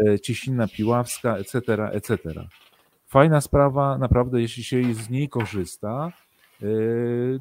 E, 0.07 0.19
Cieśnina 0.19 0.67
Piławska, 0.67 1.37
etc., 1.37 1.59
etc. 1.91 2.17
Fajna 3.05 3.41
sprawa, 3.41 3.97
naprawdę, 3.97 4.41
jeśli 4.41 4.63
się 4.63 4.93
z 4.93 5.09
niej 5.09 5.29
korzysta, 5.29 6.11
e, 6.61 6.65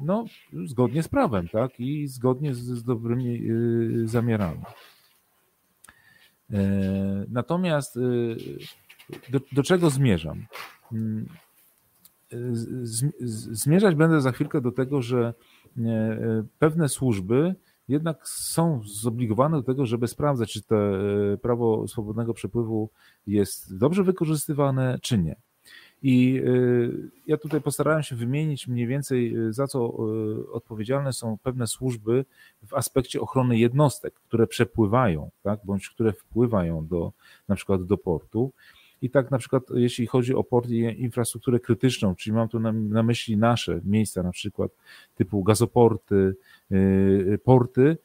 no, 0.01 0.25
zgodnie 0.65 1.03
z 1.03 1.07
prawem, 1.07 1.47
tak, 1.47 1.79
i 1.79 2.07
zgodnie 2.07 2.55
z, 2.55 2.59
z 2.59 2.83
dobrymi 2.83 3.41
zamiarami. 4.05 4.61
E, 6.53 7.25
natomiast 7.29 7.97
e, 7.97 8.01
do, 9.31 9.39
do 9.51 9.63
czego 9.63 9.89
zmierzam? 9.89 10.45
Mm, 10.91 11.27
zmierzać 13.49 13.95
będę 13.95 14.21
za 14.21 14.31
chwilkę 14.31 14.61
do 14.61 14.71
tego, 14.71 15.01
że 15.01 15.33
e, 15.77 16.43
pewne 16.59 16.89
służby 16.89 17.55
jednak 17.87 18.27
są 18.27 18.81
zobligowane 18.85 19.57
do 19.57 19.63
tego, 19.63 19.85
żeby 19.85 20.07
sprawdzać, 20.07 20.53
czy 20.53 20.61
to 20.63 20.75
prawo 21.41 21.87
swobodnego 21.87 22.33
przepływu 22.33 22.89
jest 23.27 23.77
dobrze 23.77 24.03
wykorzystywane, 24.03 24.99
czy 25.01 25.17
nie. 25.17 25.35
I 26.03 26.41
y, 26.45 27.09
ja 27.27 27.37
tutaj 27.37 27.61
postarałem 27.61 28.03
się 28.03 28.15
wymienić 28.15 28.67
mniej 28.67 28.87
więcej, 28.87 29.37
y, 29.37 29.53
za 29.53 29.67
co 29.67 29.93
y, 30.47 30.51
odpowiedzialne 30.51 31.13
są 31.13 31.37
pewne 31.43 31.67
służby 31.67 32.25
w 32.67 32.73
aspekcie 32.73 33.21
ochrony 33.21 33.57
jednostek, 33.57 34.13
które 34.13 34.47
przepływają, 34.47 35.29
tak, 35.43 35.59
bądź 35.63 35.89
które 35.89 36.13
wpływają 36.13 36.87
do, 36.87 37.11
na 37.47 37.55
przykład 37.55 37.83
do 37.83 37.97
portu. 37.97 38.51
I 39.01 39.09
tak 39.09 39.31
na 39.31 39.37
przykład 39.37 39.63
jeśli 39.75 40.07
chodzi 40.07 40.35
o 40.35 40.43
port 40.43 40.69
i 40.69 41.01
infrastrukturę 41.01 41.59
krytyczną, 41.59 42.15
czyli 42.15 42.33
mam 42.33 42.49
tu 42.49 42.59
na, 42.59 42.71
na 42.71 43.03
myśli 43.03 43.37
nasze 43.37 43.81
miejsca, 43.83 44.23
na 44.23 44.31
przykład 44.31 44.71
typu 45.15 45.43
gazoporty, 45.43 46.35
porty, 47.43 47.97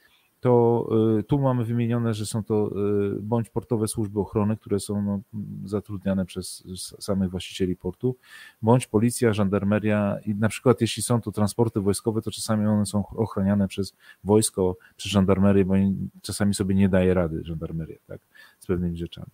to 0.42 0.88
y, 1.18 1.22
tu 1.22 1.38
mamy 1.38 1.64
wymienione, 1.64 2.14
że 2.14 2.26
są 2.26 2.44
to 2.44 2.70
y, 3.16 3.20
bądź 3.20 3.50
portowe 3.50 3.88
służby 3.88 4.20
ochrony, 4.20 4.56
które 4.56 4.80
są 4.80 5.02
no, 5.02 5.20
zatrudniane 5.64 6.26
przez 6.26 6.64
samych 6.98 7.30
właścicieli 7.30 7.76
portu, 7.76 8.16
bądź 8.62 8.86
policja, 8.86 9.32
żandarmeria 9.32 10.18
i 10.26 10.34
na 10.34 10.48
przykład 10.48 10.80
jeśli 10.80 11.02
są 11.02 11.20
to 11.20 11.32
transporty 11.32 11.80
wojskowe, 11.80 12.22
to 12.22 12.30
czasami 12.30 12.66
one 12.66 12.86
są 12.86 13.06
ochraniane 13.06 13.68
przez 13.68 13.94
wojsko, 14.24 14.76
przez 14.96 15.12
żandarmerię, 15.12 15.64
bo 15.64 15.74
czasami 16.22 16.54
sobie 16.54 16.74
nie 16.74 16.88
daje 16.88 17.14
rady 17.14 17.44
żandarmeria, 17.44 17.98
tak, 18.06 18.20
z 18.58 18.66
pewnymi 18.66 18.96
rzeczami. 18.96 19.30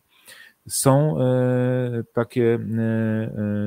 Są 0.67 1.21
e, 1.21 2.05
takie 2.13 2.59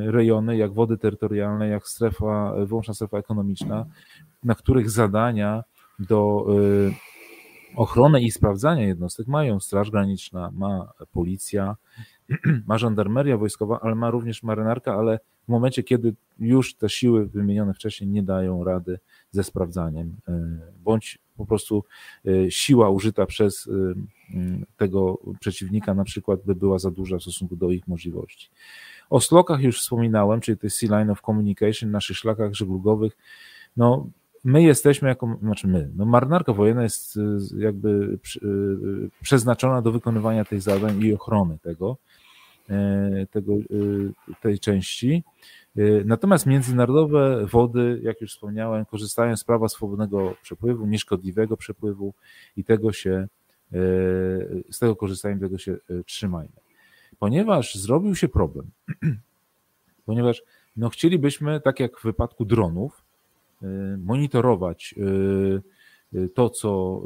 rejony 0.06 0.58
jak 0.58 0.74
wody 0.74 0.98
terytorialne, 0.98 1.68
jak 1.68 1.88
strefa, 1.88 2.54
wyłączna 2.66 2.94
strefa 2.94 3.18
ekonomiczna, 3.18 3.86
na 4.44 4.56
których 4.56 4.89
zadania 4.89 5.64
do 6.00 6.48
ochronę 7.76 8.22
i 8.22 8.32
sprawdzanie 8.32 8.88
jednostek 8.88 9.28
mają 9.28 9.60
Straż 9.60 9.92
Graniczna, 9.92 10.52
ma 10.54 10.92
policja, 11.12 11.76
ma 12.68 12.78
żandarmeria 12.78 13.38
wojskowa, 13.38 13.80
ale 13.82 13.96
ma 13.96 14.10
również 14.10 14.44
marynarka, 14.44 14.96
ale 14.96 15.20
w 15.46 15.48
momencie, 15.48 15.84
kiedy 15.84 16.16
już 16.40 16.76
te 16.76 16.90
siły 16.90 17.26
wymienione 17.26 17.74
wcześniej 17.74 18.10
nie 18.10 18.24
dają 18.24 18.64
rady 18.64 19.00
ze 19.32 19.44
sprawdzaniem, 19.44 20.16
e, 20.28 20.58
bądź 20.84 21.20
po 21.38 21.46
prostu 21.46 21.84
e, 22.26 22.52
siła 22.52 22.90
użyta 22.90 23.26
przez 23.26 23.68
e, 23.68 23.72
tego 24.78 25.18
przeciwnika 25.40 25.94
na 25.94 26.04
przykład 26.04 26.40
by 26.46 26.56
była 26.56 26.80
za 26.80 26.92
duża 26.92 27.18
w 27.18 27.22
stosunku 27.22 27.56
do 27.56 27.72
ich 27.72 27.88
możliwości. 27.88 28.50
O 29.10 29.22
slokach 29.22 29.62
już 29.62 29.82
wspominałem, 29.82 30.42
czyli 30.42 30.58
tej 30.58 30.70
Sea 30.70 30.90
Line 30.90 31.10
of 31.10 31.22
Communication, 31.22 31.92
naszych 31.92 32.18
szlakach 32.18 32.54
żeglugowych, 32.54 33.18
no 33.78 34.10
my 34.44 34.64
jesteśmy 34.64 35.10
jako, 35.10 35.38
znaczy 35.42 35.68
my, 35.68 35.89
no 35.96 36.06
marynarka 36.06 36.54
wojenna 36.54 36.84
jest 36.84 37.18
y, 37.18 37.38
jakby 37.58 37.89
y, 37.89 38.48
y, 38.48 39.10
przeznaczona 39.22 39.82
do 39.82 39.92
wykonywania 39.92 40.46
tych 40.46 40.62
zadań 40.62 41.04
i 41.04 41.14
ochrony 41.14 41.58
tego, 41.60 41.98
e, 42.70 43.26
tego 43.32 43.54
tej 44.42 44.60
części. 44.60 45.24
Natomiast 46.06 46.46
międzynarodowe 46.46 47.46
wody, 47.46 48.00
jak 48.04 48.22
już 48.22 48.34
wspomniałem, 48.34 48.86
korzystają 48.86 49.38
z 49.38 49.44
prawa 49.44 49.70
swobodnego 49.70 50.36
przepływu, 50.42 50.86
nieszkodliwego 50.86 51.58
przepływu 51.58 52.14
i 52.58 52.64
tego 52.64 52.94
się, 52.94 53.12
e, 53.12 53.78
z 54.70 54.80
tego 54.80 54.96
korzystają, 54.96 55.39
tego 55.39 55.58
się 55.58 55.72
e, 55.72 56.04
trzymajmy. 56.04 56.54
Ponieważ 57.20 57.76
zrobił 57.76 58.16
się 58.16 58.28
problem, 58.28 58.72
ponieważ 60.06 60.44
no 60.78 60.89
chcielibyśmy, 60.89 61.62
tak 61.62 61.80
jak 61.80 62.00
w 62.00 62.04
wypadku 62.04 62.46
dronów, 62.46 63.04
monitorować 63.97 64.95
y, 64.97 65.62
y, 66.18 66.30
to, 66.30 66.49
co 66.49 67.01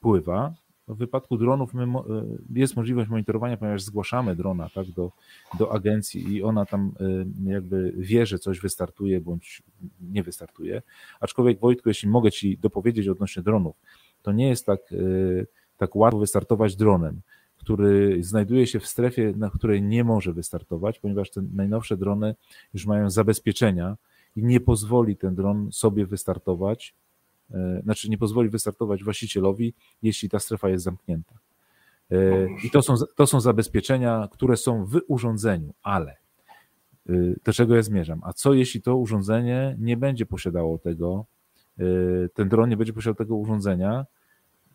pływa. 0.00 0.54
W 0.88 0.96
wypadku 0.96 1.36
dronów 1.36 1.72
jest 2.54 2.76
możliwość 2.76 3.10
monitorowania, 3.10 3.56
ponieważ 3.56 3.82
zgłaszamy 3.82 4.36
drona 4.36 4.68
tak, 4.74 4.86
do, 4.90 5.12
do 5.58 5.72
agencji 5.72 6.34
i 6.34 6.42
ona 6.42 6.66
tam 6.66 6.92
jakby 7.44 7.92
wie, 7.96 8.26
że 8.26 8.38
coś 8.38 8.60
wystartuje 8.60 9.20
bądź 9.20 9.62
nie 10.00 10.22
wystartuje. 10.22 10.82
Aczkolwiek 11.20 11.60
Wojtku, 11.60 11.88
jeśli 11.88 12.08
mogę 12.08 12.30
Ci 12.30 12.58
dopowiedzieć 12.58 13.08
odnośnie 13.08 13.42
dronów, 13.42 13.76
to 14.22 14.32
nie 14.32 14.48
jest 14.48 14.66
tak, 14.66 14.80
tak 15.76 15.96
łatwo 15.96 16.18
wystartować 16.18 16.76
dronem, 16.76 17.20
który 17.56 18.22
znajduje 18.22 18.66
się 18.66 18.80
w 18.80 18.86
strefie, 18.86 19.32
na 19.36 19.50
której 19.50 19.82
nie 19.82 20.04
może 20.04 20.32
wystartować, 20.32 20.98
ponieważ 20.98 21.30
te 21.30 21.42
najnowsze 21.52 21.96
drony 21.96 22.34
już 22.74 22.86
mają 22.86 23.10
zabezpieczenia, 23.10 23.96
i 24.36 24.44
nie 24.44 24.60
pozwoli 24.60 25.16
ten 25.16 25.34
dron 25.34 25.72
sobie 25.72 26.06
wystartować, 26.06 26.94
e, 27.50 27.80
znaczy 27.82 28.10
nie 28.10 28.18
pozwoli 28.18 28.48
wystartować 28.48 29.04
właścicielowi, 29.04 29.74
jeśli 30.02 30.28
ta 30.28 30.38
strefa 30.38 30.68
jest 30.68 30.84
zamknięta. 30.84 31.34
E, 32.10 32.16
I 32.64 32.70
to 32.70 32.82
są, 32.82 32.94
to 33.16 33.26
są 33.26 33.40
zabezpieczenia, 33.40 34.28
które 34.32 34.56
są 34.56 34.84
w 34.84 35.00
urządzeniu, 35.08 35.74
ale 35.82 36.16
e, 37.08 37.12
do 37.44 37.52
czego 37.52 37.76
ja 37.76 37.82
zmierzam? 37.82 38.20
A 38.24 38.32
co 38.32 38.54
jeśli 38.54 38.82
to 38.82 38.96
urządzenie 38.96 39.76
nie 39.78 39.96
będzie 39.96 40.26
posiadało 40.26 40.78
tego, 40.78 41.24
ten 42.34 42.48
dron 42.48 42.68
nie 42.70 42.76
będzie 42.76 42.92
posiadał 42.92 43.14
tego 43.14 43.36
urządzenia, 43.36 44.06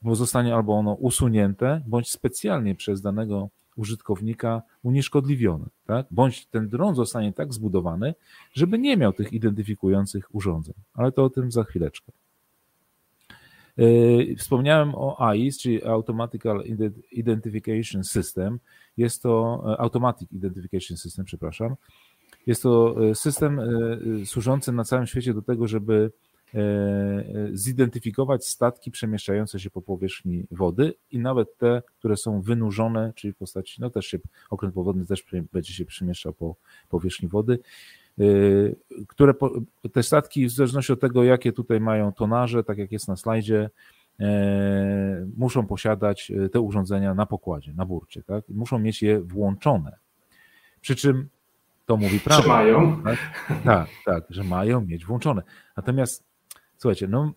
bo 0.01 0.15
zostanie 0.15 0.55
albo 0.55 0.73
ono 0.73 0.93
usunięte, 0.93 1.81
bądź 1.87 2.11
specjalnie 2.11 2.75
przez 2.75 3.01
danego 3.01 3.49
użytkownika 3.75 4.61
unieszkodliwiony, 4.83 5.65
tak? 5.85 6.05
Bądź 6.11 6.45
ten 6.45 6.69
dron 6.69 6.95
zostanie 6.95 7.33
tak 7.33 7.53
zbudowany, 7.53 8.13
żeby 8.53 8.79
nie 8.79 8.97
miał 8.97 9.13
tych 9.13 9.33
identyfikujących 9.33 10.35
urządzeń, 10.35 10.75
ale 10.93 11.11
to 11.11 11.23
o 11.23 11.29
tym 11.29 11.51
za 11.51 11.63
chwileczkę. 11.63 12.11
Yy, 13.77 14.35
wspomniałem 14.37 14.95
o 14.95 15.29
AIS, 15.29 15.59
czyli 15.59 15.83
Automatical 15.83 16.63
Identification 17.11 18.03
System. 18.03 18.59
Jest 18.97 19.23
to 19.23 19.63
e, 19.67 19.81
Automatic 19.81 20.31
Identification 20.31 20.97
System, 20.97 21.25
przepraszam. 21.25 21.75
Jest 22.47 22.63
to 22.63 22.95
e, 23.09 23.15
system 23.15 23.59
e, 23.59 24.25
służący 24.25 24.71
na 24.71 24.83
całym 24.83 25.07
świecie 25.07 25.33
do 25.33 25.41
tego, 25.41 25.67
żeby 25.67 26.11
zidentyfikować 27.53 28.47
statki 28.47 28.91
przemieszczające 28.91 29.59
się 29.59 29.69
po 29.69 29.81
powierzchni 29.81 30.45
wody 30.51 30.93
i 31.11 31.19
nawet 31.19 31.57
te, 31.57 31.81
które 31.99 32.17
są 32.17 32.41
wynurzone, 32.41 33.13
czyli 33.15 33.33
w 33.33 33.37
postaci, 33.37 33.81
no 33.81 33.89
też 33.89 34.05
się, 34.05 34.19
okręt 34.49 34.73
powodny 34.73 35.05
też 35.05 35.25
będzie 35.53 35.73
się 35.73 35.85
przemieszczał 35.85 36.33
po 36.33 36.55
powierzchni 36.89 37.29
wody, 37.29 37.59
które 39.07 39.33
te 39.91 40.03
statki 40.03 40.45
w 40.45 40.51
zależności 40.51 40.93
od 40.93 40.99
tego, 40.99 41.23
jakie 41.23 41.51
tutaj 41.51 41.79
mają 41.79 42.13
tonaże, 42.13 42.63
tak 42.63 42.77
jak 42.77 42.91
jest 42.91 43.07
na 43.07 43.15
slajdzie, 43.15 43.69
muszą 45.37 45.67
posiadać 45.67 46.31
te 46.51 46.59
urządzenia 46.59 47.13
na 47.13 47.25
pokładzie, 47.25 47.73
na 47.73 47.85
burcie, 47.85 48.23
tak? 48.23 48.43
Muszą 48.49 48.79
mieć 48.79 49.01
je 49.01 49.21
włączone. 49.21 49.97
Przy 50.81 50.95
czym 50.95 51.29
to 51.85 51.97
mówi 51.97 52.19
prawo. 52.19 52.41
Że 52.41 52.47
mają. 52.47 53.03
Tak? 53.03 53.17
tak, 53.63 53.89
tak, 54.05 54.23
że 54.29 54.43
mają 54.43 54.81
mieć 54.81 55.05
włączone. 55.05 55.41
Natomiast 55.77 56.23
słuchajcie, 56.83 57.07
no 57.07 57.31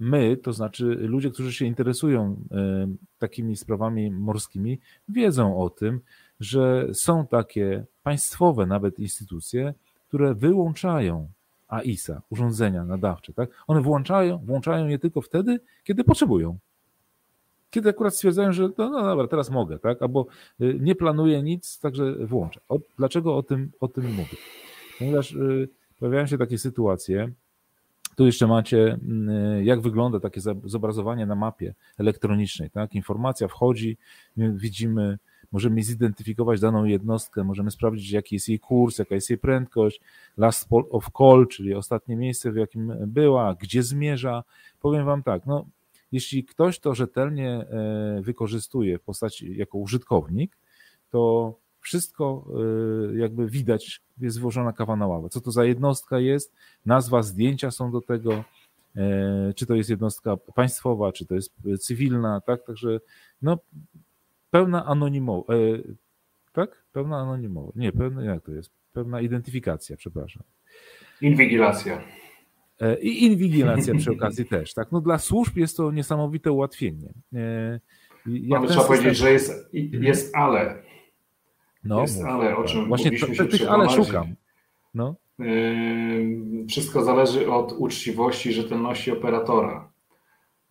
my, 0.00 0.36
to 0.36 0.52
znaczy 0.52 0.84
ludzie, 0.84 1.30
którzy 1.30 1.52
się 1.52 1.64
interesują 1.64 2.36
e, 2.50 2.88
takimi 3.18 3.56
sprawami 3.56 4.10
morskimi, 4.10 4.78
wiedzą 5.08 5.58
o 5.58 5.70
tym, 5.70 6.00
że 6.40 6.88
są 6.92 7.26
takie 7.26 7.84
państwowe 8.02 8.66
nawet 8.66 8.98
instytucje, 8.98 9.74
które 10.08 10.34
wyłączają 10.34 11.28
AISA, 11.68 12.22
urządzenia 12.30 12.84
nadawcze. 12.84 13.32
Tak? 13.32 13.50
One 13.66 13.80
włączają, 13.80 14.38
włączają 14.38 14.88
je 14.88 14.98
tylko 14.98 15.20
wtedy, 15.20 15.60
kiedy 15.84 16.04
potrzebują 16.04 16.58
kiedy 17.70 17.88
akurat 17.88 18.14
stwierdzają, 18.14 18.52
że 18.52 18.62
no, 18.78 18.90
no 18.90 19.02
dobra, 19.02 19.26
teraz 19.26 19.50
mogę, 19.50 19.78
tak? 19.78 20.02
Albo 20.02 20.26
y, 20.60 20.78
nie 20.80 20.94
planuję 20.94 21.42
nic, 21.42 21.78
także 21.78 22.14
włączę. 22.26 22.60
O, 22.68 22.78
dlaczego 22.98 23.36
o 23.36 23.42
tym, 23.42 23.72
o 23.80 23.88
tym 23.88 24.04
mówię? 24.04 24.36
Ponieważ 24.98 25.32
y, 25.32 25.68
pojawiają 25.98 26.26
się 26.26 26.38
takie 26.38 26.58
sytuacje, 26.58 27.32
tu 28.22 28.26
jeszcze 28.26 28.46
macie, 28.46 28.98
y, 29.58 29.64
jak 29.64 29.80
wygląda 29.80 30.20
takie 30.20 30.40
zobrazowanie 30.64 31.26
na 31.26 31.34
mapie 31.34 31.74
elektronicznej, 31.98 32.70
tak? 32.70 32.94
Informacja 32.94 33.48
wchodzi, 33.48 33.96
widzimy, 34.36 35.18
możemy 35.52 35.82
zidentyfikować 35.82 36.60
daną 36.60 36.84
jednostkę, 36.84 37.44
możemy 37.44 37.70
sprawdzić, 37.70 38.10
jaki 38.10 38.34
jest 38.34 38.48
jej 38.48 38.58
kurs, 38.58 38.98
jaka 38.98 39.14
jest 39.14 39.30
jej 39.30 39.38
prędkość, 39.38 40.00
last 40.36 40.68
of 40.90 41.10
call, 41.18 41.46
czyli 41.46 41.74
ostatnie 41.74 42.16
miejsce, 42.16 42.52
w 42.52 42.56
jakim 42.56 42.92
była, 43.06 43.54
gdzie 43.54 43.82
zmierza. 43.82 44.44
Powiem 44.80 45.06
Wam 45.06 45.22
tak, 45.22 45.46
no 45.46 45.66
jeśli 46.12 46.44
ktoś 46.44 46.78
to 46.78 46.94
rzetelnie 46.94 47.50
e, 47.50 48.20
wykorzystuje 48.22 48.98
w 48.98 49.02
postaci 49.02 49.56
jako 49.56 49.78
użytkownik, 49.78 50.56
to 51.10 51.54
wszystko 51.82 52.46
e, 53.12 53.18
jakby 53.18 53.46
widać, 53.46 54.00
jest 54.20 54.40
włożona 54.40 54.72
kawa 54.72 54.96
na 54.96 55.06
ławę. 55.06 55.28
Co 55.28 55.40
to 55.40 55.50
za 55.50 55.64
jednostka 55.64 56.18
jest, 56.18 56.52
nazwa, 56.86 57.22
zdjęcia 57.22 57.70
są 57.70 57.92
do 57.92 58.00
tego, 58.00 58.44
e, 58.96 59.52
czy 59.56 59.66
to 59.66 59.74
jest 59.74 59.90
jednostka 59.90 60.36
państwowa, 60.36 61.12
czy 61.12 61.26
to 61.26 61.34
jest 61.34 61.52
cywilna, 61.80 62.40
tak? 62.40 62.66
Także 62.66 63.00
no, 63.42 63.58
pełna 64.50 64.84
anonimowość, 64.86 65.50
tak? 66.52 66.84
Pełna 66.92 67.18
anonimowość. 67.18 67.76
Nie, 67.76 67.92
pełna, 67.92 68.24
jak 68.24 68.44
to 68.44 68.52
jest? 68.52 68.70
Pełna 68.92 69.20
identyfikacja, 69.20 69.96
przepraszam. 69.96 70.42
Inwigilacja. 71.20 72.02
E, 72.80 73.00
I 73.00 73.24
inwigilacja 73.24 73.94
przy 73.94 74.10
okazji 74.10 74.44
też. 74.44 74.74
Tak? 74.74 74.92
No 74.92 75.00
dla 75.00 75.18
służb 75.18 75.56
jest 75.56 75.76
to 75.76 75.92
niesamowite 75.92 76.52
ułatwienie. 76.52 77.12
E, 77.34 77.80
jak 78.26 78.60
Ale 78.60 78.68
trzeba 78.68 78.84
powiedzieć, 78.84 79.16
że 79.16 79.32
jest, 79.32 79.74
jest 79.92 80.36
ale. 80.36 80.82
No, 81.84 82.00
jest 82.00 82.24
ale, 82.24 82.56
o 82.56 82.64
czym 82.64 82.88
Właśnie 82.88 83.18
to, 83.18 83.34
się 83.34 83.44
tych 83.44 83.70
ale 83.70 83.90
szukam. 83.90 84.34
No. 84.94 85.14
E, 85.40 85.44
wszystko 86.68 87.04
zależy 87.04 87.52
od 87.52 87.72
uczciwości 87.72 88.48
i 88.48 88.52
rzetelności 88.52 89.10
operatora. 89.10 89.92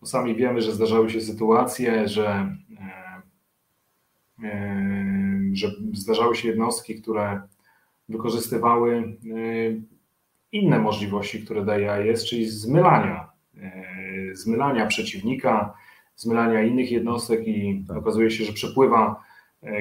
Bo 0.00 0.06
sami 0.06 0.34
wiemy, 0.34 0.62
że 0.62 0.72
zdarzały 0.72 1.10
się 1.10 1.20
sytuacje, 1.20 2.08
że, 2.08 2.56
że 5.52 5.72
zdarzały 5.92 6.36
się 6.36 6.48
jednostki, 6.48 7.02
które 7.02 7.42
wykorzystywały 8.08 9.16
inne 10.52 10.78
możliwości, 10.78 11.44
które 11.44 11.64
daje 11.64 11.92
AES, 11.92 12.24
czyli 12.24 12.48
zmylania, 12.48 13.28
zmylania 14.32 14.86
przeciwnika, 14.86 15.74
zmylania 16.16 16.62
innych 16.62 16.92
jednostek 16.92 17.48
i 17.48 17.84
tak. 17.88 17.96
okazuje 17.96 18.30
się, 18.30 18.44
że 18.44 18.52
przepływa 18.52 19.22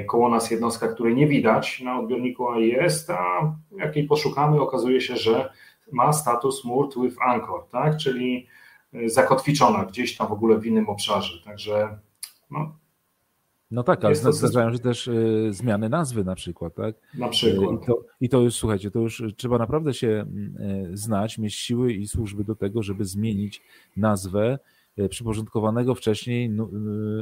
koło 0.08 0.30
nas 0.30 0.52
jednostka, 0.52 0.88
której 0.88 1.16
nie 1.16 1.28
widać 1.28 1.82
na 1.82 2.00
odbiorniku 2.00 2.50
AES, 2.50 3.10
a 3.10 3.54
jak 3.78 3.96
jej 3.96 4.08
poszukamy, 4.08 4.62
okazuje 4.62 5.02
się, 5.02 5.16
że 5.16 5.52
ma 5.92 6.14
status 6.14 6.66
moored 6.66 6.94
with 7.04 7.18
anchor, 7.22 7.68
tak? 7.72 7.98
czyli 7.98 8.48
e, 8.94 9.10
zakotwiczona 9.10 9.86
gdzieś 9.86 10.18
tam 10.18 10.28
w 10.28 10.32
ogóle 10.32 10.58
w 10.58 10.66
innym 10.66 10.90
obszarze. 10.90 11.44
Także 11.46 11.98
no, 12.52 12.76
no 13.72 13.84
tak, 13.84 14.06
ale 14.06 14.16
to... 14.16 14.34
zdarzają 14.34 14.74
się 14.74 14.80
też 14.80 15.08
y, 15.08 15.48
zmiany 15.52 15.90
nazwy 15.90 16.24
na 16.24 16.36
przykład, 16.36 16.76
tak? 16.76 16.96
Na 17.14 17.30
przykład. 17.30 17.84
I 17.84 17.86
to, 17.86 18.04
I 18.22 18.30
to 18.30 18.40
już, 18.42 18.56
słuchajcie, 18.56 18.92
to 18.92 19.00
już 19.00 19.24
trzeba 19.38 19.58
naprawdę 19.58 19.94
się 19.94 20.26
y, 20.88 20.98
znać, 20.98 21.38
mieć 21.38 21.56
siły 21.56 21.94
i 21.94 22.08
służby 22.08 22.44
do 22.44 22.56
tego, 22.56 22.84
żeby 22.84 23.06
zmienić 23.06 23.62
nazwę 23.98 24.60
przyporządkowanego 25.10 25.96
wcześniej 25.96 26.52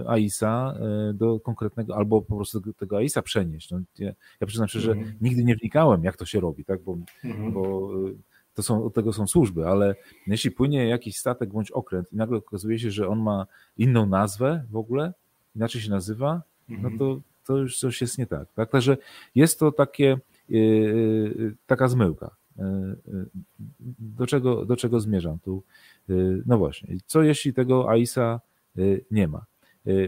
AISA 0.07 0.75
do 1.13 1.39
konkretnego, 1.39 1.95
albo 1.95 2.21
po 2.21 2.35
prostu 2.35 2.73
tego 2.73 2.97
AISA 2.97 3.21
przenieść. 3.21 3.71
No, 3.71 3.79
ja, 3.99 4.13
ja 4.41 4.47
przyznam 4.47 4.67
się, 4.67 4.79
że 4.79 4.91
mhm. 4.91 5.13
nigdy 5.21 5.43
nie 5.43 5.55
wnikałem, 5.55 6.03
jak 6.03 6.17
to 6.17 6.25
się 6.25 6.39
robi, 6.39 6.65
tak? 6.65 6.81
Bo, 6.83 6.97
mhm. 7.23 7.53
bo 7.53 7.91
to 8.59 8.63
są, 8.63 8.85
od 8.85 8.93
tego 8.93 9.13
są 9.13 9.27
służby, 9.27 9.67
ale 9.67 9.95
jeśli 10.27 10.51
płynie 10.51 10.87
jakiś 10.87 11.17
statek 11.17 11.49
bądź 11.49 11.71
okręt 11.71 12.13
i 12.13 12.15
nagle 12.15 12.37
okazuje 12.37 12.79
się, 12.79 12.91
że 12.91 13.07
on 13.07 13.19
ma 13.19 13.47
inną 13.77 14.05
nazwę 14.05 14.63
w 14.71 14.75
ogóle, 14.75 15.13
inaczej 15.55 15.81
się 15.81 15.89
nazywa, 15.89 16.41
no 16.69 16.75
mhm. 16.75 16.97
to, 16.97 17.21
to 17.45 17.57
już 17.57 17.79
coś 17.79 18.01
jest 18.01 18.17
nie 18.17 18.25
tak. 18.25 18.53
tak? 18.53 18.69
Także 18.69 18.97
jest 19.35 19.59
to 19.59 19.71
takie, 19.71 20.11
e, 20.51 20.55
e, 20.55 20.59
taka 21.67 21.87
zmyłka. 21.87 22.35
E, 22.59 22.95
do 23.99 24.27
czego, 24.27 24.65
do 24.65 24.75
czego 24.75 24.99
zmierzam 24.99 25.39
tu? 25.39 25.63
No 26.45 26.57
właśnie, 26.57 26.97
co 27.05 27.23
jeśli 27.23 27.53
tego 27.53 27.89
AISA 27.89 28.41
nie 29.11 29.27
ma? 29.27 29.45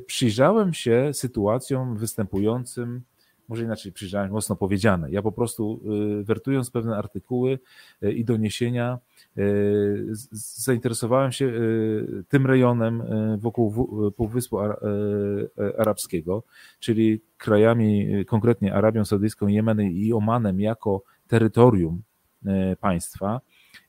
Przyjrzałem 0.05 0.73
się 0.73 1.09
sytuacjom 1.13 1.97
występującym 1.97 3.01
może 3.51 3.63
inaczej 3.63 3.91
przyjrzałem, 3.91 4.31
mocno 4.31 4.55
powiedziane. 4.55 5.11
Ja 5.11 5.21
po 5.21 5.31
prostu 5.31 5.81
y, 6.21 6.23
wertując 6.23 6.71
pewne 6.71 6.97
artykuły 6.97 7.59
y, 8.03 8.11
i 8.13 8.25
doniesienia, 8.25 8.99
y, 9.37 10.07
zainteresowałem 10.31 11.31
się 11.31 11.53
tym 12.27 12.45
rejonem 12.45 13.03
wokół 13.37 14.11
Półwyspu 14.11 14.57
Arabskiego, 15.77 16.43
czyli 16.79 17.21
krajami, 17.37 18.07
konkretnie 18.25 18.73
Arabią 18.73 19.05
Saudyjską, 19.05 19.47
Jemenem 19.47 19.91
i 19.91 20.13
Omanem 20.13 20.59
jako 20.59 21.03
terytorium 21.27 22.01
państwa 22.79 23.41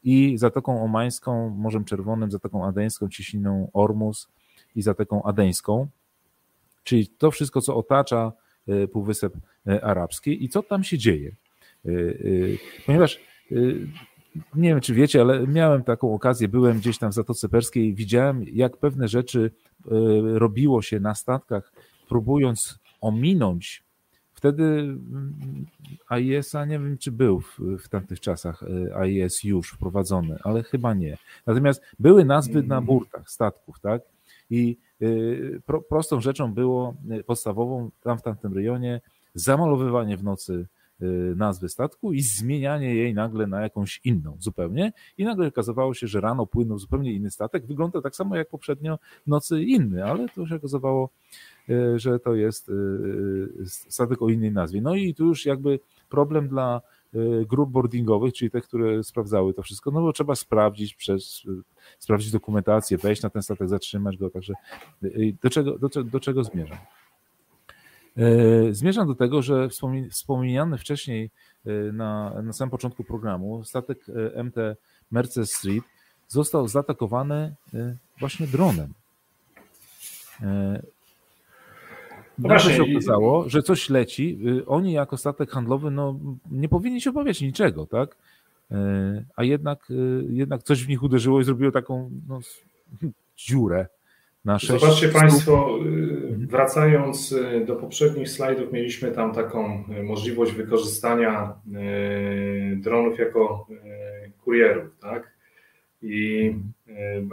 i 0.04 0.38
Zatoką 0.38 0.84
Omańską, 0.84 1.48
Morzem 1.48 1.84
Czerwonym, 1.84 2.30
Zatoką 2.30 2.66
Adeńską, 2.66 3.08
Ciśniną 3.08 3.70
Ormus 3.72 4.28
i 4.76 4.82
Zatoką 4.82 5.22
Adeńską. 5.22 5.88
Czyli 6.84 7.08
to 7.08 7.30
wszystko, 7.30 7.60
co 7.60 7.76
otacza 7.76 8.32
E, 8.68 8.88
Półwysep 8.88 9.34
e, 9.66 9.84
Arabski 9.84 10.44
i 10.44 10.48
co 10.48 10.62
tam 10.62 10.84
się 10.84 10.98
dzieje. 10.98 11.36
E, 11.84 11.90
ponieważ 12.86 13.20
nie 14.54 14.68
wiem, 14.68 14.80
czy 14.80 14.94
wiecie, 14.94 15.20
ale 15.20 15.46
miałem 15.46 15.84
taką 15.84 16.14
okazję, 16.14 16.48
byłem 16.48 16.78
gdzieś 16.78 16.98
tam 16.98 17.10
w 17.10 17.14
Zatoce 17.14 17.48
Perskiej 17.48 17.88
i 17.88 17.94
widziałem, 17.94 18.44
jak 18.52 18.76
pewne 18.76 19.08
rzeczy 19.08 19.50
robiło 20.34 20.82
się 20.82 21.00
na 21.00 21.14
statkach, 21.14 21.72
próbując 22.08 22.78
ominąć. 23.00 23.84
Wtedy 24.42 24.64
mm, 24.64 25.66
AIS-a 26.08 26.64
nie 26.64 26.78
wiem, 26.78 26.98
czy 26.98 27.12
był 27.12 27.40
w, 27.40 27.58
w 27.78 27.88
tamtych 27.88 28.20
czasach 28.20 28.64
AIS 28.94 29.44
już 29.44 29.70
wprowadzony, 29.70 30.38
ale 30.42 30.62
chyba 30.62 30.94
nie. 30.94 31.18
Natomiast 31.46 31.82
były 31.98 32.24
nazwy 32.24 32.62
na 32.62 32.80
burtach 32.80 33.30
statków, 33.30 33.80
tak? 33.80 34.02
I 34.50 34.78
pro, 35.66 35.82
prostą 35.82 36.20
rzeczą 36.20 36.54
było 36.54 36.94
y, 37.10 37.24
podstawową 37.24 37.90
tam 38.00 38.18
w 38.18 38.22
tamtym 38.22 38.54
rejonie 38.54 39.00
zamalowywanie 39.34 40.16
w 40.16 40.24
nocy 40.24 40.66
nazwy 41.36 41.68
statku 41.68 42.12
i 42.12 42.20
zmienianie 42.20 42.94
jej 42.94 43.14
nagle 43.14 43.46
na 43.46 43.60
jakąś 43.60 44.00
inną 44.04 44.36
zupełnie. 44.40 44.92
I 45.18 45.24
nagle 45.24 45.46
okazywało 45.46 45.94
się, 45.94 46.06
że 46.06 46.20
rano 46.20 46.46
płynął 46.46 46.78
zupełnie 46.78 47.12
inny 47.12 47.30
statek. 47.30 47.66
Wygląda 47.66 48.00
tak 48.00 48.16
samo 48.16 48.36
jak 48.36 48.48
poprzednio 48.48 48.98
nocy 49.26 49.62
inny, 49.62 50.04
ale 50.04 50.28
to 50.28 50.46
się 50.46 50.54
okazywało, 50.54 51.10
że 51.96 52.18
to 52.18 52.34
jest 52.34 52.70
statek 53.66 54.22
o 54.22 54.28
innej 54.28 54.52
nazwie. 54.52 54.80
No 54.80 54.94
i 54.94 55.14
tu 55.14 55.26
już 55.26 55.46
jakby 55.46 55.80
problem 56.08 56.48
dla 56.48 56.80
Y, 57.14 57.46
grup 57.46 57.70
boardingowych, 57.70 58.32
czyli 58.32 58.50
te, 58.50 58.60
które 58.60 59.04
sprawdzały 59.04 59.54
to 59.54 59.62
wszystko, 59.62 59.90
no 59.90 60.00
bo 60.00 60.12
trzeba 60.12 60.34
sprawdzić 60.34 60.94
przez, 60.94 61.42
sprawdzić 61.98 62.30
dokumentację, 62.30 62.98
wejść 62.98 63.22
na 63.22 63.30
ten 63.30 63.42
statek, 63.42 63.68
zatrzymać 63.68 64.16
go, 64.16 64.30
także 64.30 64.54
y, 65.04 65.36
do 65.42 65.50
czego, 65.50 65.78
do, 65.78 65.88
do 66.04 66.20
czego 66.20 66.44
zmierzam? 66.44 66.78
Y, 68.18 68.74
zmierzam 68.74 69.06
do 69.06 69.14
tego, 69.14 69.42
że 69.42 69.68
wspomniany 70.10 70.78
wcześniej 70.78 71.30
na, 71.92 72.42
na 72.42 72.52
samym 72.52 72.70
początku 72.70 73.04
programu 73.04 73.64
statek 73.64 73.98
MT 74.44 74.56
Mercedes 75.10 75.52
Street 75.52 75.84
został 76.28 76.68
zaatakowany 76.68 77.54
właśnie 78.20 78.46
dronem. 78.46 78.94
Nagle 82.38 82.60
się 82.60 82.82
okazało, 82.82 83.48
że 83.48 83.62
coś 83.62 83.90
leci. 83.90 84.38
Oni 84.66 84.92
jako 84.92 85.16
statek 85.16 85.50
handlowy 85.50 85.90
no, 85.90 86.18
nie 86.50 86.68
powinni 86.68 87.00
się 87.00 87.10
obawiać 87.10 87.40
niczego, 87.40 87.86
tak? 87.86 88.16
A 89.36 89.44
jednak, 89.44 89.92
jednak 90.28 90.62
coś 90.62 90.84
w 90.84 90.88
nich 90.88 91.02
uderzyło 91.02 91.40
i 91.40 91.44
zrobiło 91.44 91.72
taką 91.72 92.10
no, 92.28 92.40
dziurę 93.36 93.86
na 93.86 93.86
6 93.86 94.01
Zobaczcie 94.44 95.08
Państwo, 95.08 95.78
y, 95.86 96.46
wracając 96.46 97.32
y, 97.32 97.64
do 97.66 97.76
poprzednich 97.76 98.28
slajdów, 98.28 98.72
mieliśmy 98.72 99.10
tam 99.12 99.32
taką 99.32 99.84
y, 99.98 100.02
możliwość 100.02 100.52
wykorzystania 100.52 101.54
dronów 102.76 103.18
jako 103.18 103.66
kurierów, 104.44 104.98
tak? 105.00 105.32
I 106.02 106.54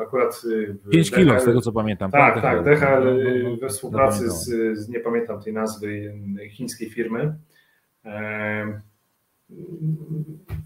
akurat. 0.01 0.41
5 0.91 1.11
kilo, 1.11 1.39
z 1.39 1.45
tego 1.45 1.61
co 1.61 1.71
pamiętam. 1.71 2.11
Tak, 2.11 2.41
tak. 2.41 2.63
DHL 2.63 3.03
no, 3.03 3.11
no, 3.11 3.49
no, 3.49 3.57
we 3.57 3.69
współpracy 3.69 4.29
z, 4.29 4.45
z, 4.79 4.89
nie 4.89 4.99
pamiętam 4.99 5.41
tej 5.41 5.53
nazwy, 5.53 6.13
chińskiej 6.49 6.89
firmy, 6.89 7.35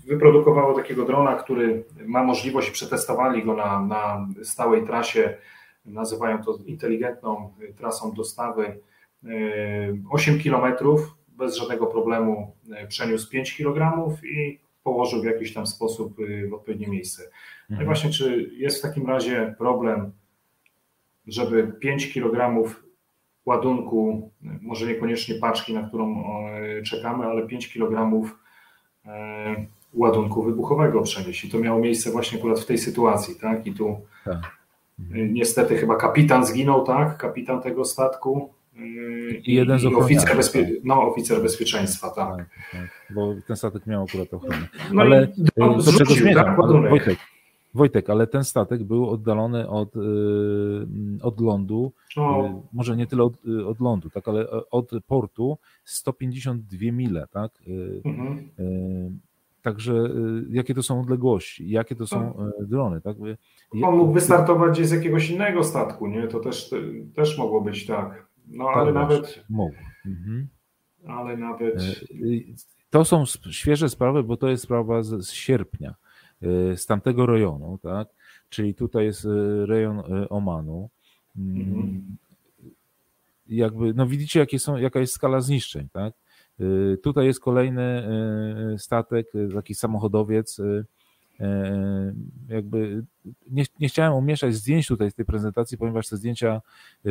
wyprodukowało 0.06 0.74
takiego 0.74 1.06
drona, 1.06 1.36
który 1.36 1.84
ma 2.06 2.24
możliwość, 2.24 2.72
przetestowali 2.72 3.44
go 3.44 3.56
na, 3.56 3.86
na 3.86 4.28
stałej 4.44 4.86
trasie 4.86 5.38
nazywają 5.86 6.44
to 6.44 6.58
inteligentną 6.66 7.54
trasą 7.78 8.14
dostawy. 8.14 8.80
8 10.10 10.36
y, 10.36 10.44
km 10.44 10.76
bez 11.28 11.56
żadnego 11.56 11.88
problemu 11.88 12.56
y, 12.84 12.88
przeniósł 12.88 13.30
5 13.30 13.58
kg 13.58 14.08
i 14.24 14.60
położył 14.84 15.22
w 15.22 15.26
jakiś 15.26 15.54
tam 15.54 15.68
sposób 15.68 16.18
w 16.50 16.54
odpowiednie 16.54 16.88
miejsce. 16.88 17.24
No 17.70 17.76
i 17.76 17.80
mhm. 17.80 17.86
właśnie, 17.86 18.10
czy 18.10 18.50
jest 18.54 18.80
w 18.80 18.82
takim 18.82 19.08
razie 19.08 19.56
problem, 19.58 20.12
żeby 21.28 21.74
5 21.80 22.14
kg 22.14 22.64
ładunku, 23.46 24.32
może 24.42 24.86
niekoniecznie 24.86 25.36
paczki, 25.36 25.74
na 25.74 25.88
którą 25.88 26.24
czekamy, 26.84 27.26
ale 27.26 27.48
5 27.48 27.74
kg 27.74 28.24
ładunku 29.94 30.44
wybuchowego 30.44 31.02
przenieść. 31.02 31.46
I 31.46 31.50
to 31.50 31.60
miało 31.60 31.80
miejsce 31.80 32.12
właśnie 32.12 32.40
akurat 32.40 32.60
w 32.60 32.66
tej 32.66 32.78
sytuacji, 32.78 33.36
tak? 33.36 33.68
I 33.68 33.74
tu 33.74 34.02
tak. 34.26 34.63
Niestety 35.30 35.78
chyba 35.78 35.96
kapitan 35.96 36.46
zginął, 36.46 36.84
tak? 36.84 37.18
Kapitan 37.18 37.62
tego 37.62 37.86
statku. 37.86 38.50
I 39.44 39.54
jeden 39.54 39.80
z 39.80 39.86
oficer, 39.86 40.38
bezpie... 40.38 40.72
no, 40.84 41.02
oficer 41.02 41.42
bezpieczeństwa, 41.42 42.10
tak. 42.10 42.38
Tak, 42.38 42.48
tak. 42.72 43.16
Bo 43.16 43.36
ten 43.48 43.56
statek 43.56 43.88
miał 43.88 44.04
akurat 44.04 44.34
ochronę. 44.34 44.68
No 44.94 45.02
ale 45.02 45.28
do, 45.58 45.74
do 45.74 45.92
czego 45.92 46.14
zmierzam? 46.14 46.46
Tak, 46.46 46.58
Wojtek, 46.90 47.20
Wojtek, 47.74 48.10
ale 48.10 48.28
ten 48.28 48.44
statek 48.44 48.84
był 48.84 49.10
oddalony 49.10 49.70
od, 49.70 49.96
y, 49.96 50.00
od 51.22 51.42
lądu, 51.42 51.92
o. 52.18 52.46
Y, 52.48 52.52
może 52.74 52.98
nie 52.98 53.08
tyle 53.08 53.24
od, 53.24 53.46
y, 53.46 53.68
od 53.68 53.80
lądu, 53.80 54.10
tak, 54.10 54.28
ale 54.28 54.48
od 54.72 54.92
portu 55.08 55.58
152 55.84 56.92
mile, 56.92 57.28
tak? 57.32 57.52
Mhm. 58.06 58.50
Także 59.64 59.94
y, 59.94 60.46
jakie 60.50 60.74
to 60.74 60.84
są 60.84 61.02
odległości, 61.02 61.70
jakie 61.70 61.96
to 61.96 62.08
są 62.08 62.34
tak. 62.34 62.64
y, 62.64 62.68
drony, 62.68 63.02
tak? 63.02 63.18
On 63.84 63.98
mógł 63.98 64.14
wystartować 64.14 64.78
z 64.88 64.92
jakiegoś 64.92 65.30
innego 65.30 65.64
statku, 65.64 66.08
nie? 66.08 66.28
To 66.28 66.40
też, 66.40 66.74
też 67.16 67.38
mogło 67.38 67.62
być 67.62 67.86
tak. 67.86 68.28
No 68.48 68.66
tak, 68.66 68.78
ale 68.78 68.94
nawet. 68.94 69.44
Mógł. 69.50 69.76
Mhm. 70.06 70.48
Ale 71.08 71.38
nawet. 71.38 71.82
Y, 72.12 72.44
to 72.90 73.06
są 73.06 73.24
świeże 73.52 73.90
sprawy, 73.90 74.24
bo 74.24 74.38
to 74.38 74.48
jest 74.48 74.64
sprawa 74.64 75.04
z, 75.04 75.26
z 75.26 75.32
sierpnia, 75.32 75.96
z 76.76 76.86
tamtego 76.86 77.26
rejonu, 77.26 77.80
tak? 77.82 78.08
Czyli 78.50 78.76
tutaj 78.76 79.06
jest 79.06 79.28
rejon 79.66 80.04
Omanu. 80.30 80.90
Mm, 81.38 81.62
mhm. 81.62 82.18
Jakby, 83.48 83.94
no 83.94 84.08
widzicie, 84.08 84.40
jakie 84.40 84.60
są, 84.60 84.78
jaka 84.78 85.00
jest 85.00 85.14
skala 85.14 85.42
zniszczeń, 85.42 85.90
tak? 85.94 86.14
Y, 86.62 86.98
tutaj 87.04 87.26
jest 87.26 87.40
kolejny 87.40 88.08
y, 88.74 88.80
statek, 88.80 89.36
y, 89.36 89.50
taki 89.54 89.76
samochodowiec. 89.76 90.62
Jakby 92.50 93.04
nie, 93.52 93.64
nie 93.80 93.90
chciałem 93.90 94.14
umieszać 94.14 94.56
zdjęć 94.56 94.88
tutaj 94.88 95.12
z 95.12 95.14
tej 95.14 95.26
prezentacji, 95.26 95.78
ponieważ 95.78 96.08
te 96.10 96.18
zdjęcia 96.18 96.62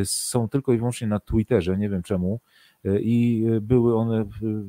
są 0.05 0.49
tylko 0.49 0.73
i 0.73 0.79
wyłącznie 0.79 1.07
na 1.07 1.21
Twitterze, 1.21 1.79
nie 1.79 1.89
wiem 1.89 2.03
czemu 2.03 2.41
i 3.01 3.45
były 3.61 3.97
one 3.97 4.25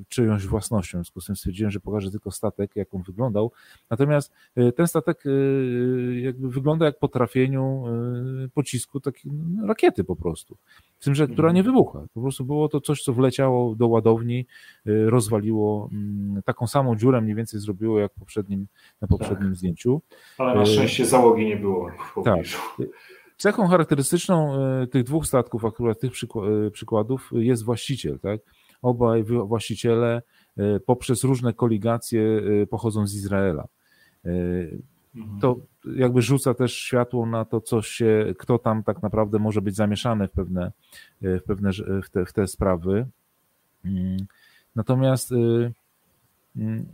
czyjąś 0.09 0.45
własnością. 0.45 0.97
W 0.97 1.01
związku 1.01 1.21
z 1.21 1.25
tym 1.25 1.35
stwierdziłem, 1.35 1.71
że 1.71 1.79
pokażę 1.79 2.11
tylko 2.11 2.31
statek, 2.31 2.75
jak 2.75 2.93
on 2.93 3.01
wyglądał. 3.03 3.51
Natomiast 3.89 4.33
e, 4.55 4.71
ten 4.71 4.87
statek 4.87 5.23
e, 5.25 5.29
jakby 6.19 6.49
wygląda 6.49 6.85
jak 6.85 6.99
po 6.99 7.07
trafieniu 7.07 7.83
e, 8.45 8.49
pocisku 8.49 8.99
takiej 8.99 9.31
no, 9.31 9.67
rakiety 9.67 10.03
po 10.03 10.15
prostu. 10.15 10.57
Z 10.99 11.05
tym, 11.05 11.15
że 11.15 11.27
która 11.27 11.51
nie 11.51 11.63
wybuchła. 11.63 12.05
Po 12.13 12.21
prostu 12.21 12.45
było 12.45 12.69
to 12.69 12.81
coś, 12.81 13.03
co 13.03 13.13
wleciało 13.13 13.75
do 13.75 13.87
ładowni, 13.87 14.45
rozwaliło 14.85 15.89
mm, 15.91 16.41
taką 16.43 16.67
samą 16.67 16.95
dziurę, 16.95 17.21
mniej 17.21 17.35
więcej 17.35 17.59
zrobiło 17.59 17.99
jak 17.99 18.13
poprzednim, 18.13 18.67
na 19.01 19.07
poprzednim 19.07 19.49
tak. 19.49 19.55
zdjęciu. 19.55 20.01
Ale 20.37 20.55
na 20.55 20.65
szczęście 20.65 21.05
załogi 21.05 21.45
nie 21.45 21.57
było. 21.57 21.91
tak. 22.25 22.43
Cechą 23.37 23.67
charakterystyczną 23.67 24.55
e, 24.55 24.87
tych 24.87 25.03
dwóch 25.03 25.25
statków, 25.25 25.65
akurat 25.65 25.99
tych 25.99 26.11
e, 26.67 26.71
przykładów, 26.71 27.31
jest 27.33 27.63
właściciel. 27.63 28.19
Tak? 28.19 28.41
Obaj 28.81 29.23
właściciele 29.23 30.21
e, 30.57 30.79
poprzez 30.79 31.23
różne 31.23 31.53
koligacje 31.53 32.41
pochodzą 32.69 33.07
z 33.07 33.15
Izraela. 33.15 33.67
Mhm. 35.15 35.39
To 35.41 35.55
jakby 35.95 36.21
rzuca 36.21 36.53
też 36.53 36.73
światło 36.73 37.25
na 37.25 37.45
to, 37.45 37.61
co 37.61 37.81
się, 37.81 38.33
kto 38.39 38.59
tam 38.59 38.83
tak 38.83 39.01
naprawdę 39.01 39.39
może 39.39 39.61
być 39.61 39.75
zamieszany 39.75 40.27
w 40.27 40.31
pewne, 40.31 40.71
w 41.21 41.41
pewne 41.47 41.71
w 42.03 42.09
te, 42.09 42.25
w 42.25 42.33
te 42.33 42.47
sprawy. 42.47 43.07
Mm. 43.85 44.17
Natomiast 44.75 45.31
mm, 46.55 46.85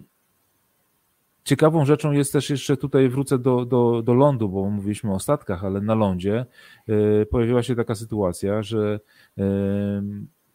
Ciekawą 1.49 1.85
rzeczą 1.85 2.11
jest 2.11 2.33
też 2.33 2.49
jeszcze 2.49 2.77
tutaj 2.77 3.09
wrócę 3.09 3.39
do, 3.39 3.65
do, 3.65 4.01
do 4.01 4.13
lądu, 4.13 4.49
bo 4.49 4.69
mówiliśmy 4.69 5.13
o 5.13 5.19
statkach, 5.19 5.63
ale 5.63 5.81
na 5.81 5.95
lądzie 5.95 6.45
e, 6.87 7.25
pojawiła 7.25 7.63
się 7.63 7.75
taka 7.75 7.95
sytuacja, 7.95 8.63
że 8.63 8.99
e, 9.37 9.43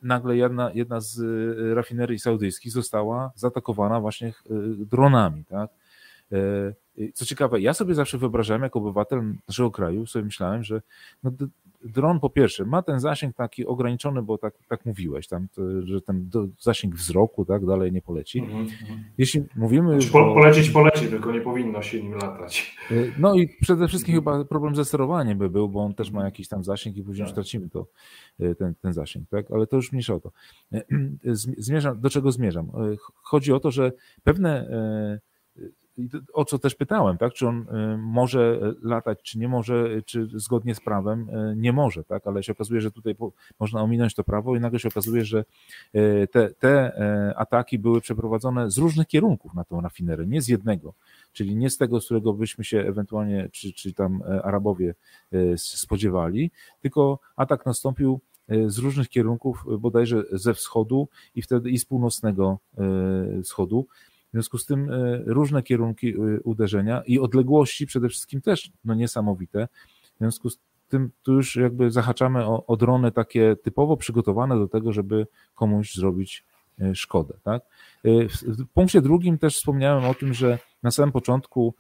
nagle 0.03 0.37
jedna, 0.37 0.71
jedna 0.75 1.01
z 1.01 1.21
e, 1.21 1.75
rafinerii 1.75 2.19
saudyjskich 2.19 2.73
została 2.73 3.33
zaatakowana 3.35 4.01
właśnie 4.01 4.33
dronami. 4.77 5.45
Tak? 5.45 5.71
Co 7.15 7.25
ciekawe, 7.25 7.61
ja 7.61 7.75
sobie 7.75 7.95
zawsze 7.95 8.19
wyobrażałem, 8.19 8.63
jako 8.63 8.79
obywatel 8.79 9.35
naszego 9.49 9.71
kraju, 9.71 10.07
sobie 10.07 10.25
myślałem, 10.25 10.65
że 10.65 10.83
no, 11.23 11.31
dron 11.85 12.21
po 12.21 12.31
pierwsze 12.31 12.65
ma 12.65 12.83
ten 12.83 13.01
zasięg 13.01 13.37
taki 13.37 13.67
ograniczony, 13.67 14.23
bo 14.23 14.39
tak, 14.39 14.55
tak 14.69 14.87
mówiłeś, 14.87 15.29
tam, 15.29 15.49
że 15.83 16.01
ten 16.01 16.31
zasięg 16.61 16.95
wzroku 16.95 17.45
tak 17.45 17.67
dalej 17.67 17.93
nie 17.93 18.03
poleci. 18.03 18.39
Mm 18.39 18.67
-hmm. 18.67 18.69
Jeśli 19.19 19.43
mówimy. 19.57 19.93
Znaczy, 19.93 20.13
po, 20.13 20.35
polecieć 20.35 20.71
poleci, 20.71 21.07
tylko 21.07 21.33
nie 21.33 21.41
powinno 21.41 21.83
się 21.83 22.03
nim 22.03 22.15
latać. 22.15 22.77
Y, 22.91 23.13
no 23.19 23.35
i 23.35 23.49
przede 23.61 23.89
wszystkim 23.89 24.15
-hmm. 24.15 24.19
chyba 24.19 24.45
problem 24.45 24.77
ze 24.77 24.85
sterowaniem 24.85 25.39
by 25.39 25.51
był, 25.51 25.69
bo 25.69 25.85
on 25.85 25.95
też 25.95 26.11
ma 26.11 26.25
jakiś 26.25 26.49
tam 26.49 26.65
zasięg 26.65 26.97
i 26.97 27.03
później 27.03 27.27
tak. 27.27 27.35
tracimy 27.35 27.69
to, 27.69 27.87
y, 28.41 28.55
ten, 28.55 28.75
ten 28.75 28.93
zasięg, 28.93 29.29
tak? 29.29 29.51
Ale 29.51 29.67
to 29.67 29.77
już 29.77 29.93
mniejsza 29.93 30.15
o 30.15 30.21
to. 30.21 30.31
Y, 30.75 30.85
zmierzam, 31.59 32.01
do 32.01 32.11
czego 32.11 32.33
zmierzam? 32.33 32.71
Chodzi 33.23 33.53
o 33.53 33.61
to, 33.61 33.71
że 33.71 33.93
pewne 34.25 34.69
o 36.33 36.45
co 36.45 36.59
też 36.59 36.75
pytałem, 36.75 37.19
tak? 37.19 37.33
Czy 37.33 37.49
on 37.49 37.61
y, 37.61 37.99
może 37.99 38.61
latać, 38.83 39.23
czy 39.23 39.39
nie 39.39 39.49
może, 39.49 40.03
czy 40.03 40.29
zgodnie 40.35 40.75
z 40.75 40.81
prawem 40.81 41.29
y, 41.29 41.55
nie 41.57 41.73
może, 41.73 42.05
tak? 42.05 42.27
Ale 42.27 42.43
się 42.43 42.53
okazuje, 42.53 42.81
że 42.81 42.91
tutaj 42.91 43.17
można 43.61 43.83
ominąć 43.83 44.15
to 44.15 44.25
prawo 44.25 44.57
i 44.57 44.61
nagle 44.61 44.79
się 44.79 44.89
okazuje, 44.89 45.25
że 45.25 45.45
y, 45.95 46.29
te, 46.33 46.51
te 46.51 46.93
ataki 47.37 47.79
były 47.79 48.01
przeprowadzone 48.01 48.71
z 48.71 48.79
różnych 48.79 49.07
kierunków 49.07 49.55
na 49.55 49.65
tą 49.65 49.81
rafinerię, 49.81 50.27
nie 50.27 50.43
z 50.43 50.49
jednego, 50.49 50.95
czyli 51.33 51.57
nie 51.57 51.71
z 51.71 51.79
tego, 51.79 52.01
z 52.01 52.05
którego 52.05 52.33
byśmy 52.33 52.65
się 52.65 52.81
ewentualnie, 52.81 53.49
czy, 53.53 53.73
czy 53.73 53.93
tam 53.93 54.23
Arabowie 54.43 54.95
spodziewali, 55.57 56.51
tylko 56.81 57.19
atak 57.37 57.67
nastąpił 57.67 58.21
z 58.67 58.79
różnych 58.79 59.09
kierunków, 59.09 59.65
bodajże 59.79 60.23
ze 60.33 60.55
wschodu 60.55 61.09
i 61.35 61.43
wtedy 61.43 61.71
i 61.71 61.79
z 61.79 61.85
północnego 61.85 62.59
wschodu. 63.43 63.87
W 64.35 64.37
związku 64.37 64.59
z 64.59 64.67
tym 64.67 64.91
e, 64.91 65.23
różne 65.27 65.63
kierunki 65.63 66.09
e, 66.09 66.41
uderzenia 66.45 67.03
i 67.07 67.19
odległości 67.19 67.87
przede 67.87 68.09
wszystkim 68.09 68.41
też 68.41 68.71
no 68.85 68.95
niesamowite. 68.95 69.69
W 70.15 70.19
związku 70.19 70.51
z 70.51 70.59
tym 70.89 71.11
tu 71.23 71.33
już 71.33 71.57
jakby 71.57 71.91
zahaczamy 71.91 72.47
o, 72.47 72.67
o 72.67 72.77
drony 72.77 73.13
takie 73.13 73.57
typowo 73.57 73.97
przygotowane 73.97 74.59
do 74.59 74.69
tego, 74.69 74.93
żeby 74.93 75.27
komuś 75.55 75.95
zrobić 75.95 76.45
e, 76.81 76.95
szkodę. 76.95 77.35
Tak? 77.43 77.63
W 78.05 78.67
punkcie 78.75 79.03
drugim 79.03 79.39
też 79.39 79.57
wspomniałem 79.57 80.05
o 80.05 80.15
tym, 80.15 80.35
że 80.35 80.59
na 80.83 80.91
samym 80.91 81.13
początku 81.13 81.75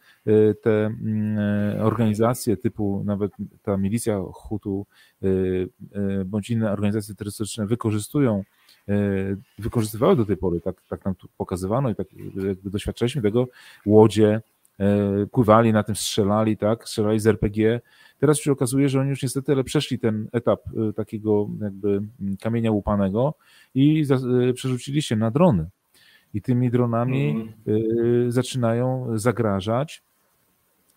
te 0.63 0.87
mm, 0.87 1.83
organizacje 1.83 2.57
typu 2.57 3.03
nawet 3.07 3.33
ta 3.63 3.77
milicja 3.77 4.21
Hutu 4.33 4.87
bądź 6.27 6.51
inne 6.51 6.73
organizacje 6.73 7.15
terrorystyczne 7.15 7.67
wykorzystują 7.67 8.45
wykorzystywały 9.59 10.17
do 10.17 10.25
tej 10.25 10.37
pory, 10.37 10.61
tak, 10.61 10.77
tak 10.89 11.05
nam 11.05 11.15
tu 11.15 11.29
pokazywano 11.39 11.91
i 11.91 11.95
tak 11.95 12.07
jakby 12.47 12.71
doświadczaliśmy 12.71 13.23
tego, 13.23 13.49
łodzie 13.87 14.41
pływali 15.33 15.73
na 15.73 15.83
tym, 15.83 15.97
strzelali, 15.97 16.57
tak, 16.57 16.89
strzelali 16.89 17.21
z 17.21 17.27
RPG. 17.27 17.81
Teraz 18.19 18.39
się 18.39 18.53
okazuje, 18.53 18.89
że 18.89 19.01
oni 19.01 19.11
już 19.11 19.23
niestety 19.23 19.53
ale 19.53 19.65
przeszli 19.65 19.99
ten 19.99 20.29
etap 20.33 20.61
takiego 20.97 21.49
jakby 21.61 21.89
mm, 21.89 22.37
kamienia 22.41 22.71
łupanego 22.71 23.35
i 23.75 24.05
przerzucili 24.55 25.03
się 25.03 25.17
na 25.17 25.31
drony. 25.31 25.67
I 26.35 26.43
tymi 26.43 26.71
dronami 26.71 27.31
mm. 27.67 28.33
zaczynają 28.33 29.19
zagrażać 29.19 30.03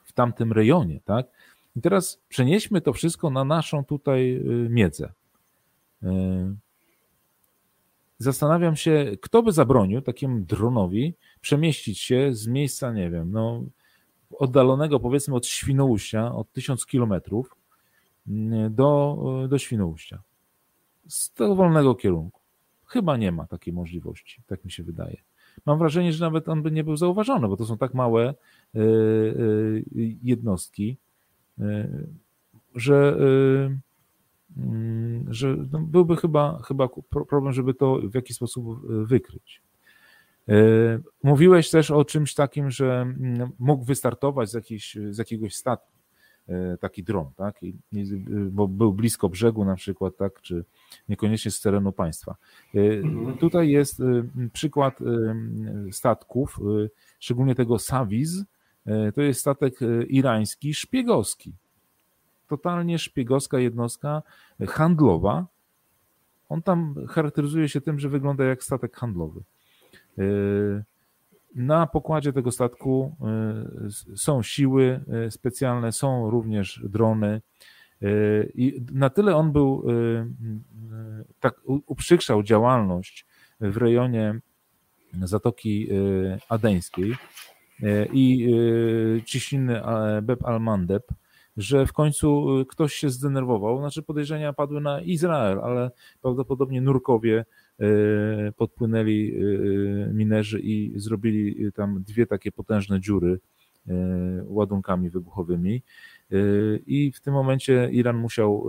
w 0.04 0.12
tamtym 0.12 0.54
rejonie, 0.54 1.00
tak? 1.06 1.26
I 1.76 1.82
teraz 1.82 2.20
przenieśmy 2.30 2.82
to 2.82 2.94
wszystko 2.94 3.30
na 3.30 3.44
naszą 3.44 3.86
tutaj 3.86 4.42
miedzę. 4.70 5.10
Zastanawiam 8.18 8.76
się, 8.76 9.12
kto 9.22 9.44
by 9.44 9.52
zabronił 9.52 10.02
takiemu 10.02 10.40
dronowi 10.40 11.14
przemieścić 11.42 12.00
się 12.00 12.34
z 12.34 12.48
miejsca, 12.48 12.94
nie 12.94 13.10
wiem, 13.10 13.32
no, 13.32 13.64
oddalonego 14.32 15.00
powiedzmy 15.00 15.36
od 15.36 15.46
Świnoujścia, 15.46 16.36
od 16.36 16.52
tysiąc 16.52 16.86
kilometrów 16.86 17.56
mm, 18.28 18.76
do, 18.76 19.18
do 19.50 19.58
Świnoujścia. 19.58 20.22
Z 21.08 21.34
tego 21.34 21.56
wolnego 21.56 21.96
kierunku. 21.96 22.42
Chyba 22.86 23.18
nie 23.18 23.32
ma 23.32 23.48
takiej 23.48 23.74
możliwości, 23.74 24.42
tak 24.48 24.66
mi 24.66 24.72
się 24.72 24.84
wydaje. 24.84 25.18
Mam 25.66 25.80
wrażenie, 25.80 26.14
że 26.14 26.26
nawet 26.26 26.50
on 26.50 26.64
by 26.64 26.72
nie 26.72 26.84
był 26.84 26.98
zauważony, 26.98 27.48
bo 27.48 27.58
to 27.58 27.66
są 27.66 27.78
tak 27.78 27.94
małe 27.94 28.34
y, 28.76 28.80
y, 28.80 29.84
jednostki, 30.24 30.98
że 32.76 33.18
że 35.30 35.58
no, 35.72 35.80
byłby 35.80 36.16
chyba, 36.16 36.62
chyba 36.64 36.90
problem, 37.30 37.54
żeby 37.54 37.74
to 37.74 38.00
w 38.04 38.16
jakiś 38.16 38.36
sposób 38.36 38.68
e, 38.68 39.06
wykryć. 39.06 39.62
E, 40.50 40.54
mówiłeś 41.24 41.70
też 41.70 41.92
o 41.92 42.06
czymś 42.06 42.34
takim, 42.34 42.72
że 42.72 43.02
mm, 43.02 43.52
mógł 43.60 43.86
wystartować 43.86 44.50
z, 44.50 44.54
jakiejś, 44.54 44.98
z 45.10 45.18
jakiegoś 45.18 45.56
statku 45.56 45.98
e, 46.48 46.78
taki 46.78 47.04
dron, 47.04 47.32
tak? 47.36 47.60
bo 48.52 48.68
był 48.68 48.94
blisko 48.94 49.30
brzegu 49.30 49.66
na 49.66 49.76
przykład, 49.76 50.18
tak? 50.18 50.42
czy 50.42 50.66
niekoniecznie 51.10 51.52
z 51.52 51.62
terenu 51.62 51.92
państwa. 51.92 52.36
Mhm. 52.74 53.38
Tutaj 53.38 53.70
jest 53.70 54.02
przykład 54.54 55.00
statków, 55.92 56.60
szczególnie 57.20 57.56
tego 57.56 57.80
Saviz, 57.80 58.44
to 59.16 59.22
jest 59.22 59.40
statek 59.40 59.80
irański, 60.08 60.74
szpiegowski 60.74 61.54
totalnie 62.48 63.00
szpiegowska 63.00 63.60
jednostka 63.60 64.24
handlowa. 64.68 65.46
On 66.50 66.62
tam 66.62 66.96
charakteryzuje 67.10 67.70
się 67.70 67.82
tym, 67.82 68.00
że 68.00 68.10
wygląda 68.10 68.44
jak 68.44 68.64
statek 68.64 68.98
handlowy. 68.98 69.42
Yy, 70.18 70.84
na 71.56 71.88
pokładzie 71.88 72.34
tego 72.34 72.52
statku 72.52 73.16
yy, 74.12 74.18
są 74.18 74.44
siły 74.44 75.04
yy, 75.08 75.32
specjalne, 75.32 75.92
są 75.92 76.30
również 76.30 76.82
drony. 76.84 77.42
I 78.54 78.82
na 78.92 79.10
tyle 79.10 79.36
on 79.36 79.52
był, 79.52 79.86
tak 81.40 81.62
uprzykrzał 81.66 82.44
działalność 82.44 83.26
w 83.60 83.78
rejonie 83.78 84.40
Zatoki 85.24 85.90
Adeńskiej 86.50 87.16
i 88.14 88.54
ciśniny 89.26 89.82
Beb 90.22 90.46
al-Mandeb, 90.46 91.04
że 91.58 91.86
w 91.86 91.94
końcu 91.94 92.60
y, 92.60 92.66
ktoś 92.66 92.94
się 92.94 93.10
zdenerwował. 93.10 93.80
Znaczy 93.80 94.04
podejrzenia 94.04 94.54
padły 94.54 94.82
na 94.82 95.02
Izrael, 95.02 95.60
ale 95.60 95.92
prawdopodobnie 96.22 96.82
nurkowie 96.82 97.46
y, 97.82 98.54
podpłynęli 98.58 99.34
y, 99.36 100.12
minerzy 100.14 100.60
i 100.60 100.94
zrobili 100.96 101.72
tam 101.72 102.04
dwie 102.04 102.26
takie 102.26 102.52
potężne 102.52 103.00
dziury 103.00 103.40
ładunkami 104.46 105.10
wybuchowymi. 105.10 105.84
I 106.88 107.12
w 107.16 107.22
tym 107.22 107.34
momencie 107.34 107.90
Iran 107.92 108.18
musiał 108.18 108.66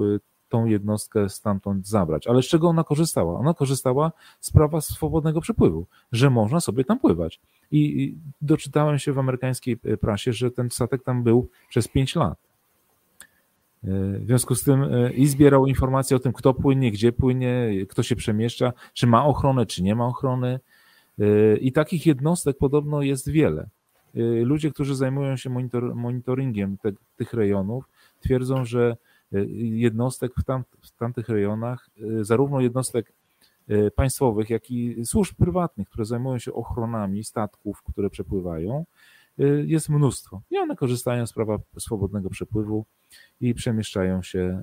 tą 0.49 0.67
jednostkę 0.67 1.29
stamtąd 1.29 1.87
zabrać. 1.87 2.27
Ale 2.27 2.43
z 2.43 2.47
czego 2.47 2.69
ona 2.69 2.85
korzystała? 2.85 3.39
Ona 3.39 3.55
korzystała 3.55 4.13
z 4.41 4.51
prawa 4.51 4.81
swobodnego 4.81 5.41
przepływu, 5.41 5.87
że 6.13 6.31
można 6.31 6.61
sobie 6.61 6.85
tam 6.85 6.99
pływać. 6.99 7.41
I 7.71 8.15
doczytałem 8.41 8.99
się 8.99 9.13
w 9.13 9.19
amerykańskiej 9.19 9.77
prasie, 9.77 10.33
że 10.33 10.51
ten 10.51 10.71
statek 10.71 11.03
tam 11.03 11.23
był 11.23 11.49
przez 11.69 11.89
pięć 11.89 12.17
lat. 12.17 12.48
W 13.83 14.27
związku 14.27 14.55
z 14.55 14.63
tym 14.63 14.83
e, 14.83 15.13
i 15.13 15.27
zbierał 15.27 15.67
informacje 15.67 16.17
o 16.17 16.21
tym, 16.21 16.33
kto 16.33 16.55
płynie, 16.55 16.93
gdzie 16.93 17.13
płynie, 17.13 17.71
kto 17.89 18.03
się 18.03 18.17
przemieszcza, 18.17 18.73
czy 18.93 19.07
ma 19.07 19.27
ochronę, 19.27 19.67
czy 19.67 19.83
nie 19.83 19.95
ma 19.95 20.07
ochrony. 20.07 20.61
E, 21.19 21.57
I 21.57 21.73
takich 21.73 22.07
jednostek 22.07 22.59
podobno 22.59 23.03
jest 23.03 23.31
wiele. 23.31 23.69
E, 24.15 24.21
ludzie, 24.45 24.71
którzy 24.71 24.97
zajmują 24.97 25.37
się 25.37 25.51
monitor, 25.51 25.95
monitoringiem 25.95 26.77
te, 26.79 26.93
tych 27.17 27.33
rejonów, 27.33 27.85
twierdzą, 28.21 28.65
że 28.65 28.97
jednostek 29.73 30.33
w, 30.39 30.45
tam, 30.45 30.65
w 30.81 30.91
tamtych 30.91 31.29
rejonach, 31.29 31.91
zarówno 32.21 32.61
jednostek 32.61 33.13
państwowych, 33.95 34.51
jak 34.51 34.71
i 34.71 35.07
służb 35.07 35.37
prywatnych, 35.37 35.89
które 35.89 36.05
zajmują 36.05 36.39
się 36.39 36.53
ochronami 36.53 37.25
statków, 37.25 37.83
które 37.83 38.11
przepływają, 38.11 38.85
jest 39.67 39.89
mnóstwo. 39.89 40.43
I 40.51 40.59
one 40.59 40.77
korzystają 40.77 41.27
z 41.27 41.33
prawa 41.33 41.59
swobodnego 41.79 42.31
przepływu 42.31 42.87
i 43.41 43.55
przemieszczają 43.55 44.23
się 44.23 44.39
e, 44.39 44.63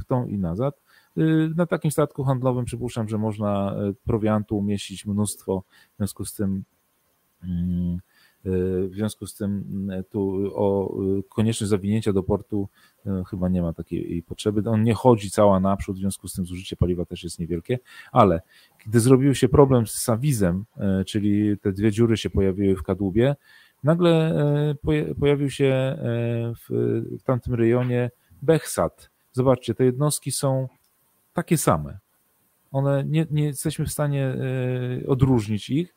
w 0.00 0.04
tą 0.06 0.26
i 0.26 0.38
nazad. 0.38 0.82
E, 1.16 1.22
na 1.56 1.66
takim 1.66 1.90
statku 1.90 2.24
handlowym 2.24 2.64
przypuszczam, 2.64 3.08
że 3.08 3.18
można 3.18 3.76
prowiantu 4.04 4.58
umieścić 4.58 5.06
mnóstwo, 5.06 5.64
w 5.94 5.96
związku 5.96 6.24
z 6.24 6.34
tym 6.34 6.64
w 8.44 8.90
związku 8.94 9.26
z 9.26 9.34
tym 9.34 9.64
tu 10.10 10.50
o 10.54 10.96
konieczność 11.28 11.70
zawinięcia 11.70 12.12
do 12.12 12.22
portu 12.22 12.68
chyba 13.26 13.48
nie 13.48 13.62
ma 13.62 13.72
takiej 13.72 14.22
potrzeby. 14.22 14.70
On 14.70 14.82
nie 14.82 14.94
chodzi 14.94 15.30
cała 15.30 15.60
naprzód, 15.60 15.96
w 15.96 15.98
związku 15.98 16.28
z 16.28 16.32
tym 16.32 16.46
zużycie 16.46 16.76
paliwa 16.76 17.04
też 17.04 17.24
jest 17.24 17.38
niewielkie, 17.38 17.78
ale 18.12 18.40
gdy 18.86 19.00
zrobił 19.00 19.34
się 19.34 19.48
problem 19.48 19.86
z 19.86 19.94
Savizem, 19.94 20.64
czyli 21.06 21.58
te 21.58 21.72
dwie 21.72 21.92
dziury 21.92 22.16
się 22.16 22.30
pojawiły 22.30 22.76
w 22.76 22.82
kadłubie, 22.82 23.36
nagle 23.84 24.34
e, 24.90 25.14
pojawił 25.20 25.50
się 25.50 25.66
e, 25.66 25.96
w 26.68 27.22
tamtym 27.24 27.54
rejonie 27.54 28.10
Bechsat. 28.42 29.10
Zobaczcie, 29.32 29.74
te 29.74 29.84
jednostki 29.84 30.32
są 30.32 30.68
takie 31.32 31.58
same. 31.58 31.98
One 32.72 33.04
nie, 33.04 33.26
nie 33.30 33.44
jesteśmy 33.44 33.86
w 33.86 33.92
stanie 33.92 34.26
e, 34.26 35.06
odróżnić 35.06 35.70
ich. 35.70 35.94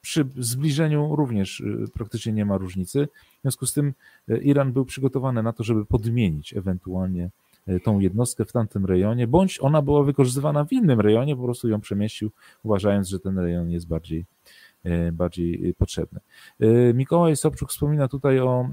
Przy 0.00 0.28
zbliżeniu 0.36 1.16
również 1.16 1.62
praktycznie 1.94 2.32
nie 2.32 2.44
ma 2.44 2.58
różnicy. 2.58 3.08
W 3.38 3.42
związku 3.42 3.66
z 3.66 3.72
tym 3.72 3.94
Iran 4.42 4.72
był 4.72 4.84
przygotowany 4.84 5.42
na 5.42 5.52
to, 5.52 5.64
żeby 5.64 5.86
podmienić 5.86 6.56
ewentualnie 6.56 7.30
tą 7.84 7.98
jednostkę 7.98 8.44
w 8.44 8.52
tamtym 8.52 8.86
rejonie, 8.86 9.26
bądź 9.26 9.58
ona 9.60 9.82
była 9.82 10.02
wykorzystywana 10.02 10.64
w 10.64 10.72
innym 10.72 11.00
rejonie, 11.00 11.36
po 11.36 11.42
prostu 11.42 11.68
ją 11.68 11.80
przemieścił, 11.80 12.30
uważając, 12.62 13.08
że 13.08 13.20
ten 13.20 13.38
rejon 13.38 13.70
jest 13.70 13.88
bardziej 13.88 14.26
bardziej 15.12 15.68
e, 15.68 15.74
potrzebne. 15.74 16.20
E, 16.60 16.94
Mikołaj 16.94 17.36
Sobczuk 17.36 17.70
wspomina 17.70 18.08
tutaj 18.08 18.40
o 18.40 18.68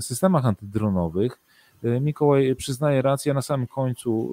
systemach 0.00 0.46
antydronowych. 0.46 1.40
Mikołaj 2.00 2.56
przyznaje 2.56 3.02
rację, 3.02 3.34
na 3.34 3.42
samym 3.42 3.66
końcu 3.66 4.32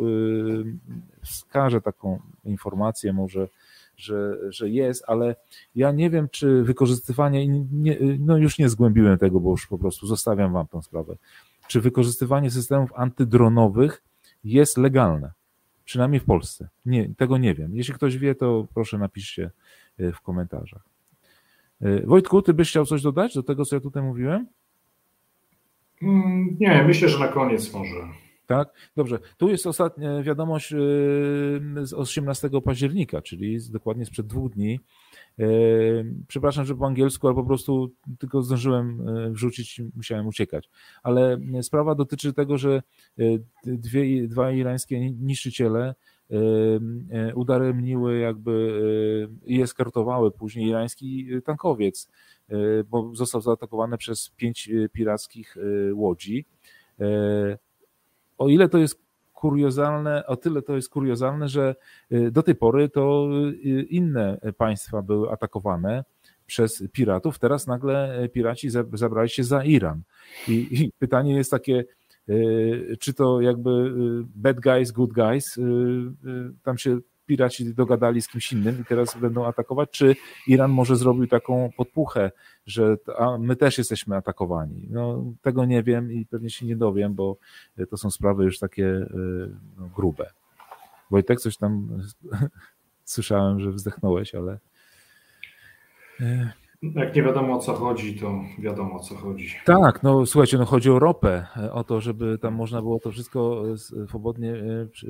wskaże 1.21 1.81
taką 1.81 2.19
informację 2.45 3.13
może, 3.13 3.47
że, 3.97 4.37
że 4.51 4.69
jest, 4.69 5.03
ale 5.07 5.35
ja 5.75 5.91
nie 5.91 6.09
wiem, 6.09 6.29
czy 6.29 6.63
wykorzystywanie, 6.63 7.47
nie, 7.71 7.97
no 8.19 8.37
już 8.37 8.59
nie 8.59 8.69
zgłębiłem 8.69 9.17
tego, 9.17 9.39
bo 9.39 9.51
już 9.51 9.67
po 9.67 9.77
prostu 9.77 10.07
zostawiam 10.07 10.53
wam 10.53 10.67
tą 10.67 10.81
sprawę, 10.81 11.15
czy 11.67 11.81
wykorzystywanie 11.81 12.51
systemów 12.51 12.93
antydronowych 12.95 14.03
jest 14.43 14.77
legalne, 14.77 15.31
przynajmniej 15.85 16.19
w 16.19 16.25
Polsce. 16.25 16.69
Nie, 16.85 17.15
tego 17.15 17.37
nie 17.37 17.55
wiem. 17.55 17.75
Jeśli 17.75 17.93
ktoś 17.93 18.17
wie, 18.17 18.35
to 18.35 18.67
proszę 18.73 18.97
napiszcie 18.97 19.51
w 19.97 20.21
komentarzach. 20.21 20.92
E, 21.81 22.05
Wojtku, 22.05 22.41
ty 22.41 22.53
byś 22.53 22.69
chciał 22.69 22.85
coś 22.85 23.01
dodać 23.01 23.33
do 23.33 23.43
tego, 23.43 23.65
co 23.65 23.75
ja 23.75 23.79
tutaj 23.79 24.03
mówiłem? 24.03 24.47
Mm, 26.01 26.57
nie, 26.59 26.83
myślę, 26.87 27.09
że 27.09 27.19
na 27.19 27.27
koniec 27.27 27.73
może. 27.73 27.95
Tak, 28.47 28.73
dobrze. 28.95 29.19
Tu 29.37 29.49
jest 29.49 29.67
ostatnia 29.67 30.23
wiadomość 30.23 30.73
e, 30.73 30.77
z 31.81 31.93
18 31.93 32.49
października, 32.65 33.21
czyli 33.21 33.57
dokładnie 33.71 34.05
sprzed 34.05 34.27
dwóch 34.27 34.51
dni. 34.51 34.79
E, 35.39 35.45
przepraszam, 36.27 36.65
że 36.65 36.75
po 36.75 36.87
angielsku, 36.87 37.27
ale 37.27 37.35
po 37.35 37.43
prostu 37.43 37.91
tylko 38.19 38.41
zdążyłem 38.41 39.05
wrzucić, 39.33 39.81
musiałem 39.95 40.27
uciekać. 40.27 40.69
Ale 41.03 41.37
sprawa 41.61 41.95
dotyczy 41.95 42.33
tego, 42.33 42.57
że 42.57 42.81
dwie, 43.65 44.27
dwa 44.27 44.51
irańskie 44.51 45.11
niszczyciele 45.11 45.95
udaremniły 47.35 48.19
jakby 48.19 48.81
e, 49.45 49.49
i 49.53 49.61
eskortowały 49.61 50.31
później 50.31 50.67
irański 50.67 51.27
tankowiec, 51.45 52.09
e, 52.49 52.55
bo 52.83 53.15
został 53.15 53.41
zaatakowany 53.41 53.97
przez 53.97 54.29
pięć 54.29 54.69
pirackich 54.91 55.55
łodzi. 55.93 56.45
O 58.37 58.49
ile 58.49 58.69
to 58.69 58.77
jest 58.77 58.99
kuriozalne, 59.33 60.25
o 60.27 60.35
tyle 60.35 60.61
to 60.61 60.75
jest 60.75 60.89
kuriozalne, 60.89 61.49
że 61.49 61.75
do 62.31 62.43
tej 62.43 62.55
pory 62.55 62.89
to 62.89 63.29
inne 63.89 64.39
państwa 64.57 65.01
były 65.01 65.31
atakowane 65.31 66.03
przez 66.45 66.83
piratów, 66.91 67.39
teraz 67.39 67.67
nagle 67.67 68.29
piraci 68.33 68.69
zabrali 68.93 69.29
się 69.29 69.43
za 69.43 69.63
Iran. 69.63 70.01
I, 70.47 70.53
i 70.53 70.91
pytanie 70.99 71.35
jest 71.35 71.51
takie, 71.51 71.83
czy 72.99 73.13
to 73.13 73.41
jakby 73.41 73.93
bad 74.35 74.59
guys, 74.59 74.91
good 74.91 75.13
guys, 75.13 75.59
tam 76.63 76.77
się 76.77 76.99
piraci 77.25 77.73
dogadali 77.73 78.21
z 78.21 78.27
kimś 78.27 78.51
innym 78.51 78.81
i 78.81 78.85
teraz 78.85 79.17
będą 79.17 79.45
atakować, 79.45 79.89
czy 79.91 80.15
Iran 80.47 80.71
może 80.71 80.95
zrobił 80.95 81.27
taką 81.27 81.69
podpuchę, 81.77 82.31
że 82.65 82.97
my 83.39 83.55
też 83.55 83.77
jesteśmy 83.77 84.15
atakowani. 84.15 84.87
No, 84.89 85.23
tego 85.41 85.65
nie 85.65 85.83
wiem 85.83 86.11
i 86.11 86.25
pewnie 86.25 86.49
się 86.49 86.65
nie 86.65 86.75
dowiem, 86.75 87.13
bo 87.13 87.37
to 87.89 87.97
są 87.97 88.11
sprawy 88.11 88.43
już 88.43 88.59
takie 88.59 89.05
no, 89.77 89.89
grube. 89.95 90.29
Wojtek, 91.11 91.39
coś 91.39 91.57
tam 91.57 92.01
słyszałem, 93.05 93.59
że 93.59 93.71
wzdechnąłeś, 93.71 94.35
ale. 94.35 94.59
E, 96.83 96.99
jak 96.99 97.15
nie 97.15 97.23
wiadomo 97.23 97.53
o 97.55 97.59
co 97.59 97.73
chodzi, 97.73 98.19
to 98.19 98.41
wiadomo 98.59 98.95
o 98.95 98.99
co 98.99 99.15
chodzi. 99.15 99.49
Tak, 99.65 100.03
no 100.03 100.25
słuchajcie, 100.25 100.57
no 100.57 100.65
chodzi 100.65 100.89
o 100.89 100.99
ropę, 100.99 101.47
o 101.71 101.83
to, 101.83 102.01
żeby 102.01 102.37
tam 102.37 102.53
można 102.53 102.81
było 102.81 102.99
to 102.99 103.11
wszystko 103.11 103.63
swobodnie 104.07 104.53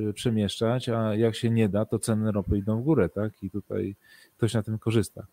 e, 0.10 0.14
przemieszczać, 0.14 0.90
a 0.90 1.16
jak 1.16 1.36
się 1.36 1.50
nie 1.50 1.70
da, 1.70 1.86
to 1.86 2.00
ceny 2.00 2.32
ropy 2.32 2.58
idą 2.58 2.82
w 2.82 2.84
górę, 2.84 3.10
tak? 3.10 3.44
I 3.44 3.50
tutaj 3.50 3.96
ktoś 4.38 4.54
na 4.54 4.64
tym 4.64 4.80
korzysta. 4.80 5.26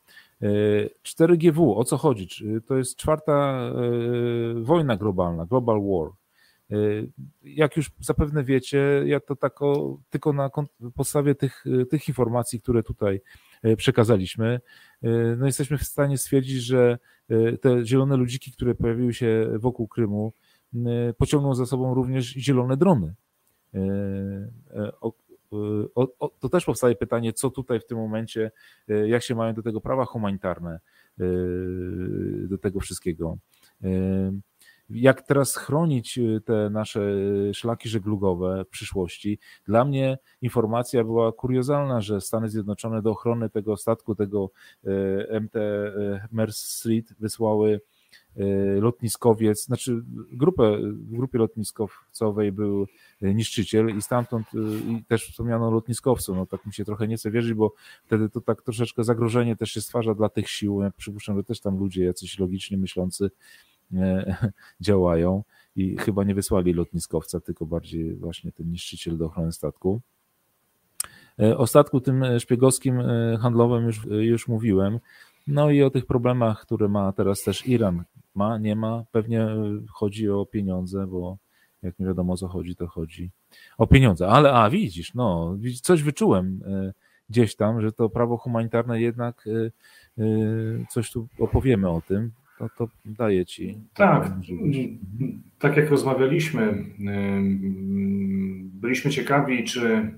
4GW, 1.05 1.73
e, 1.73 1.77
o 1.77 1.85
co 1.85 1.97
chodzi? 1.97 2.29
To 2.67 2.77
jest 2.77 2.97
czwarta 2.97 3.61
wojna 4.63 4.97
globalna, 4.97 5.47
Global 5.47 5.81
War. 5.83 6.11
Jak 7.43 7.77
już 7.77 7.91
zapewne 8.01 8.45
wiecie, 8.45 9.03
ja 9.07 9.21
to 9.21 9.37
tako, 9.37 9.99
tylko 10.11 10.33
na 10.33 10.51
podstawie 10.95 11.35
tych, 11.35 11.65
tych 11.91 12.09
informacji, 12.09 12.61
które 12.61 12.83
tutaj 12.83 13.21
e, 13.63 13.77
przekazaliśmy, 13.77 14.61
e, 15.03 15.09
no 15.37 15.47
jesteśmy 15.47 15.79
w 15.79 15.85
stanie 15.85 16.19
stwierdzić, 16.19 16.63
że 16.63 16.99
e, 17.29 17.57
te 17.57 17.87
zielone 17.87 18.17
ludziki, 18.17 18.53
które 18.53 18.75
pojawiły 18.75 19.15
się 19.15 19.51
wokół 19.59 19.89
Krymu, 19.89 20.33
pociągną 21.19 21.55
za 21.55 21.67
sobą 21.67 21.95
również 21.95 22.27
zielone 22.27 22.77
drony. 22.77 23.15
O, 25.01 25.13
o, 25.95 26.29
to 26.29 26.49
też 26.49 26.65
powstaje 26.65 26.95
pytanie, 26.95 27.33
co 27.33 27.51
tutaj 27.51 27.81
w 27.81 27.87
tym 27.87 27.99
momencie, 27.99 28.51
jak 29.07 29.23
się 29.23 29.35
mają 29.35 29.55
do 29.55 29.63
tego 29.63 29.81
prawa 29.81 30.05
humanitarne, 30.05 30.81
do 32.49 32.59
tego 32.59 32.81
wszystkiego 32.81 33.39
jak 34.91 35.23
teraz 35.23 35.57
chronić 35.57 36.19
y, 36.19 36.41
te 36.45 36.71
nasze 36.71 37.01
szlaki 37.55 37.89
żeglugowe 37.89 38.65
w 38.65 38.69
przyszłości. 38.69 39.39
Dla 39.65 39.85
mnie 39.85 40.19
informacja 40.43 41.05
była 41.05 41.33
kuriozalna, 41.33 42.01
że 42.01 42.21
Stany 42.21 42.49
Zjednoczone 42.49 43.03
do 43.03 43.11
ochrony 43.11 43.51
tego 43.51 43.77
statku, 43.77 44.15
tego 44.15 44.51
y, 44.85 45.41
MT 45.41 45.57
y, 45.57 46.21
Mers 46.33 46.57
Street 46.57 47.15
wysłały 47.21 47.81
lotniskowiec, 48.81 49.65
znaczy 49.65 50.03
grupę, 50.33 50.79
w 50.83 51.17
grupie 51.17 51.39
lotniskowcowej 51.39 52.53
był 52.53 52.87
niszczyciel 53.21 53.97
i 53.97 54.03
stamtąd 54.03 54.47
i 54.89 55.05
też 55.05 55.27
wspomniano 55.27 55.71
lotniskowcu. 55.71 56.35
No 56.35 56.47
tak 56.47 56.67
mi 56.67 56.73
się 56.73 56.85
trochę 56.85 57.09
nie 57.09 57.17
chce 57.17 57.31
wierzyć, 57.31 57.55
bo 57.55 57.75
wtedy 58.05 58.29
to 58.29 58.41
tak 58.41 58.63
troszeczkę 58.63 59.05
zagrożenie 59.05 59.57
też 59.57 59.71
się 59.71 59.81
stwarza 59.81 60.15
dla 60.15 60.29
tych 60.29 60.51
sił. 60.51 60.83
Ja 60.83 60.91
przypuszczam, 60.91 61.37
że 61.37 61.45
też 61.45 61.61
tam 61.61 61.79
ludzie 61.79 62.05
jacyś 62.05 62.39
logicznie 62.39 62.77
myślący 62.79 63.31
działają 64.81 65.43
i 65.77 65.97
chyba 65.97 66.25
nie 66.25 66.35
wysłali 66.35 66.73
lotniskowca, 66.73 67.41
tylko 67.41 67.67
bardziej 67.67 68.15
właśnie 68.15 68.53
ten 68.53 68.71
niszczyciel 68.71 69.19
do 69.19 69.27
ochrony 69.27 69.53
statku. 69.53 70.01
E, 71.39 71.59
o 71.59 71.67
statku 71.67 72.01
tym 72.01 72.25
szpiegowskim 72.39 73.01
e, 73.01 73.39
handlowym 73.41 73.85
już, 73.85 74.07
już 74.07 74.49
mówiłem. 74.49 74.99
No 75.47 75.71
i 75.71 75.83
o 75.83 75.91
tych 75.91 76.07
problemach, 76.07 76.61
które 76.61 76.89
ma 76.89 77.13
teraz 77.13 77.43
też 77.43 77.67
Iran. 77.67 78.05
Ma, 78.35 78.59
nie 78.59 78.77
ma, 78.77 79.05
pewnie 79.13 79.47
chodzi 79.93 80.31
o 80.31 80.47
pieniądze, 80.47 81.07
bo 81.07 81.37
jak 81.83 81.99
nie 81.99 82.07
wiadomo 82.07 82.33
o 82.33 82.37
co 82.37 82.49
chodzi, 82.49 82.77
to 82.77 82.87
chodzi 82.87 83.31
o 83.79 83.87
pieniądze. 83.87 84.29
Ale 84.29 84.53
a 84.53 84.71
widzisz, 84.71 85.15
no, 85.15 85.57
coś 85.83 86.03
wyczułem 86.03 86.61
gdzieś 87.31 87.57
tam, 87.57 87.83
że 87.83 87.93
to 87.93 88.09
prawo 88.09 88.37
humanitarne 88.37 89.01
jednak 89.01 89.49
coś 90.91 91.13
tu 91.13 91.29
opowiemy 91.39 91.89
o 91.89 92.01
tym 92.01 92.33
to, 92.69 92.87
to 92.87 92.89
daje 93.05 93.47
ci. 93.47 93.79
Tak, 93.95 94.31
tak 95.59 95.77
jak 95.77 95.91
rozmawialiśmy, 95.91 96.85
byliśmy 98.81 99.11
ciekawi, 99.11 99.65
czy 99.65 100.11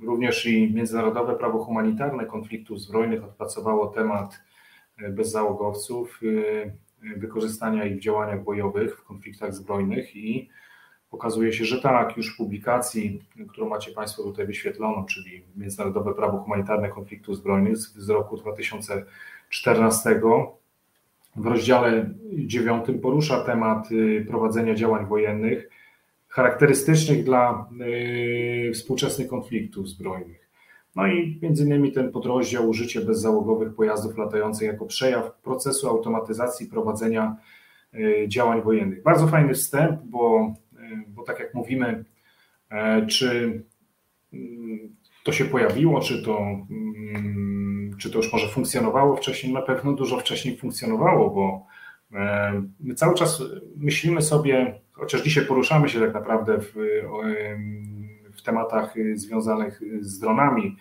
również 0.00 0.46
i 0.46 0.74
międzynarodowe 0.74 1.36
prawo 1.36 1.64
humanitarne 1.64 2.26
konfliktów 2.26 2.80
zbrojnych 2.80 3.24
odpracowało 3.24 3.86
temat 3.86 4.40
e, 4.98 5.10
bezzałogowców, 5.10 6.20
e, 6.22 7.16
wykorzystania 7.16 7.84
ich 7.84 7.96
w 7.96 8.00
działaniach 8.00 8.44
bojowych 8.44 8.98
w 8.98 9.04
konfliktach 9.04 9.54
zbrojnych 9.54 10.16
i 10.16 10.48
okazuje 11.10 11.52
się, 11.52 11.64
że 11.64 11.80
tak, 11.80 12.16
już 12.16 12.34
w 12.34 12.36
publikacji, 12.36 13.22
którą 13.48 13.68
macie 13.68 13.92
Państwo 13.92 14.22
tutaj 14.22 14.46
wyświetloną, 14.46 15.04
czyli 15.04 15.44
Międzynarodowe 15.56 16.14
prawo 16.14 16.38
humanitarne 16.38 16.88
konfliktów 16.88 17.36
zbrojnych 17.36 17.76
z 17.76 18.08
roku 18.08 18.36
2014, 18.36 20.20
w 21.38 21.46
rozdziale 21.46 22.10
dziewiątym 22.32 23.00
porusza 23.00 23.44
temat 23.44 23.92
y, 23.92 24.24
prowadzenia 24.28 24.74
działań 24.74 25.06
wojennych 25.06 25.68
charakterystycznych 26.28 27.24
dla 27.24 27.68
y, 28.68 28.72
współczesnych 28.74 29.28
konfliktów 29.28 29.88
zbrojnych. 29.88 30.48
No 30.96 31.06
i 31.06 31.38
między 31.42 31.64
innymi 31.64 31.92
ten 31.92 32.12
podrozdział 32.12 32.68
użycie 32.68 33.00
bezzałogowych 33.00 33.74
pojazdów 33.74 34.18
latających 34.18 34.66
jako 34.66 34.86
przejaw 34.86 35.40
procesu 35.42 35.88
automatyzacji 35.88 36.66
prowadzenia 36.66 37.36
y, 37.94 38.24
działań 38.28 38.62
wojennych. 38.62 39.02
Bardzo 39.02 39.26
fajny 39.26 39.54
wstęp, 39.54 40.00
bo, 40.04 40.54
bo 41.08 41.22
tak 41.22 41.40
jak 41.40 41.54
mówimy, 41.54 42.04
czy 43.08 43.62
mm, 44.32 44.96
to 45.24 45.32
się 45.32 45.44
pojawiło, 45.44 46.00
czy 46.00 46.22
to 46.22 46.38
mm, 46.38 47.57
czy 47.98 48.10
to 48.10 48.18
już 48.18 48.32
może 48.32 48.48
funkcjonowało 48.48 49.16
wcześniej? 49.16 49.52
Na 49.52 49.62
pewno 49.62 49.92
dużo 49.92 50.18
wcześniej 50.18 50.56
funkcjonowało, 50.56 51.30
bo 51.30 51.66
e, 52.18 52.62
my 52.80 52.94
cały 52.94 53.14
czas 53.14 53.42
myślimy 53.76 54.22
sobie, 54.22 54.80
chociaż 54.92 55.22
dzisiaj 55.22 55.46
poruszamy 55.46 55.88
się 55.88 56.00
tak 56.00 56.14
naprawdę 56.14 56.58
w, 56.58 56.74
w 58.36 58.42
tematach 58.42 58.94
związanych 59.14 59.80
z 60.00 60.18
dronami, 60.18 60.76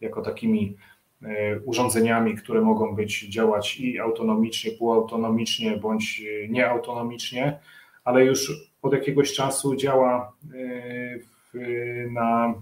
jako 0.00 0.22
takimi 0.22 0.76
e, 1.22 1.60
urządzeniami, 1.60 2.34
które 2.34 2.60
mogą 2.60 2.94
być 2.94 3.28
działać 3.28 3.80
i 3.80 3.98
autonomicznie, 3.98 4.72
półautonomicznie 4.72 5.76
bądź 5.76 6.22
nieautonomicznie, 6.48 7.58
ale 8.04 8.24
już 8.24 8.52
od 8.82 8.92
jakiegoś 8.92 9.32
czasu 9.32 9.76
działa 9.76 10.32
e, 10.54 12.08
na 12.10 12.54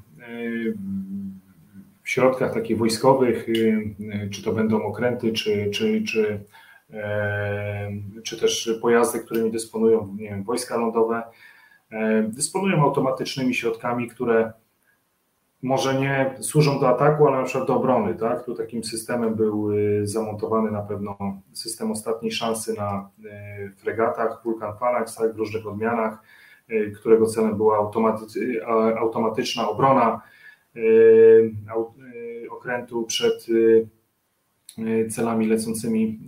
w 2.11 2.13
środkach 2.13 2.55
takich 2.55 2.79
wojskowych, 2.79 3.49
y, 3.49 3.53
y, 4.25 4.31
czy 4.31 4.45
to 4.45 4.53
będą 4.53 4.83
okręty, 4.83 5.33
czy, 5.33 5.71
czy, 5.71 6.03
czy, 6.03 6.45
e, 6.93 7.91
czy 8.25 8.41
też 8.41 8.79
pojazdy, 8.83 9.21
którymi 9.21 9.51
dysponują 9.51 10.17
nie 10.19 10.29
wiem, 10.29 10.45
wojska 10.45 10.77
lądowe, 10.77 11.23
e, 11.91 12.23
dysponują 12.23 12.83
automatycznymi 12.83 13.55
środkami, 13.55 14.09
które 14.09 14.53
może 15.63 15.95
nie 15.95 16.35
służą 16.41 16.81
do 16.81 16.89
ataku, 16.89 17.29
ale 17.29 17.39
na 17.39 17.45
przykład 17.45 17.69
do 17.69 17.77
obrony. 17.77 18.15
Tak? 18.15 18.45
Tu 18.45 18.55
takim 18.55 18.85
systemem 18.85 19.35
był 19.35 19.73
y, 19.73 20.07
zamontowany 20.07 20.71
na 20.71 20.83
pewno 20.83 21.17
system 21.53 21.91
ostatniej 21.91 22.33
szansy 22.33 22.75
na 22.75 23.11
fregatach 23.77 24.41
Vulcan 24.45 24.79
Phalanx 24.79 25.15
tak, 25.15 25.35
w 25.35 25.39
różnych 25.39 25.67
odmianach, 25.67 26.19
którego 27.01 27.27
celem 27.27 27.57
była 27.57 27.91
automatyczna 28.99 29.69
obrona 29.69 30.21
okrętu 32.61 33.05
przed 33.05 33.49
y, 33.49 33.89
y, 34.79 35.09
celami 35.11 35.47
lecącymi 35.47 36.19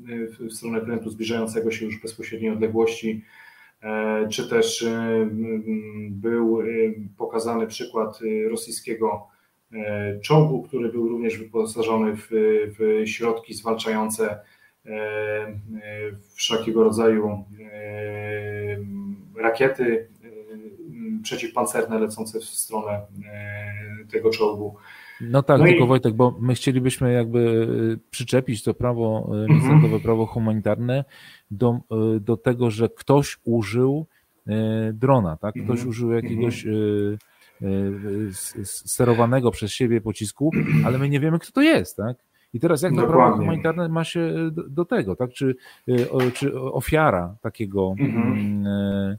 w 0.41 0.53
stronę 0.53 0.79
okrętu 0.79 1.11
zbliżającego 1.11 1.71
się 1.71 1.85
już 1.85 2.03
bezpośredniej 2.03 2.51
odległości, 2.51 3.25
czy 4.31 4.49
też 4.49 4.87
był 6.11 6.63
pokazany 7.17 7.67
przykład 7.67 8.19
rosyjskiego 8.51 9.27
czołgu, 10.23 10.63
który 10.63 10.89
był 10.89 11.09
również 11.09 11.39
wyposażony 11.39 12.17
w, 12.17 12.29
w 12.79 13.09
środki 13.09 13.55
zwalczające 13.55 14.41
wszelkiego 16.35 16.85
rodzaju 16.85 17.45
rakiety 19.37 20.09
przeciwpancerne 21.23 21.99
lecące 21.99 22.41
w 22.41 22.45
stronę 22.45 23.01
tego 24.11 24.31
czołgu. 24.31 24.77
No 25.21 25.43
tak, 25.43 25.61
no 25.61 25.67
tylko 25.67 25.85
i... 25.85 25.89
Wojtek, 25.89 26.15
bo 26.15 26.37
my 26.41 26.55
chcielibyśmy 26.55 27.13
jakby 27.13 27.39
y, 27.39 27.99
przyczepić 28.11 28.63
to 28.63 28.75
prawo, 28.75 29.25
y, 29.25 29.31
mhm. 29.31 29.51
międzynarodowe 29.51 30.01
prawo 30.01 30.27
humanitarne 30.27 31.05
do, 31.51 31.81
y, 32.17 32.21
do 32.21 32.37
tego, 32.37 32.71
że 32.71 32.89
ktoś 32.89 33.39
użył 33.45 34.07
drona, 34.93 35.37
tak? 35.37 35.55
Ktoś 35.55 35.71
mhm. 35.71 35.89
użył 35.89 36.13
jakiegoś 36.13 36.67
mhm. 36.67 38.33
sterowanego 38.65 39.51
przez 39.51 39.73
siebie 39.73 40.01
pocisku, 40.01 40.51
ale 40.87 40.99
my 40.99 41.09
nie 41.09 41.21
wiemy, 41.21 41.39
kto 41.39 41.53
to 41.53 41.63
jest, 41.63 41.97
tak? 41.97 42.17
I 42.55 42.61
teraz 42.61 42.83
jak 42.83 42.93
Dokładnie. 42.93 43.15
prawo 43.17 43.37
humanitarne 43.37 43.89
ma 43.89 44.05
się 44.05 44.51
do, 44.53 44.69
do, 44.69 44.85
tego, 44.85 45.17
tak? 45.17 45.31
Czy, 45.31 45.57
czy 46.35 46.61
ofiara 46.61 47.37
takiego, 47.41 47.95
mhm. 47.99 48.33
Mm, 48.33 49.17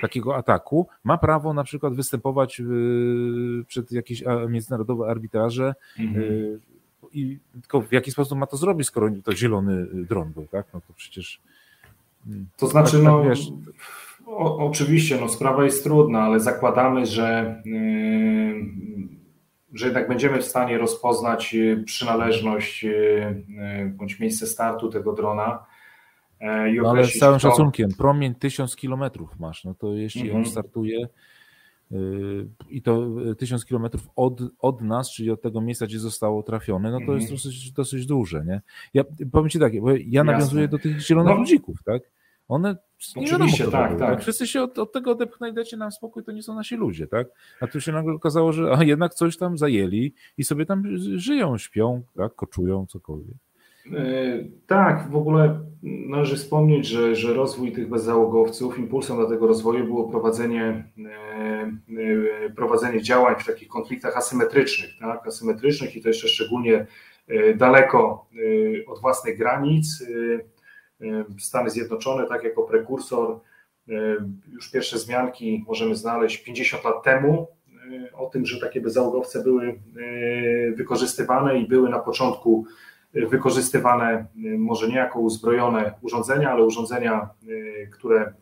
takiego 0.00 0.36
ataku 0.36 0.86
ma 1.04 1.18
prawo 1.18 1.54
na 1.54 1.64
przykład 1.64 1.94
występować 1.94 2.62
przed 3.66 3.92
jakieś 3.92 4.24
międzynarodowe 4.48 5.10
arbitraże 5.10 5.74
mhm. 5.98 6.60
i 7.12 7.38
tylko 7.52 7.82
w 7.82 7.92
jaki 7.92 8.10
sposób 8.10 8.38
ma 8.38 8.46
to 8.46 8.56
zrobić, 8.56 8.86
skoro 8.86 9.10
to 9.24 9.32
zielony 9.32 9.86
dron 9.92 10.32
był, 10.32 10.46
tak? 10.46 10.66
No 10.74 10.80
to 10.80 10.92
przecież 10.96 11.40
to 12.56 12.66
znaczy, 12.66 12.92
tak, 12.92 13.02
no, 13.02 13.18
tak, 13.18 13.28
wiesz, 13.28 13.48
o, 14.26 14.66
oczywiście, 14.66 15.18
no, 15.20 15.28
sprawa 15.28 15.64
jest 15.64 15.84
trudna, 15.84 16.22
ale 16.22 16.40
zakładamy, 16.40 17.06
że, 17.06 17.62
yy, 17.64 18.54
że 19.72 19.86
jednak 19.86 20.08
będziemy 20.08 20.38
w 20.38 20.44
stanie 20.44 20.78
rozpoznać 20.78 21.54
y, 21.54 21.82
przynależność 21.86 22.82
yy, 22.82 23.92
bądź 23.96 24.20
miejsce 24.20 24.46
startu 24.46 24.88
tego 24.88 25.12
drona. 25.12 25.66
Yy, 26.40 26.82
no, 26.82 26.90
ale 26.90 27.04
z 27.06 27.18
całym 27.18 27.40
to... 27.40 27.50
szacunkiem, 27.50 27.90
promień 27.98 28.34
1000 28.34 28.76
kilometrów 28.76 29.38
masz, 29.40 29.64
no 29.64 29.74
to 29.74 29.92
jeśli 29.92 30.30
on 30.30 30.36
mhm. 30.36 30.46
startuje 30.46 31.08
y, 31.92 31.96
i 32.68 32.82
to 32.82 33.08
tysiąc 33.38 33.64
kilometrów 33.64 34.08
od, 34.16 34.40
od 34.58 34.80
nas, 34.80 35.10
czyli 35.10 35.30
od 35.30 35.42
tego 35.42 35.60
miejsca, 35.60 35.86
gdzie 35.86 35.98
zostało 35.98 36.42
trafione, 36.42 36.90
no 36.90 36.98
to 36.98 37.14
jest 37.14 37.30
mhm. 37.30 37.36
dosyć, 37.36 37.72
dosyć 37.72 38.06
duże, 38.06 38.44
nie? 38.44 38.62
Ja 38.94 39.04
powiem 39.32 39.50
Ci 39.50 39.58
tak, 39.58 39.80
bo 39.80 39.90
ja 40.06 40.24
nawiązuję 40.24 40.62
Jasne. 40.62 40.78
do 40.78 40.82
tych 40.82 41.00
zielonych 41.00 41.34
no. 41.34 41.40
ludzików, 41.40 41.82
tak? 41.82 42.02
One 42.48 42.76
Oczywiście, 43.16 43.64
wiadomo, 43.64 43.82
tak, 43.82 43.90
tak, 43.90 43.98
tak. 43.98 44.20
Wszyscy 44.20 44.46
się 44.46 44.62
od, 44.62 44.78
od 44.78 44.92
tego 44.92 45.10
odepchnęli, 45.10 45.54
dajcie 45.54 45.76
nam 45.76 45.92
spokój, 45.92 46.24
to 46.24 46.32
nie 46.32 46.42
są 46.42 46.54
nasi 46.54 46.76
ludzie, 46.76 47.06
tak? 47.06 47.28
A 47.60 47.66
tu 47.66 47.80
się 47.80 47.92
nagle 47.92 48.14
okazało, 48.14 48.52
że 48.52 48.72
a 48.72 48.84
jednak 48.84 49.14
coś 49.14 49.36
tam 49.36 49.58
zajęli 49.58 50.14
i 50.38 50.44
sobie 50.44 50.66
tam 50.66 50.82
żyją, 51.16 51.58
śpią, 51.58 52.02
tak? 52.16 52.34
koczują, 52.34 52.86
cokolwiek. 52.86 53.36
Yy, 53.90 54.50
tak, 54.66 55.10
w 55.10 55.16
ogóle 55.16 55.60
należy 55.82 56.36
wspomnieć, 56.36 56.86
że, 56.86 57.16
że 57.16 57.34
rozwój 57.34 57.72
tych 57.72 57.88
bezzałogowców, 57.88 58.78
impulsem 58.78 59.16
do 59.16 59.28
tego 59.28 59.46
rozwoju 59.46 59.84
było 59.84 60.08
prowadzenie, 60.08 60.84
yy, 61.88 62.04
yy, 62.04 62.52
prowadzenie 62.56 63.02
działań 63.02 63.34
w 63.38 63.46
takich 63.46 63.68
konfliktach 63.68 64.16
asymetrycznych, 64.16 64.90
tak? 65.00 65.26
asymetrycznych 65.26 65.96
i 65.96 66.02
to 66.02 66.08
jeszcze 66.08 66.28
szczególnie 66.28 66.86
daleko 67.56 68.26
od 68.86 69.00
własnych 69.00 69.38
granic, 69.38 70.04
Stany 71.38 71.70
Zjednoczone, 71.70 72.26
tak 72.26 72.44
jako 72.44 72.62
prekursor, 72.62 73.40
już 74.52 74.70
pierwsze 74.70 74.98
zmianki 74.98 75.64
możemy 75.66 75.96
znaleźć 75.96 76.44
50 76.44 76.84
lat 76.84 77.02
temu 77.04 77.46
o 78.12 78.26
tym, 78.26 78.46
że 78.46 78.60
takie 78.60 78.80
bezałogowce 78.80 79.42
były 79.42 79.80
wykorzystywane 80.74 81.58
i 81.58 81.68
były 81.68 81.88
na 81.88 81.98
początku 81.98 82.66
wykorzystywane 83.30 84.26
może 84.58 84.88
nie 84.88 84.96
jako 84.96 85.20
uzbrojone 85.20 85.94
urządzenia, 86.02 86.50
ale 86.50 86.64
urządzenia, 86.64 87.28
które 87.92 88.32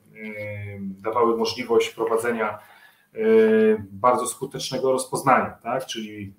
dawały 0.78 1.36
możliwość 1.36 1.90
prowadzenia 1.90 2.58
bardzo 3.90 4.26
skutecznego 4.26 4.92
rozpoznania, 4.92 5.58
tak? 5.62 5.86
czyli 5.86 6.34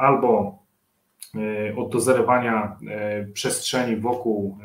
albo 0.00 0.58
od 1.76 1.92
dozorowania 1.92 2.76
e, 2.90 3.24
przestrzeni 3.24 3.96
wokół 3.96 4.58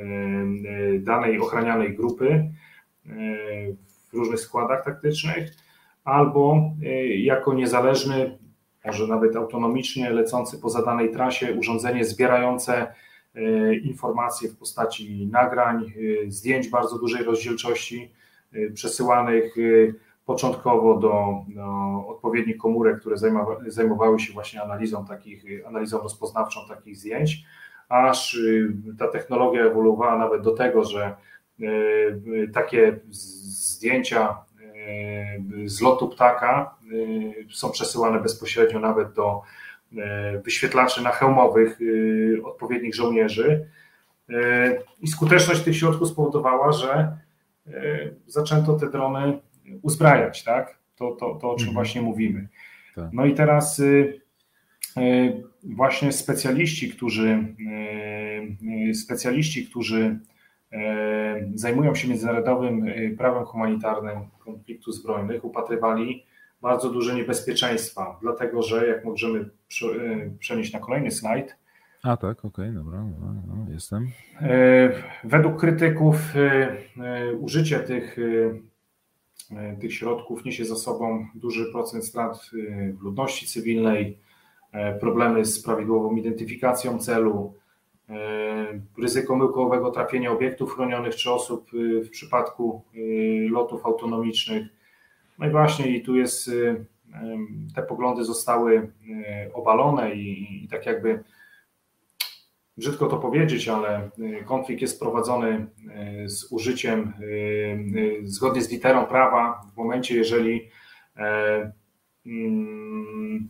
danej 1.00 1.40
ochranianej 1.40 1.96
grupy 1.96 2.52
w 4.10 4.14
różnych 4.14 4.40
składach 4.40 4.86
taktycznych, 4.86 5.52
albo 6.04 6.72
jako 7.16 7.54
niezależny, 7.54 8.38
może 8.86 9.08
nawet 9.08 9.36
autonomicznie 9.36 10.10
lecący 10.10 10.60
po 10.60 10.70
zadanej 10.70 11.12
trasie 11.12 11.54
urządzenie 11.54 12.06
zbierające 12.06 12.94
informacje 13.84 14.50
w 14.50 14.58
postaci 14.58 15.28
nagrań, 15.32 15.94
zdjęć 16.28 16.70
bardzo 16.70 17.00
dużej 17.00 17.24
rozdzielczości, 17.24 18.12
przesyłanych 18.74 19.56
początkowo 20.26 20.98
do, 20.98 21.36
do 21.48 21.64
odpowiednich 22.08 22.58
komórek, 22.58 23.00
które 23.00 23.18
zajmowały, 23.18 23.72
zajmowały 23.72 24.20
się 24.20 24.34
właśnie 24.34 24.64
analizą 24.64 25.06
takich, 25.06 25.44
analizą 25.68 25.98
rozpoznawczą 26.02 26.60
takich 26.68 26.98
zdjęć, 26.98 27.46
aż 27.90 28.40
ta 29.00 29.08
technologia 29.08 29.66
ewoluowała 29.66 30.18
nawet 30.18 30.42
do 30.42 30.52
tego, 30.52 30.84
że 30.84 31.16
takie 32.54 33.00
zdjęcia 33.10 34.38
z 35.66 35.82
lotu 35.82 36.08
ptaka 36.10 36.76
są 37.52 37.72
przesyłane 37.72 38.20
bezpośrednio 38.20 38.80
nawet 38.80 39.14
do 39.14 39.42
wyświetlaczy 40.44 41.04
nachelmowych 41.04 41.80
odpowiednich 42.44 42.96
żołnierzy. 42.96 43.68
I 45.02 45.08
skuteczność 45.08 45.62
tych 45.62 45.78
środków 45.78 46.08
spowodowała, 46.08 46.72
że 46.72 47.18
zaczęto 48.28 48.74
te 48.74 48.90
drony 48.90 49.40
uzbrajać, 49.82 50.44
tak? 50.44 50.78
To, 50.96 51.12
to, 51.12 51.36
to 51.36 51.52
o 51.52 51.56
czym 51.56 51.68
mhm. 51.68 51.74
właśnie 51.74 52.02
mówimy. 52.02 52.48
Tak. 52.96 53.10
No 53.14 53.26
i 53.26 53.34
teraz 53.34 53.82
właśnie 55.64 56.12
specjaliści, 56.12 56.90
którzy 56.90 57.56
specjaliści, 58.94 59.66
którzy 59.66 60.20
zajmują 61.56 61.96
się 61.96 62.08
międzynarodowym 62.08 62.86
prawem 63.18 63.46
humanitarnym 63.46 64.18
konfliktu 64.40 64.92
zbrojnych, 64.92 65.46
upatrywali 65.46 66.26
bardzo 66.62 66.90
duże 66.90 67.16
niebezpieczeństwa, 67.16 68.18
dlatego 68.22 68.62
że 68.62 68.88
jak 68.88 69.06
możemy 69.06 69.50
przenieść 70.40 70.74
na 70.74 70.80
kolejny 70.80 71.12
slajd. 71.12 71.56
A 72.04 72.18
tak, 72.18 72.46
okej, 72.46 72.70
okay, 72.70 72.74
dobra, 72.74 72.98
dobra 72.98 73.34
no, 73.48 73.74
jestem. 73.74 74.08
Według 75.24 75.60
krytyków 75.60 76.34
użycie 77.40 77.80
tych 77.80 78.18
E, 79.56 79.78
tych 79.78 79.94
środków 79.94 80.46
niesie 80.46 80.66
za 80.66 80.76
sobą 80.76 81.28
duży 81.36 81.72
procent 81.72 82.06
strat 82.06 82.36
e, 82.36 82.94
w 82.94 83.02
ludności 83.02 83.48
cywilnej, 83.48 84.20
e, 84.72 85.00
problemy 85.00 85.46
z 85.46 85.64
prawidłową 85.64 86.16
identyfikacją 86.16 87.00
celu, 87.00 87.54
ryzyko 89.02 89.36
myłkowego 89.36 89.92
trafienia 89.92 90.32
obiektów 90.32 90.76
chronionych 90.76 91.16
czy 91.16 91.32
osób 91.32 91.70
w 92.06 92.10
przypadku 92.10 92.84
lotów 93.50 93.86
autonomicznych. 93.86 94.68
No 95.40 95.48
i 95.48 95.50
właśnie 95.50 95.88
i 95.88 96.02
tu 96.02 96.16
jest, 96.16 96.52
te 97.76 97.84
poglądy 97.84 98.26
zostały 98.26 98.92
obalone 99.54 100.16
i, 100.16 100.64
i 100.66 100.68
tak 100.68 100.86
jakby 100.86 101.24
brzydko 102.78 103.08
to 103.08 103.18
powiedzieć, 103.18 103.68
ale 103.68 104.10
konflikt 104.46 104.82
jest 104.82 105.00
prowadzony 105.00 105.66
z 106.26 106.52
użyciem, 106.52 107.14
zgodnie 108.24 108.62
z 108.62 108.72
literą 108.72 109.06
prawa, 109.06 109.62
w 109.74 109.78
momencie, 109.78 110.16
jeżeli 110.16 110.70
e, 111.18 111.72
mm, 112.26 113.50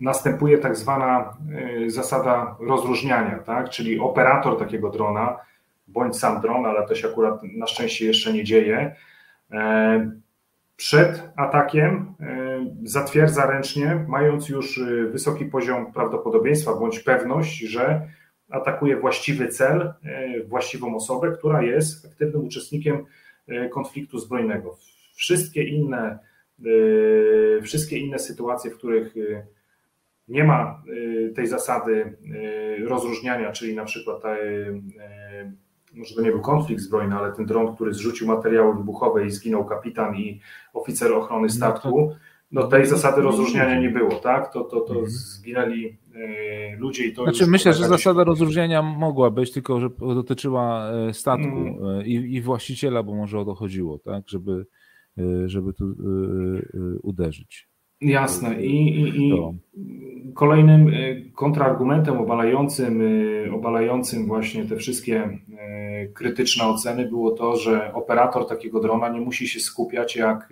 następuje 0.00 0.58
tak 0.58 0.76
zwana 0.76 1.36
zasada 1.86 2.56
rozróżniania, 2.60 3.38
tak? 3.38 3.70
czyli 3.70 4.00
operator 4.00 4.58
takiego 4.58 4.90
drona, 4.90 5.36
bądź 5.88 6.16
sam 6.16 6.40
dron, 6.40 6.66
ale 6.66 6.86
to 6.86 6.94
się 6.94 7.08
akurat 7.08 7.42
na 7.42 7.66
szczęście 7.66 8.06
jeszcze 8.06 8.32
nie 8.32 8.44
dzieje, 8.44 8.96
e, 9.52 10.20
przed 10.80 11.22
atakiem 11.36 12.14
e, 12.20 12.66
zatwierdza 12.82 13.46
ręcznie, 13.46 14.04
mając 14.08 14.48
już 14.48 14.78
e, 14.78 15.06
wysoki 15.06 15.44
poziom 15.44 15.92
prawdopodobieństwa 15.92 16.74
bądź 16.74 17.00
pewność, 17.00 17.58
że 17.58 18.08
atakuje 18.50 18.96
właściwy 18.96 19.48
cel, 19.48 19.80
e, 19.80 19.94
właściwą 20.44 20.96
osobę, 20.96 21.32
która 21.32 21.62
jest 21.62 22.06
aktywnym 22.06 22.44
uczestnikiem 22.44 23.04
konfliktu 23.70 24.18
zbrojnego. 24.18 24.76
Wszystkie 25.14 25.62
inne, 25.62 26.18
wszystkie 27.62 27.98
inne 27.98 28.18
sytuacje, 28.18 28.70
w 28.70 28.78
których 28.78 29.14
nie 30.30 30.44
ma 30.44 30.82
tej 31.34 31.46
zasady 31.46 32.18
rozróżniania, 32.88 33.52
czyli 33.52 33.74
na 33.74 33.84
przykład 33.84 34.22
może 35.94 36.14
to 36.14 36.22
nie 36.22 36.30
był 36.30 36.40
konflikt 36.40 36.82
zbrojny, 36.82 37.16
ale 37.16 37.32
ten 37.32 37.46
dron, 37.46 37.74
który 37.74 37.94
zrzucił 37.94 38.26
materiały 38.26 38.74
wybuchowe 38.74 39.26
i 39.26 39.30
zginął 39.30 39.64
kapitan 39.64 40.16
i 40.16 40.40
oficer 40.72 41.12
ochrony 41.12 41.42
no 41.42 41.52
statku, 41.52 42.12
no 42.50 42.66
tej 42.66 42.86
zasady 42.86 43.22
rozróżniania 43.22 43.80
nie 43.80 43.90
było, 43.90 44.10
tak? 44.10 44.52
To, 44.52 44.64
to, 44.64 44.80
to 44.80 44.92
mhm. 44.92 45.10
zginęli 45.10 45.98
e, 46.14 46.76
ludzie 46.76 47.04
i 47.04 47.12
to 47.12 47.22
Znaczy 47.22 47.46
myślę, 47.46 47.72
że 47.72 47.88
zasada 47.88 48.24
rozróżniania 48.24 48.82
mogła 48.82 49.30
być, 49.30 49.52
tylko 49.52 49.80
że 49.80 49.88
dotyczyła 49.98 50.90
e, 50.90 51.14
statku 51.14 51.56
mm. 51.56 52.06
i, 52.06 52.14
i 52.14 52.40
właściciela, 52.40 53.02
bo 53.02 53.14
może 53.14 53.38
o 53.38 53.44
to 53.44 53.54
chodziło, 53.54 53.98
tak? 53.98 54.28
Żeby, 54.28 54.66
żeby 55.46 55.72
tu 55.72 55.84
uderzyć. 57.02 57.69
Jasne. 58.00 58.62
I, 58.62 59.00
i, 59.00 59.28
i 59.28 59.32
kolejnym 60.34 60.88
y, 60.88 61.30
kontrargumentem 61.34 62.18
obalającym, 62.18 63.00
y, 63.00 63.50
obalającym 63.54 64.26
właśnie 64.26 64.64
te 64.64 64.76
wszystkie 64.76 65.24
y, 65.24 66.12
krytyczne 66.14 66.64
oceny 66.64 67.08
było 67.08 67.30
to, 67.30 67.56
że 67.56 67.94
operator 67.94 68.46
takiego 68.46 68.80
drona 68.80 69.08
nie 69.08 69.20
musi 69.20 69.48
się 69.48 69.60
skupiać 69.60 70.16
jak 70.16 70.48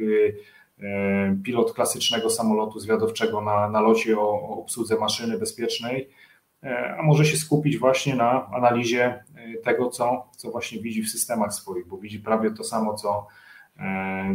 pilot 1.44 1.72
klasycznego 1.72 2.30
samolotu 2.30 2.80
zwiadowczego 2.80 3.40
na, 3.40 3.68
na 3.68 3.80
locie 3.80 4.18
o, 4.18 4.22
o 4.22 4.60
obsłudze 4.60 4.98
maszyny 4.98 5.38
bezpiecznej, 5.38 6.08
a 6.98 7.02
może 7.02 7.24
się 7.24 7.36
skupić 7.36 7.78
właśnie 7.78 8.14
na 8.14 8.46
analizie 8.46 9.24
tego, 9.64 9.88
co, 9.88 10.28
co 10.36 10.50
właśnie 10.50 10.80
widzi 10.82 11.02
w 11.02 11.08
systemach 11.08 11.54
swoich, 11.54 11.86
bo 11.86 11.96
widzi 11.96 12.20
prawie 12.20 12.50
to 12.50 12.64
samo, 12.64 12.94
co, 12.94 13.26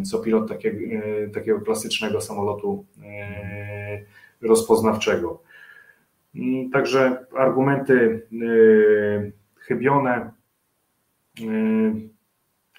co 0.03 0.19
pilot 0.19 0.49
takiego, 0.49 0.77
takiego 1.33 1.61
klasycznego 1.61 2.21
samolotu 2.21 2.85
rozpoznawczego. 4.41 5.43
Mm, 6.35 6.71
także 6.71 7.25
argumenty 7.37 8.27
chybione, 9.57 10.31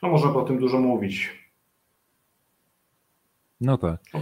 no 0.02 0.08
można 0.08 0.34
o 0.34 0.42
tym 0.42 0.58
dużo 0.58 0.80
mówić. 0.80 1.44
No 3.60 3.78
tak. 3.78 4.00
E, 4.14 4.20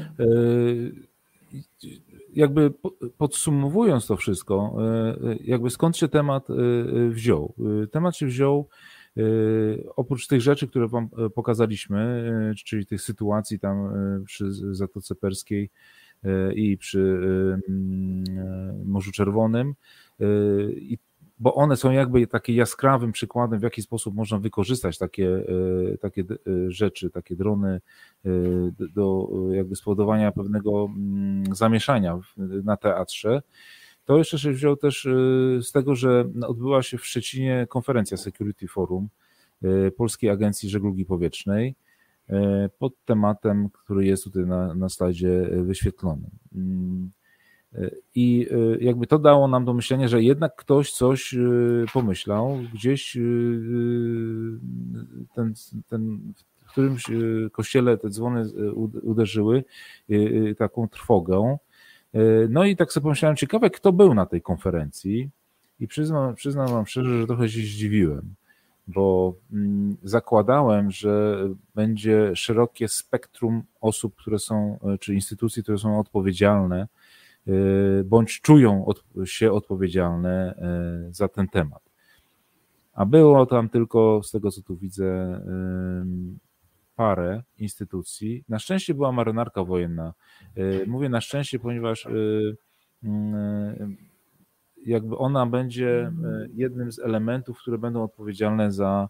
jakby 2.35 2.73
podsumowując 3.19 4.06
to 4.06 4.16
wszystko, 4.16 4.77
e, 4.81 5.36
jakby 5.44 5.70
skąd 5.70 5.97
się 5.97 6.09
temat 6.09 6.51
e, 6.51 6.55
wziął? 7.09 7.55
Temat 7.93 8.16
się 8.16 8.27
wziął 8.27 8.69
oprócz 9.97 10.26
tych 10.26 10.40
rzeczy, 10.40 10.68
które 10.68 10.89
wam 10.89 11.09
pokazaliśmy, 11.34 12.32
czyli 12.66 12.86
tych 12.86 13.02
sytuacji 13.02 13.59
tam 13.59 13.93
przy 14.26 14.52
Zatoce 14.74 15.14
Perskiej 15.14 15.70
i 16.55 16.78
przy 16.78 17.20
Morzu 18.84 19.12
Czerwonym 19.12 19.74
bo 21.43 21.55
one 21.55 21.76
są 21.76 21.90
jakby 21.90 22.26
takim 22.26 22.56
jaskrawym 22.56 23.12
przykładem, 23.12 23.60
w 23.60 23.62
jaki 23.62 23.82
sposób 23.82 24.14
można 24.14 24.39
wykorzystać 24.39 24.98
takie, 24.98 25.44
e, 25.93 25.98
takie 25.98 26.22
e, 26.22 26.70
rzeczy, 26.70 27.10
takie 27.10 27.36
drony 27.36 27.80
e, 28.24 28.30
do 28.94 29.28
jakby 29.52 29.76
spowodowania 29.76 30.32
pewnego 30.32 30.89
mm, 30.97 31.55
zamieszania 31.55 32.18
na 32.64 32.76
teatrze. 32.76 33.43
To 34.04 34.18
jeszcze 34.18 34.38
się 34.38 34.52
wziął 34.52 34.76
też 34.76 35.08
z 35.62 35.72
tego, 35.72 35.94
że 35.94 36.24
odbyła 36.46 36.82
się 36.82 36.98
w 36.98 37.06
Szczecinie 37.06 37.66
konferencja 37.68 38.16
Security 38.16 38.68
Forum 38.68 39.08
Polskiej 39.96 40.30
Agencji 40.30 40.68
Żeglugi 40.68 41.04
Powietrznej 41.04 41.74
pod 42.78 43.04
tematem, 43.04 43.68
który 43.70 44.06
jest 44.06 44.24
tutaj 44.24 44.46
na, 44.46 44.74
na 44.74 44.88
slajdzie 44.88 45.48
wyświetlony. 45.62 46.30
Mm, 46.54 47.10
i 48.14 48.48
y, 48.52 48.78
jakby 48.80 49.06
to 49.06 49.18
dało 49.18 49.48
nam 49.48 49.64
do 49.64 49.74
myślenia, 49.74 50.08
że 50.08 50.22
jednak 50.22 50.56
ktoś 50.56 50.92
coś 50.92 51.34
y, 51.34 51.84
pomyślał, 51.92 52.58
gdzieś 52.74 53.16
y, 53.16 53.20
ten, 55.34 55.54
ten 55.88 56.32
w 56.66 56.72
którymś 56.72 57.04
kościele 57.52 57.98
te 57.98 58.10
dzwony 58.10 58.50
uderzyły 59.02 59.64
taką 60.58 60.88
trwogę. 60.88 61.56
No 62.48 62.64
i 62.64 62.76
tak 62.76 62.93
sobie 62.93 63.02
pomyślałem, 63.02 63.36
ciekawe, 63.36 63.70
kto 63.70 63.93
był 63.93 64.14
na 64.14 64.26
tej 64.26 64.43
konferencji. 64.43 65.30
I 65.80 65.89
przyznam, 65.89 66.34
przyznam 66.34 66.68
wam 66.68 66.86
szczerze, 66.86 67.20
że 67.20 67.26
trochę 67.26 67.48
się 67.48 67.60
zdziwiłem, 67.60 68.34
bo 68.86 69.34
mm, 69.52 69.97
zakładałem, 70.02 70.90
że 70.90 71.44
będzie 71.74 72.36
szerokie 72.36 72.89
spektrum 72.89 73.62
osób, 73.80 74.16
które 74.16 74.39
są, 74.39 74.78
czy 75.01 75.14
instytucji, 75.14 75.62
które 75.62 75.78
są 75.78 75.98
odpowiedzialne 75.98 76.86
Y, 77.48 78.05
bądź 78.05 78.40
czują 78.40 78.86
się 79.24 79.52
odpowiedzialne 79.52 80.55
za 81.10 81.28
ten 81.28 81.48
temat. 81.48 81.82
A 82.94 83.06
było 83.06 83.47
tam 83.47 83.68
tylko, 83.68 84.20
z 84.24 84.30
tego 84.30 84.51
co 84.51 84.62
tu 84.62 84.76
widzę, 84.76 85.40
parę 87.02 87.42
instytucji. 87.58 88.44
Na 88.48 88.58
szczęście 88.58 88.94
była 88.94 89.12
marynarka 89.12 89.64
wojenna. 89.64 90.14
Mówię 90.86 91.08
na 91.08 91.20
szczęście, 91.20 91.58
ponieważ 91.58 92.08
jakby 94.86 95.18
ona 95.18 95.46
będzie 95.46 96.12
jednym 96.54 96.92
z 96.92 96.98
elementów, 96.98 97.58
które 97.58 97.78
będą 97.78 98.02
odpowiedzialne 98.02 98.72
za 98.72 99.08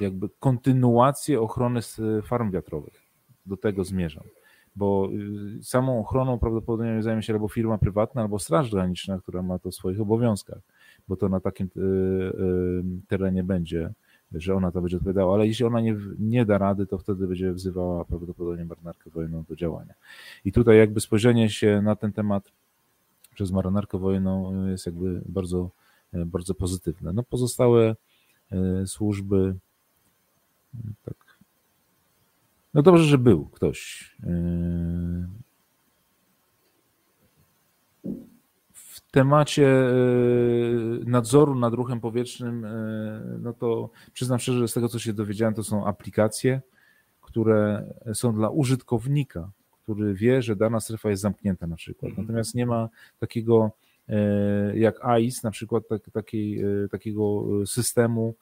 jakby 0.00 0.28
kontynuację 0.40 1.40
ochrony 1.40 1.80
farm 2.22 2.50
wiatrowych. 2.50 3.02
Do 3.46 3.56
tego 3.56 3.84
zmierzam 3.84 4.24
bo 4.76 5.08
y, 5.58 5.62
samą 5.64 6.00
ochroną 6.00 6.38
prawdopodobnie 6.38 7.02
zajmie 7.02 7.22
się 7.22 7.32
albo 7.32 7.48
firma 7.48 7.78
prywatna, 7.78 8.22
albo 8.22 8.38
Straż 8.38 8.70
Graniczna, 8.70 9.18
która 9.18 9.42
ma 9.42 9.58
to 9.58 9.70
w 9.70 9.74
swoich 9.74 10.00
obowiązkach, 10.00 10.58
bo 11.08 11.16
to 11.16 11.28
na 11.28 11.40
takim 11.40 11.66
y, 11.76 11.80
y, 11.80 12.82
terenie 13.08 13.44
będzie, 13.44 13.92
że 14.32 14.54
ona 14.54 14.72
to 14.72 14.80
będzie 14.80 14.96
odpowiadała, 14.96 15.34
ale 15.34 15.46
jeśli 15.46 15.64
ona 15.64 15.80
nie, 15.80 15.96
nie 16.18 16.44
da 16.44 16.58
rady, 16.58 16.86
to 16.86 16.98
wtedy 16.98 17.26
będzie 17.26 17.52
wzywała 17.52 18.04
prawdopodobnie 18.04 18.64
marynarkę 18.64 19.10
wojenną 19.10 19.44
do 19.48 19.56
działania. 19.56 19.94
I 20.44 20.52
tutaj 20.52 20.78
jakby 20.78 21.00
spojrzenie 21.00 21.50
się 21.50 21.82
na 21.82 21.96
ten 21.96 22.12
temat 22.12 22.52
przez 23.34 23.50
marynarkę 23.50 23.98
wojenną 23.98 24.66
jest 24.66 24.86
jakby 24.86 25.22
bardzo, 25.26 25.70
bardzo 26.12 26.54
pozytywne. 26.54 27.12
No 27.12 27.22
pozostałe 27.22 27.96
służby 28.86 29.54
tak 31.04 31.26
no 32.76 32.82
dobrze, 32.82 33.04
że 33.04 33.18
był 33.18 33.46
ktoś. 33.46 34.10
Yy, 34.22 35.28
w 38.72 38.94
temacie 39.10 39.62
yy, 39.62 41.00
nadzoru 41.06 41.54
nad 41.54 41.74
ruchem 41.74 42.00
powietrznym, 42.00 42.62
yy, 42.62 43.38
no 43.38 43.52
to 43.52 43.90
przyznam 44.12 44.38
szczerze, 44.38 44.58
że 44.58 44.68
z 44.68 44.72
tego 44.72 44.88
co 44.88 44.98
się 44.98 45.12
dowiedziałem, 45.12 45.54
to 45.54 45.62
są 45.62 45.86
aplikacje, 45.86 46.60
które 47.20 47.86
są 48.14 48.34
dla 48.34 48.50
użytkownika, 48.50 49.50
który 49.82 50.14
wie, 50.14 50.42
że 50.42 50.56
dana 50.56 50.80
strefa 50.80 51.10
jest 51.10 51.22
zamknięta 51.22 51.66
na 51.66 51.76
przykład. 51.76 52.10
Mhm. 52.10 52.26
Natomiast 52.26 52.54
nie 52.54 52.66
ma 52.66 52.88
takiego 53.18 53.70
jak 54.74 55.04
AIS, 55.04 55.42
na 55.42 55.50
przykład 55.50 55.84
tak, 55.88 56.02
takiego 56.90 57.44
systemu, 57.66 58.34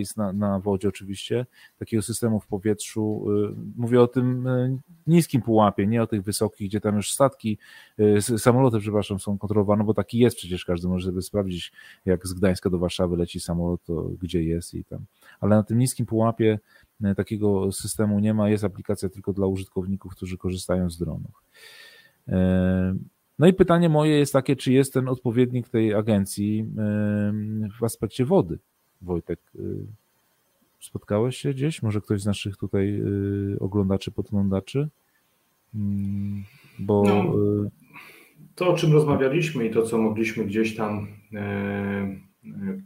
ICE 0.00 0.14
na, 0.16 0.32
na 0.32 0.60
wodzie 0.60 0.88
oczywiście, 0.88 1.46
takiego 1.78 2.02
systemu 2.02 2.40
w 2.40 2.46
powietrzu. 2.46 3.26
Y, 3.30 3.54
mówię 3.76 4.02
o 4.02 4.08
tym 4.08 4.46
y, 4.46 4.78
niskim 5.06 5.42
pułapie, 5.42 5.86
nie 5.86 6.02
o 6.02 6.06
tych 6.06 6.22
wysokich, 6.22 6.68
gdzie 6.68 6.80
tam 6.80 6.96
już 6.96 7.12
statki, 7.12 7.58
samoloty, 8.38 8.78
przepraszam, 8.78 9.18
są 9.18 9.38
kontrolowane, 9.38 9.84
bo 9.84 9.94
taki 9.94 10.18
jest 10.18 10.36
przecież, 10.36 10.64
każdy 10.64 10.88
może 10.88 11.06
sobie 11.06 11.22
sprawdzić, 11.22 11.72
jak 12.04 12.26
z 12.26 12.32
Gdańska 12.32 12.70
do 12.70 12.78
Warszawy 12.78 13.16
leci 13.16 13.40
samolot, 13.40 13.84
to 13.84 14.10
gdzie 14.22 14.42
jest 14.42 14.74
i 14.74 14.84
tam. 14.84 15.04
Ale 15.40 15.56
na 15.56 15.62
tym 15.62 15.78
niskim 15.78 16.06
pułapie 16.06 16.58
takiego 17.16 17.72
systemu 17.72 18.18
nie 18.18 18.34
ma, 18.34 18.50
jest 18.50 18.64
aplikacja 18.64 19.08
tylko 19.08 19.32
dla 19.32 19.46
użytkowników, 19.46 20.12
którzy 20.12 20.38
korzystają 20.38 20.90
z 20.90 20.98
dronów. 20.98 21.42
No 23.38 23.46
i 23.46 23.52
pytanie 23.52 23.88
moje 23.88 24.18
jest 24.18 24.32
takie, 24.32 24.56
czy 24.56 24.72
jest 24.72 24.92
ten 24.92 25.08
odpowiednik 25.08 25.68
tej 25.68 25.94
agencji 25.94 26.66
w 27.80 27.84
aspekcie 27.84 28.24
wody? 28.24 28.58
Wojtek, 29.02 29.40
y, 29.54 29.86
spotkałeś 30.80 31.36
się 31.36 31.50
gdzieś? 31.50 31.82
Może 31.82 32.00
ktoś 32.00 32.22
z 32.22 32.26
naszych 32.26 32.56
tutaj 32.56 33.00
y, 33.00 33.56
oglądaczy, 33.60 34.10
podglądaczy? 34.10 34.88
Mm, 35.74 36.44
bo 36.78 37.02
no, 37.06 37.34
y, 37.66 37.70
to, 38.54 38.68
o 38.68 38.76
czym 38.76 38.92
rozmawialiśmy 38.92 39.66
i 39.66 39.70
to, 39.70 39.82
co 39.82 39.98
mogliśmy 39.98 40.44
gdzieś 40.44 40.76
tam 40.76 41.06
e, 41.34 41.38
e, 41.38 42.18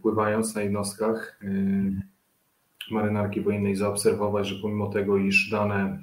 pływając 0.02 0.54
na 0.54 0.62
jednostkach 0.62 1.40
e, 1.42 1.50
marynarki 2.90 3.40
wojennej 3.40 3.76
zaobserwować, 3.76 4.48
że 4.48 4.62
pomimo 4.62 4.88
tego, 4.88 5.16
iż 5.16 5.50
dane, 5.50 5.98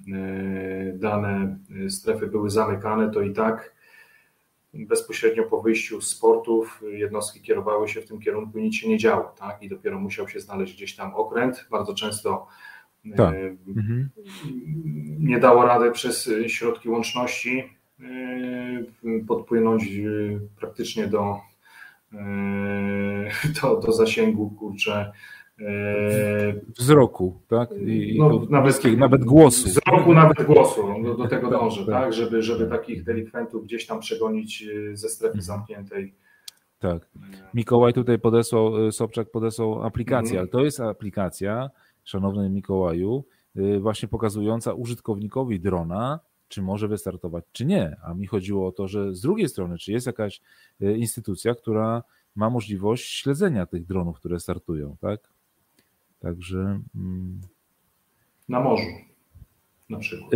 dane 0.94 1.58
strefy 1.90 2.28
były 2.28 2.50
zamykane, 2.50 3.12
to 3.12 3.22
i 3.22 3.34
tak 3.34 3.76
bezpośrednio 4.86 5.44
po 5.44 5.62
wyjściu 5.62 6.02
z 6.02 6.16
portów 6.16 6.82
jednostki 6.92 7.42
kierowały 7.42 7.88
się 7.88 8.02
w 8.02 8.06
tym 8.06 8.20
kierunku 8.20 8.58
i 8.58 8.64
nic 8.64 8.76
się 8.76 8.90
nie 8.90 8.98
działo, 8.98 9.36
tak? 9.40 9.64
I 9.64 9.70
dopiero 9.70 10.00
musiał 10.00 10.28
się 10.28 10.40
znaleźć 10.40 10.74
gdzieś 10.74 10.96
tam 10.96 11.16
okręt. 11.16 11.68
Bardzo 11.72 11.94
często 11.94 12.48
tak. 13.16 13.36
e, 13.36 13.56
mhm. 13.68 14.10
nie 15.20 15.40
dało 15.40 15.66
rady 15.66 15.92
przez 15.92 16.30
środki 16.48 16.90
łączności 16.90 17.64
e, 18.00 18.06
podpłynąć 19.28 19.84
e, 19.84 20.00
praktycznie 20.60 21.08
do, 21.08 21.40
do, 23.62 23.80
do 23.80 23.92
zasięgu 23.92 24.50
kurczę 24.50 25.12
wzroku, 26.78 27.42
tak? 27.48 27.70
I, 27.72 28.16
no, 28.20 28.42
nawet, 28.50 28.84
nawet 28.98 29.26
głosu. 29.26 29.70
Wzroku, 29.70 30.14
nawet 30.14 30.44
głosu. 30.44 30.82
Do, 31.04 31.16
do 31.16 31.28
tego 31.28 31.50
tak, 31.50 31.60
dąży, 31.60 31.86
tak, 31.86 32.04
tak? 32.04 32.14
Żeby, 32.14 32.42
żeby 32.42 32.68
takich 32.68 33.04
delikwentów 33.04 33.64
gdzieś 33.64 33.86
tam 33.86 34.00
przegonić 34.00 34.64
e, 34.64 34.98
ze 34.98 35.10
strefy 35.10 35.38
mhm. 35.38 35.44
zamkniętej. 35.44 36.14
Tak. 36.80 37.10
Mikołaj 37.54 37.94
tutaj 37.94 38.20
podesłał, 38.20 38.88
e, 38.88 38.92
Sobczak 38.92 39.32
podesłał 39.32 39.84
aplikację, 39.84 40.40
mhm. 40.40 40.40
ale 40.40 40.48
to 40.48 40.66
jest 40.66 40.80
aplikacja, 40.80 41.70
szanowny 42.04 42.50
Mikołaju, 42.50 43.24
e, 43.56 43.80
właśnie 43.80 44.08
pokazująca 44.08 44.74
użytkownikowi 44.74 45.60
drona, 45.60 46.20
czy 46.48 46.62
może 46.62 46.88
wystartować, 46.88 47.46
czy 47.52 47.66
nie. 47.66 47.96
A 48.04 48.14
mi 48.14 48.28
chodziło 48.28 48.68
o 48.68 48.72
to, 48.72 48.88
że 48.88 49.16
z 49.16 49.22
drugiej 49.22 49.50
strony, 49.50 49.78
czy 49.78 49.92
jest 49.92 50.08
jakaś 50.08 50.42
instytucja, 50.80 51.56
która 51.56 52.04
ma 52.36 52.50
możliwość 52.50 53.22
śledzenia 53.22 53.66
tych 53.66 53.86
dronów, 53.86 54.18
które 54.20 54.40
startują, 54.40 54.96
tak? 55.02 55.20
Także. 56.20 56.80
Mm, 56.96 57.42
na 58.50 58.60
morzu. 58.60 58.84
na 59.90 59.98
przykład? 59.98 60.32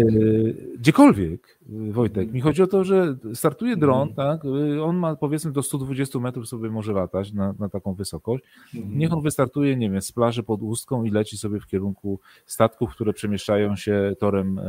Gdziekolwiek, 0.78 1.60
Wojtek. 1.92 2.34
Mi 2.34 2.42
chodzi 2.42 2.64
o 2.64 2.68
to, 2.68 2.84
że 2.84 3.18
startuje 3.34 3.78
dron, 3.78 4.02
mm. 4.02 4.16
tak? 4.16 4.42
On 4.84 4.98
ma 4.98 5.16
powiedzmy 5.16 5.52
do 5.52 5.64
120 5.64 6.20
metrów 6.20 6.48
sobie 6.48 6.70
może 6.70 6.94
latać 6.94 7.34
na, 7.34 7.54
na 7.60 7.70
taką 7.70 7.94
wysokość. 7.94 8.44
Mm. 8.76 8.98
Niech 8.98 9.14
on 9.14 9.22
wystartuje, 9.22 9.76
nie 9.76 9.90
wiem, 9.90 10.02
z 10.02 10.12
plaży 10.12 10.44
pod 10.44 10.62
Ustką 10.62 11.04
i 11.04 11.10
leci 11.10 11.38
sobie 11.38 11.60
w 11.60 11.68
kierunku 11.68 12.20
statków, 12.46 12.92
które 12.92 13.14
przemieszczają 13.14 13.76
się 13.76 14.16
torem 14.20 14.60
e, 14.60 14.64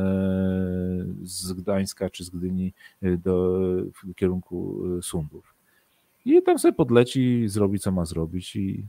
z 1.22 1.52
Gdańska 1.52 2.10
czy 2.10 2.24
z 2.24 2.30
Gdyni 2.30 2.72
e, 3.02 3.16
do, 3.16 3.60
w 4.02 4.14
kierunku 4.14 4.82
e, 4.98 5.02
Sundów. 5.02 5.55
I 6.24 6.43
tam 6.43 6.59
sobie 6.59 6.72
podleci, 6.72 7.48
zrobi 7.48 7.78
co 7.78 7.93
ma 7.93 8.05
zrobić 8.05 8.56
i 8.56 8.86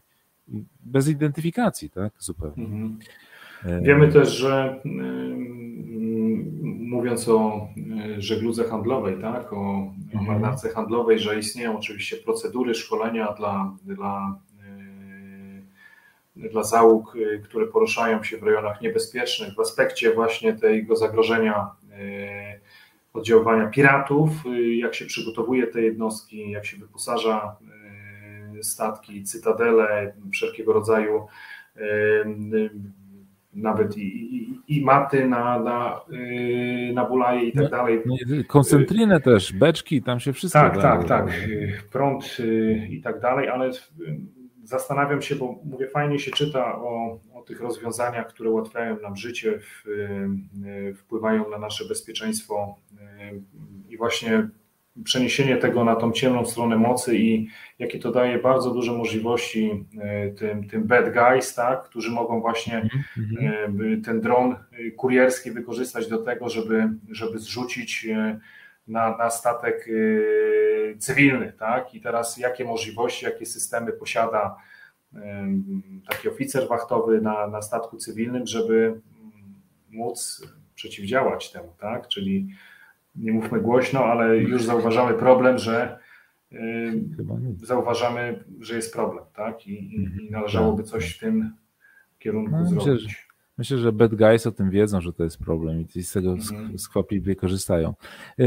bez 0.79 1.09
identyfikacji, 1.09 1.89
tak? 1.89 2.13
Zupełnie. 2.19 2.65
Mm. 2.65 2.99
Wiemy 3.81 4.11
też, 4.11 4.29
że 4.29 4.81
mówiąc 6.93 7.29
o 7.29 7.67
e, 8.17 8.21
żegludze 8.21 8.63
handlowej, 8.63 9.15
tak, 9.21 9.53
o, 9.53 9.91
mhm. 10.13 10.25
marynarce 10.25 10.69
handlowej, 10.69 11.19
że 11.19 11.39
istnieją 11.39 11.77
oczywiście 11.77 12.17
procedury 12.17 12.75
szkolenia 12.75 13.31
dla, 13.31 13.75
dla, 13.83 14.39
e, 16.37 16.49
dla 16.49 16.63
załóg, 16.63 17.15
e, 17.15 17.37
które 17.37 17.67
poruszają 17.67 18.23
się 18.23 18.37
w 18.37 18.43
rejonach 18.43 18.81
niebezpiecznych 18.81 19.55
w 19.55 19.59
aspekcie 19.59 20.13
właśnie 20.13 20.53
tego 20.53 20.95
zagrożenia 20.95 21.69
oddziaływania 23.13 23.67
piratów, 23.67 24.29
jak 24.77 24.95
się 24.95 25.05
przygotowuje 25.05 25.67
te 25.67 25.81
jednostki, 25.81 26.51
jak 26.51 26.65
się 26.65 26.77
wyposaża 26.77 27.55
statki, 28.63 29.23
cytadele, 29.23 30.13
wszelkiego 30.31 30.73
rodzaju 30.73 31.27
nawet 33.55 33.97
i, 33.97 34.35
i, 34.35 34.59
i 34.67 34.85
maty 34.85 35.27
na, 35.27 35.59
na, 35.59 36.01
na 36.93 37.05
bulaje 37.05 37.43
i 37.43 37.51
tak 37.51 37.69
dalej. 37.69 38.03
Koncentrynę 38.47 39.21
też, 39.21 39.53
beczki, 39.53 40.01
tam 40.01 40.19
się 40.19 40.33
wszystko 40.33 40.59
Tak, 40.59 40.81
tak, 40.81 41.03
tak, 41.03 41.27
prąd 41.91 42.39
yy, 42.39 42.87
i 42.87 43.01
tak 43.01 43.19
dalej, 43.19 43.49
ale 43.49 43.71
zastanawiam 44.63 45.21
się, 45.21 45.35
bo 45.35 45.59
mówię, 45.65 45.87
fajnie 45.87 46.19
się 46.19 46.31
czyta 46.31 46.75
o, 46.75 47.19
o 47.33 47.41
tych 47.41 47.61
rozwiązaniach, 47.61 48.27
które 48.27 48.49
ułatwiają 48.49 48.99
nam 48.99 49.15
życie, 49.15 49.59
w, 49.59 49.87
yy, 50.65 50.93
wpływają 50.93 51.49
na 51.49 51.57
nasze 51.57 51.85
bezpieczeństwo 51.87 52.75
i 53.89 53.97
właśnie 53.97 54.47
przeniesienie 55.03 55.57
tego 55.57 55.83
na 55.83 55.95
tą 55.95 56.11
ciemną 56.11 56.45
stronę 56.45 56.75
mocy 56.75 57.17
i 57.17 57.47
jakie 57.79 57.99
to 57.99 58.11
daje 58.11 58.39
bardzo 58.39 58.71
duże 58.71 58.91
możliwości 58.91 59.85
e, 60.01 60.29
tym, 60.29 60.69
tym 60.69 60.83
bad 60.83 61.13
guys, 61.13 61.55
tak, 61.55 61.83
którzy 61.83 62.11
mogą 62.11 62.41
właśnie 62.41 62.89
mm-hmm. 63.17 64.05
ten 64.05 64.21
dron 64.21 64.51
e, 64.51 64.91
kurierski 64.91 65.51
wykorzystać 65.51 66.09
do 66.09 66.17
tego, 66.17 66.49
żeby, 66.49 66.89
żeby 67.11 67.39
zrzucić 67.39 68.07
na, 68.87 69.17
na 69.17 69.29
statek 69.29 69.89
cywilny, 70.99 71.53
tak? 71.59 71.95
I 71.95 72.01
teraz 72.01 72.37
jakie 72.37 72.65
możliwości, 72.65 73.25
jakie 73.25 73.45
systemy 73.45 73.93
posiada 73.93 74.55
taki 76.09 76.29
oficer 76.29 76.67
wachtowy 76.67 77.21
na, 77.21 77.47
na 77.47 77.61
statku 77.61 77.97
cywilnym, 77.97 78.47
żeby 78.47 79.01
móc 79.91 80.47
przeciwdziałać 80.75 81.51
temu, 81.51 81.73
tak? 81.79 82.07
Czyli 82.07 82.47
nie 83.15 83.31
mówmy 83.31 83.61
głośno, 83.61 84.05
ale 84.05 84.37
już 84.37 84.63
zauważamy 84.63 85.13
problem, 85.13 85.57
że 85.57 85.99
y, 86.51 86.57
zauważamy, 87.63 88.43
że 88.59 88.75
jest 88.75 88.93
problem, 88.93 89.23
tak? 89.35 89.67
I, 89.67 89.95
i 89.95 90.05
mhm. 90.05 90.27
należałoby 90.29 90.83
coś 90.83 91.15
w 91.15 91.19
tym 91.19 91.53
kierunku 92.19 92.51
no, 92.51 92.65
zrobić. 92.65 92.85
Myślę 92.85 92.99
że, 92.99 93.15
myślę, 93.57 93.77
że 93.77 93.91
bad 93.91 94.15
guys 94.15 94.47
o 94.47 94.51
tym 94.51 94.69
wiedzą, 94.69 95.01
że 95.01 95.13
to 95.13 95.23
jest 95.23 95.37
problem 95.37 95.85
i 95.95 96.03
z 96.03 96.11
tego 96.11 96.31
mhm. 96.31 96.79
skwapliwie 96.79 97.35
korzystają. 97.35 97.93
Y, 98.39 98.43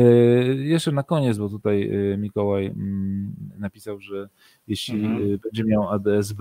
jeszcze 0.59 0.93
na 0.93 1.03
koniec, 1.03 1.39
bo 1.39 1.49
tutaj 1.49 1.91
y, 2.13 2.17
Mikołaj 2.19 2.67
mm, 2.67 3.35
napisał, 3.59 4.01
że 4.01 4.29
jeśli 4.67 5.05
mhm. 5.05 5.39
będzie 5.39 5.65
miał 5.65 5.89
ADSB, 5.89 6.41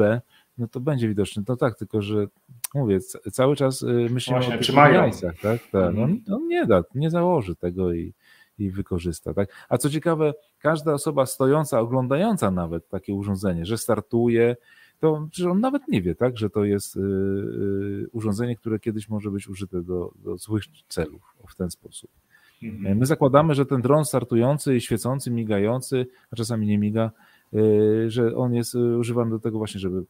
no 0.57 0.67
to 0.67 0.79
będzie 0.79 1.07
widoczny. 1.07 1.43
No 1.47 1.57
tak, 1.57 1.77
tylko 1.77 2.01
że 2.01 2.27
mówię, 2.75 2.99
cały 3.31 3.55
czas 3.55 3.81
y, 3.81 3.85
myślimy 3.85 4.39
Właśnie, 4.39 4.55
o 4.55 4.57
tych 4.57 4.75
jajcach, 4.75 5.39
tak? 5.41 5.61
tak. 5.61 5.71
No, 5.71 6.03
mhm. 6.03 6.21
on 6.31 6.47
nie 6.47 6.65
da, 6.65 6.83
nie 6.95 7.09
założy 7.09 7.55
tego 7.55 7.93
i, 7.93 8.13
i 8.59 8.71
wykorzysta, 8.71 9.33
tak? 9.33 9.49
A 9.69 9.77
co 9.77 9.89
ciekawe, 9.89 10.33
każda 10.59 10.93
osoba 10.93 11.25
stojąca, 11.25 11.79
oglądająca 11.79 12.51
nawet 12.51 12.89
takie 12.89 13.13
urządzenie, 13.13 13.65
że 13.65 13.77
startuje, 13.77 14.55
to 14.99 15.27
że 15.33 15.51
on 15.51 15.59
nawet 15.59 15.87
nie 15.87 16.01
wie, 16.01 16.15
tak, 16.15 16.37
że 16.37 16.49
to 16.49 16.63
jest 16.63 16.95
y, 16.95 16.99
y, 16.99 18.07
urządzenie, 18.11 18.55
które 18.55 18.79
kiedyś 18.79 19.09
może 19.09 19.31
być 19.31 19.47
użyte 19.47 19.81
do, 19.81 20.11
do 20.15 20.37
złych 20.37 20.63
celów 20.87 21.21
w 21.49 21.55
ten 21.55 21.69
sposób. 21.71 22.11
Mhm. 22.63 22.97
My 22.97 23.05
zakładamy, 23.05 23.55
że 23.55 23.65
ten 23.65 23.81
dron 23.81 24.05
startujący 24.05 24.75
i 24.75 24.81
świecący, 24.81 25.31
migający, 25.31 26.07
a 26.31 26.35
czasami 26.35 26.67
nie 26.67 26.77
miga, 26.77 27.11
że 28.07 28.35
on 28.35 28.53
jest 28.53 28.75
używany 28.75 29.31
do 29.31 29.39
tego 29.39 29.57
właśnie, 29.57 29.79
żeby 29.79 30.03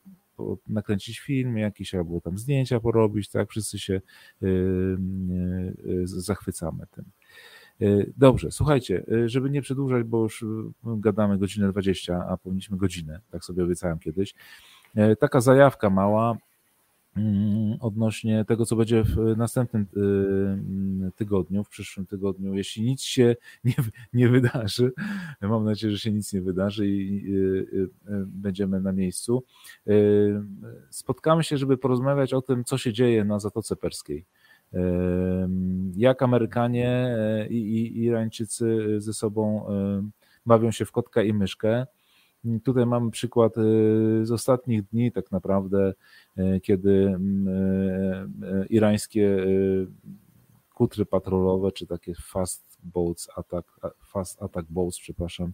nakręcić 0.67 1.19
film 1.19 1.57
jakiś, 1.57 1.95
albo 1.95 2.21
tam 2.21 2.37
zdjęcia 2.37 2.79
porobić, 2.79 3.29
tak, 3.29 3.49
wszyscy 3.49 3.79
się 3.79 3.93
y, 3.93 4.47
y, 4.47 5.91
y, 5.91 6.07
zachwycamy 6.07 6.85
tym. 6.91 7.05
Dobrze, 8.17 8.51
słuchajcie, 8.51 9.05
żeby 9.25 9.49
nie 9.49 9.61
przedłużać, 9.61 10.03
bo 10.03 10.23
już 10.23 10.45
gadamy 10.83 11.37
godzinę 11.37 11.71
20, 11.71 12.25
a 12.29 12.37
powinniśmy 12.37 12.77
godzinę, 12.77 13.19
tak 13.31 13.45
sobie 13.45 13.63
obiecałem 13.63 13.99
kiedyś. 13.99 14.35
Taka 15.19 15.41
zajawka 15.41 15.89
mała, 15.89 16.37
odnośnie 17.79 18.45
tego, 18.45 18.65
co 18.65 18.75
będzie 18.75 19.03
w 19.03 19.37
następnym 19.37 19.81
y, 19.81 19.99
mm, 19.99 21.11
tygodniu, 21.11 21.63
w 21.63 21.69
przyszłym 21.69 22.05
tygodniu. 22.05 22.53
Jeśli 22.53 22.83
nic 22.83 23.01
się 23.01 23.35
nie, 23.63 23.73
nie 24.13 24.29
wydarzy, 24.29 24.91
mam 25.41 25.65
nadzieję, 25.65 25.93
że 25.93 25.99
się 25.99 26.11
nic 26.11 26.33
nie 26.33 26.41
wydarzy 26.41 26.87
i 26.87 27.33
y, 27.35 27.67
y, 27.73 27.89
będziemy 28.25 28.81
na 28.81 28.91
miejscu, 28.91 29.43
spotkamy 30.89 31.43
się, 31.43 31.57
żeby 31.57 31.77
porozmawiać 31.77 32.33
o 32.33 32.41
tym, 32.41 32.63
co 32.63 32.77
się 32.77 32.93
dzieje 32.93 33.25
na 33.25 33.39
Zatoce 33.39 33.75
Perskiej. 33.75 34.25
Jak 35.95 36.21
Amerykanie 36.21 37.17
i 37.49 38.03
Irańczycy 38.03 38.95
ze 39.01 39.13
sobą 39.13 39.65
bawią 40.45 40.71
się 40.71 40.85
w 40.85 40.91
kotka 40.91 41.23
i 41.23 41.33
myszkę. 41.33 41.85
Tutaj 42.63 42.85
mamy 42.85 43.11
przykład 43.11 43.53
z 44.23 44.31
ostatnich 44.31 44.83
dni, 44.83 45.11
tak 45.11 45.31
naprawdę, 45.31 45.93
E, 46.37 46.59
kiedy 46.59 47.17
e, 48.43 48.65
irańskie 48.69 49.45
kutry 50.73 51.05
patrolowe, 51.05 51.71
czy 51.71 51.87
takie 51.87 52.13
fast 52.15 52.77
boats, 52.83 53.29
attack, 53.35 53.79
fast 54.05 54.43
attack 54.43 54.67
boats, 54.69 54.99
przepraszam, 54.99 55.53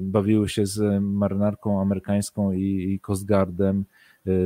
bawiły 0.00 0.48
się 0.48 0.66
z 0.66 1.02
marynarką 1.02 1.80
amerykańską 1.80 2.52
i, 2.52 2.62
i 2.62 3.00
Coast 3.00 3.26
Guardem, 3.26 3.84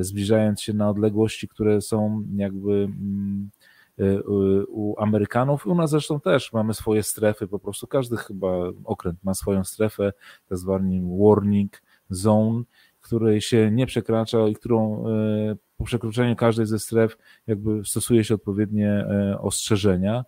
zbliżając 0.01 0.63
się 0.63 0.73
na 0.73 0.91
odległości, 0.91 1.49
które 1.49 1.81
są 1.81 2.25
jakby 2.37 2.73
mm, 2.73 3.51
u 4.69 4.95
Amerykanów. 4.99 5.67
U 5.67 5.75
nas 5.75 5.91
zresztą 5.91 6.21
też 6.21 6.53
mamy 6.53 6.75
swoje 6.75 7.03
strefy, 7.03 7.47
po 7.47 7.59
prostu 7.59 7.87
każdy 7.87 8.17
chyba 8.17 8.49
okręt 8.85 9.25
ma 9.25 9.35
swoją 9.35 9.65
strefę, 9.65 10.13
tak 10.49 10.59
zwany 10.59 11.01
warning 11.19 11.83
zone, 12.11 12.63
której 13.01 13.41
się 13.41 13.71
nie 13.71 13.87
przekracza 13.87 14.49
i 14.49 14.55
którą 14.55 15.07
e, 15.09 15.57
po 15.77 15.85
przekroczeniu 15.85 16.37
każdej 16.37 16.67
ze 16.67 16.79
stref 16.79 17.19
jakby 17.47 17.85
stosuje 17.85 18.25
się 18.25 18.35
odpowiednie 18.35 18.91
e, 18.91 19.39
ostrzeżenia. 19.41 20.25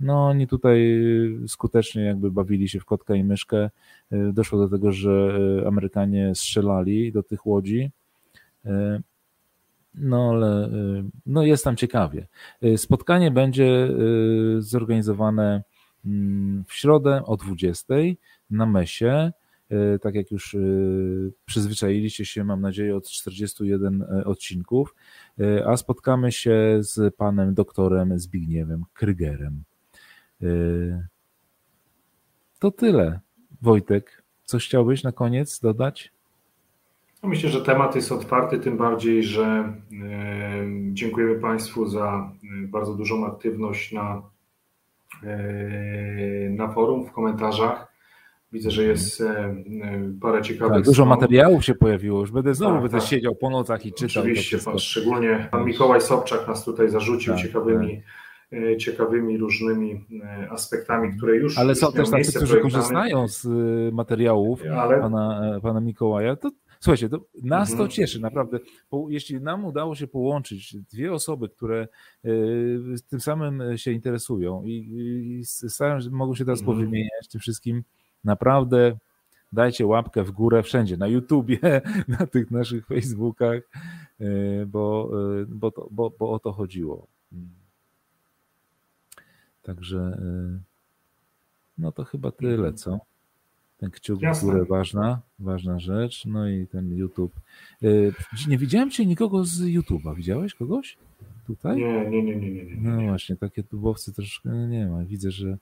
No 0.00 0.26
oni 0.26 0.46
tutaj 0.46 1.02
skutecznie 1.48 2.02
jakby 2.02 2.30
bawili 2.30 2.68
się 2.68 2.80
w 2.80 2.84
kotka 2.84 3.14
i 3.14 3.24
myszkę. 3.24 3.70
Doszło 4.10 4.58
do 4.58 4.68
tego, 4.68 4.92
że 4.92 5.38
Amerykanie 5.66 6.34
strzelali 6.34 7.12
do 7.12 7.22
tych 7.22 7.46
łodzi. 7.46 7.90
No 10.00 10.30
ale 10.30 10.70
no 11.26 11.42
jest 11.42 11.64
tam 11.64 11.76
ciekawie. 11.76 12.26
Spotkanie 12.76 13.30
będzie 13.30 13.88
zorganizowane 14.58 15.62
mm, 16.04 16.64
w 16.68 16.74
środę 16.74 17.24
o 17.24 17.36
20 17.36 17.94
na 18.50 18.66
Mesie. 18.66 19.32
Tak 20.00 20.14
jak 20.14 20.30
już 20.30 20.56
przyzwyczailiście 21.44 22.24
się, 22.24 22.44
mam 22.44 22.60
nadzieję, 22.60 22.96
od 22.96 23.08
41 23.08 24.02
e, 24.02 24.24
odcinków, 24.24 24.94
a 25.66 25.76
spotkamy 25.76 26.32
się 26.32 26.78
z 26.80 27.14
panem 27.16 27.54
doktorem 27.54 28.18
Zbigniewem 28.18 28.84
Krygerem. 28.92 29.64
To 32.58 32.70
tyle. 32.70 33.20
Wojtek, 33.62 34.22
coś 34.44 34.66
chciałbyś 34.66 35.02
na 35.02 35.12
koniec 35.12 35.60
dodać? 35.60 36.12
No, 37.22 37.28
myślę, 37.28 37.50
że 37.50 37.60
temat 37.60 37.94
jest 37.94 38.12
otwarty, 38.12 38.58
tym 38.58 38.76
bardziej, 38.76 39.22
że 39.22 39.72
dziękujemy 40.92 41.34
Państwu 41.34 41.86
za 41.86 42.30
bardzo 42.68 42.94
dużą 42.94 43.26
aktywność 43.26 43.92
na, 43.92 44.22
na 46.50 46.68
forum, 46.68 47.06
w 47.06 47.12
komentarzach. 47.12 47.88
Widzę, 48.52 48.70
że 48.70 48.84
jest 48.84 49.20
e, 49.20 49.24
e, 49.24 49.54
parę 50.20 50.42
ciekawych. 50.42 50.74
Tak, 50.74 50.84
dużo 50.84 51.04
materiałów 51.04 51.64
się 51.64 51.74
pojawiło. 51.74 52.20
Już 52.20 52.30
będę 52.30 52.54
znowu 52.54 52.74
tak, 52.74 52.82
będę 52.82 52.98
tak. 52.98 53.06
siedział 53.06 53.34
po 53.34 53.50
nocach 53.50 53.86
i 53.86 53.92
czytał. 53.92 54.22
Oczywiście, 54.22 54.58
pan, 54.58 54.78
szczególnie 54.78 55.48
pan 55.50 55.64
Mikołaj 55.64 56.00
Sobczak 56.00 56.48
nas 56.48 56.64
tutaj 56.64 56.88
zarzucił 56.88 57.32
tak, 57.32 57.42
ciekawymi, 57.42 58.02
ciekawymi 58.78 59.38
różnymi 59.38 60.06
aspektami, 60.50 61.16
które 61.16 61.36
już 61.36 61.58
Ale 61.58 61.74
są 61.74 61.92
też 61.92 62.10
tacy, 62.10 62.36
którzy 62.36 62.60
korzystają 62.60 63.28
z 63.28 63.46
materiałów 63.94 64.62
Ale... 64.76 65.00
pana, 65.00 65.58
pana 65.62 65.80
Mikołaja. 65.80 66.36
To 66.36 66.50
Słuchajcie, 66.80 67.08
to 67.08 67.24
nas 67.42 67.70
mhm. 67.70 67.88
to 67.88 67.94
cieszy, 67.94 68.20
naprawdę. 68.20 68.58
Jeśli 69.08 69.40
nam 69.40 69.64
udało 69.64 69.94
się 69.94 70.06
połączyć 70.06 70.76
dwie 70.76 71.12
osoby, 71.12 71.48
które 71.48 71.88
tym 73.08 73.20
samym 73.20 73.78
się 73.78 73.92
interesują 73.92 74.62
i, 74.64 75.42
starają, 75.44 76.10
mogą 76.10 76.34
się 76.34 76.44
teraz 76.44 76.60
mhm. 76.60 76.76
powymieniać 76.76 77.28
tym 77.28 77.40
wszystkim, 77.40 77.82
naprawdę 78.24 78.98
dajcie 79.52 79.86
łapkę 79.86 80.24
w 80.24 80.30
górę 80.30 80.62
wszędzie, 80.62 80.96
na 80.96 81.06
YouTubie, 81.06 81.58
na 82.18 82.26
tych 82.26 82.50
naszych 82.50 82.86
Facebookach, 82.86 83.62
e, 84.20 84.66
bo, 84.66 85.10
e, 85.40 85.46
bo, 85.48 85.70
to, 85.70 85.88
bo, 85.90 86.10
bo 86.18 86.32
o 86.32 86.38
to 86.38 86.52
chodziło. 86.52 87.06
Także 89.62 89.98
e, 89.98 90.60
no 91.78 91.92
to 91.92 92.04
chyba 92.04 92.30
tyle, 92.30 92.54
mhm. 92.54 92.76
co? 92.76 92.98
Ten 93.78 93.90
kciuk 93.90 94.20
w 94.20 94.40
górę 94.40 94.64
ważna, 94.64 95.20
ważna 95.38 95.78
rzecz. 95.78 96.26
No 96.26 96.48
i 96.48 96.66
ten 96.66 96.96
YouTube. 96.96 97.32
Nie 98.48 98.58
widziałem 98.58 98.90
cię 98.90 99.06
nikogo 99.06 99.44
z 99.44 99.60
YouTube'a. 99.60 100.16
Widziałeś 100.16 100.54
kogoś 100.54 100.96
tutaj? 101.46 101.76
Nie, 101.76 102.10
nie, 102.10 102.22
nie, 102.22 102.36
nie. 102.36 102.50
nie, 102.50 102.64
nie. 102.64 102.76
No 102.80 103.02
właśnie, 103.02 103.36
takie 103.36 103.62
tubowcy 103.62 104.14
troszkę 104.14 104.48
nie 104.48 104.86
ma. 104.86 105.04
Widzę, 105.04 105.30
że 105.30 105.58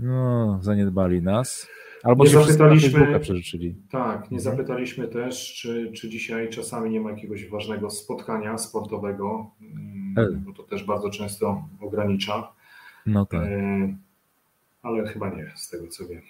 no, 0.00 0.58
zaniedbali 0.62 1.22
nas. 1.22 1.68
Albo 2.02 2.24
nie 2.24 2.30
zapytaliśmy, 2.30 3.20
przeżyczyli. 3.20 3.74
Tak, 3.90 4.30
nie 4.30 4.38
mhm. 4.38 4.40
zapytaliśmy 4.40 5.08
też, 5.08 5.54
czy, 5.54 5.92
czy 5.92 6.08
dzisiaj 6.08 6.50
czasami 6.50 6.90
nie 6.90 7.00
ma 7.00 7.10
jakiegoś 7.10 7.48
ważnego 7.48 7.90
spotkania 7.90 8.58
sportowego, 8.58 9.50
mm, 9.60 10.44
bo 10.46 10.52
to 10.52 10.62
też 10.62 10.84
bardzo 10.84 11.10
często 11.10 11.68
ogranicza. 11.80 12.52
No 13.06 13.26
tak. 13.26 13.44
E, 13.44 13.96
ale 14.82 15.06
chyba 15.06 15.30
nie, 15.30 15.52
z 15.56 15.68
tego 15.68 15.88
co 15.88 16.06
wiem. 16.06 16.22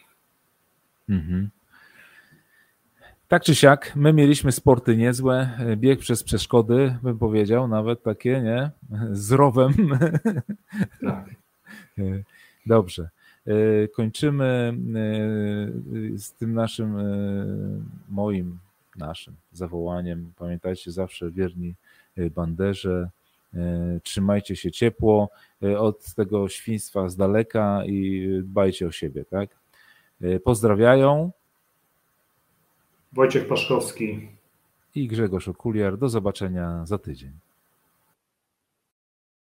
Mhm. 1.08 1.50
Tak 3.28 3.42
czy 3.42 3.54
siak, 3.54 3.92
my 3.96 4.12
mieliśmy 4.12 4.52
sporty 4.52 4.96
niezłe, 4.96 5.50
bieg 5.76 6.00
przez 6.00 6.22
przeszkody, 6.22 6.96
bym 7.02 7.18
powiedział, 7.18 7.68
nawet 7.68 8.02
takie, 8.02 8.40
nie? 8.40 8.70
Z 9.12 9.32
rowem. 9.32 9.74
Tak. 11.00 11.30
Dobrze. 12.66 13.08
E, 13.46 13.88
kończymy 13.88 14.44
e, 16.14 16.18
z 16.18 16.32
tym 16.32 16.54
naszym, 16.54 16.98
e, 16.98 17.04
moim, 18.08 18.58
naszym 18.96 19.34
zawołaniem. 19.52 20.32
Pamiętajcie 20.38 20.92
zawsze 20.92 21.30
wierni 21.30 21.74
banderze. 22.34 23.10
Trzymajcie 24.02 24.56
się 24.56 24.70
ciepło 24.70 25.30
od 25.78 26.14
tego 26.14 26.48
świństwa 26.48 27.08
z 27.08 27.16
daleka 27.16 27.82
i 27.86 28.28
dbajcie 28.42 28.86
o 28.86 28.92
siebie, 28.92 29.24
tak? 29.24 29.50
Pozdrawiają. 30.44 31.30
Wojciech 33.12 33.48
Paszkowski 33.48 34.28
i 34.94 35.08
Grzegorz 35.08 35.48
Okuliar. 35.48 35.98
Do 35.98 36.08
zobaczenia 36.08 36.86
za 36.86 36.98
tydzień. 36.98 37.32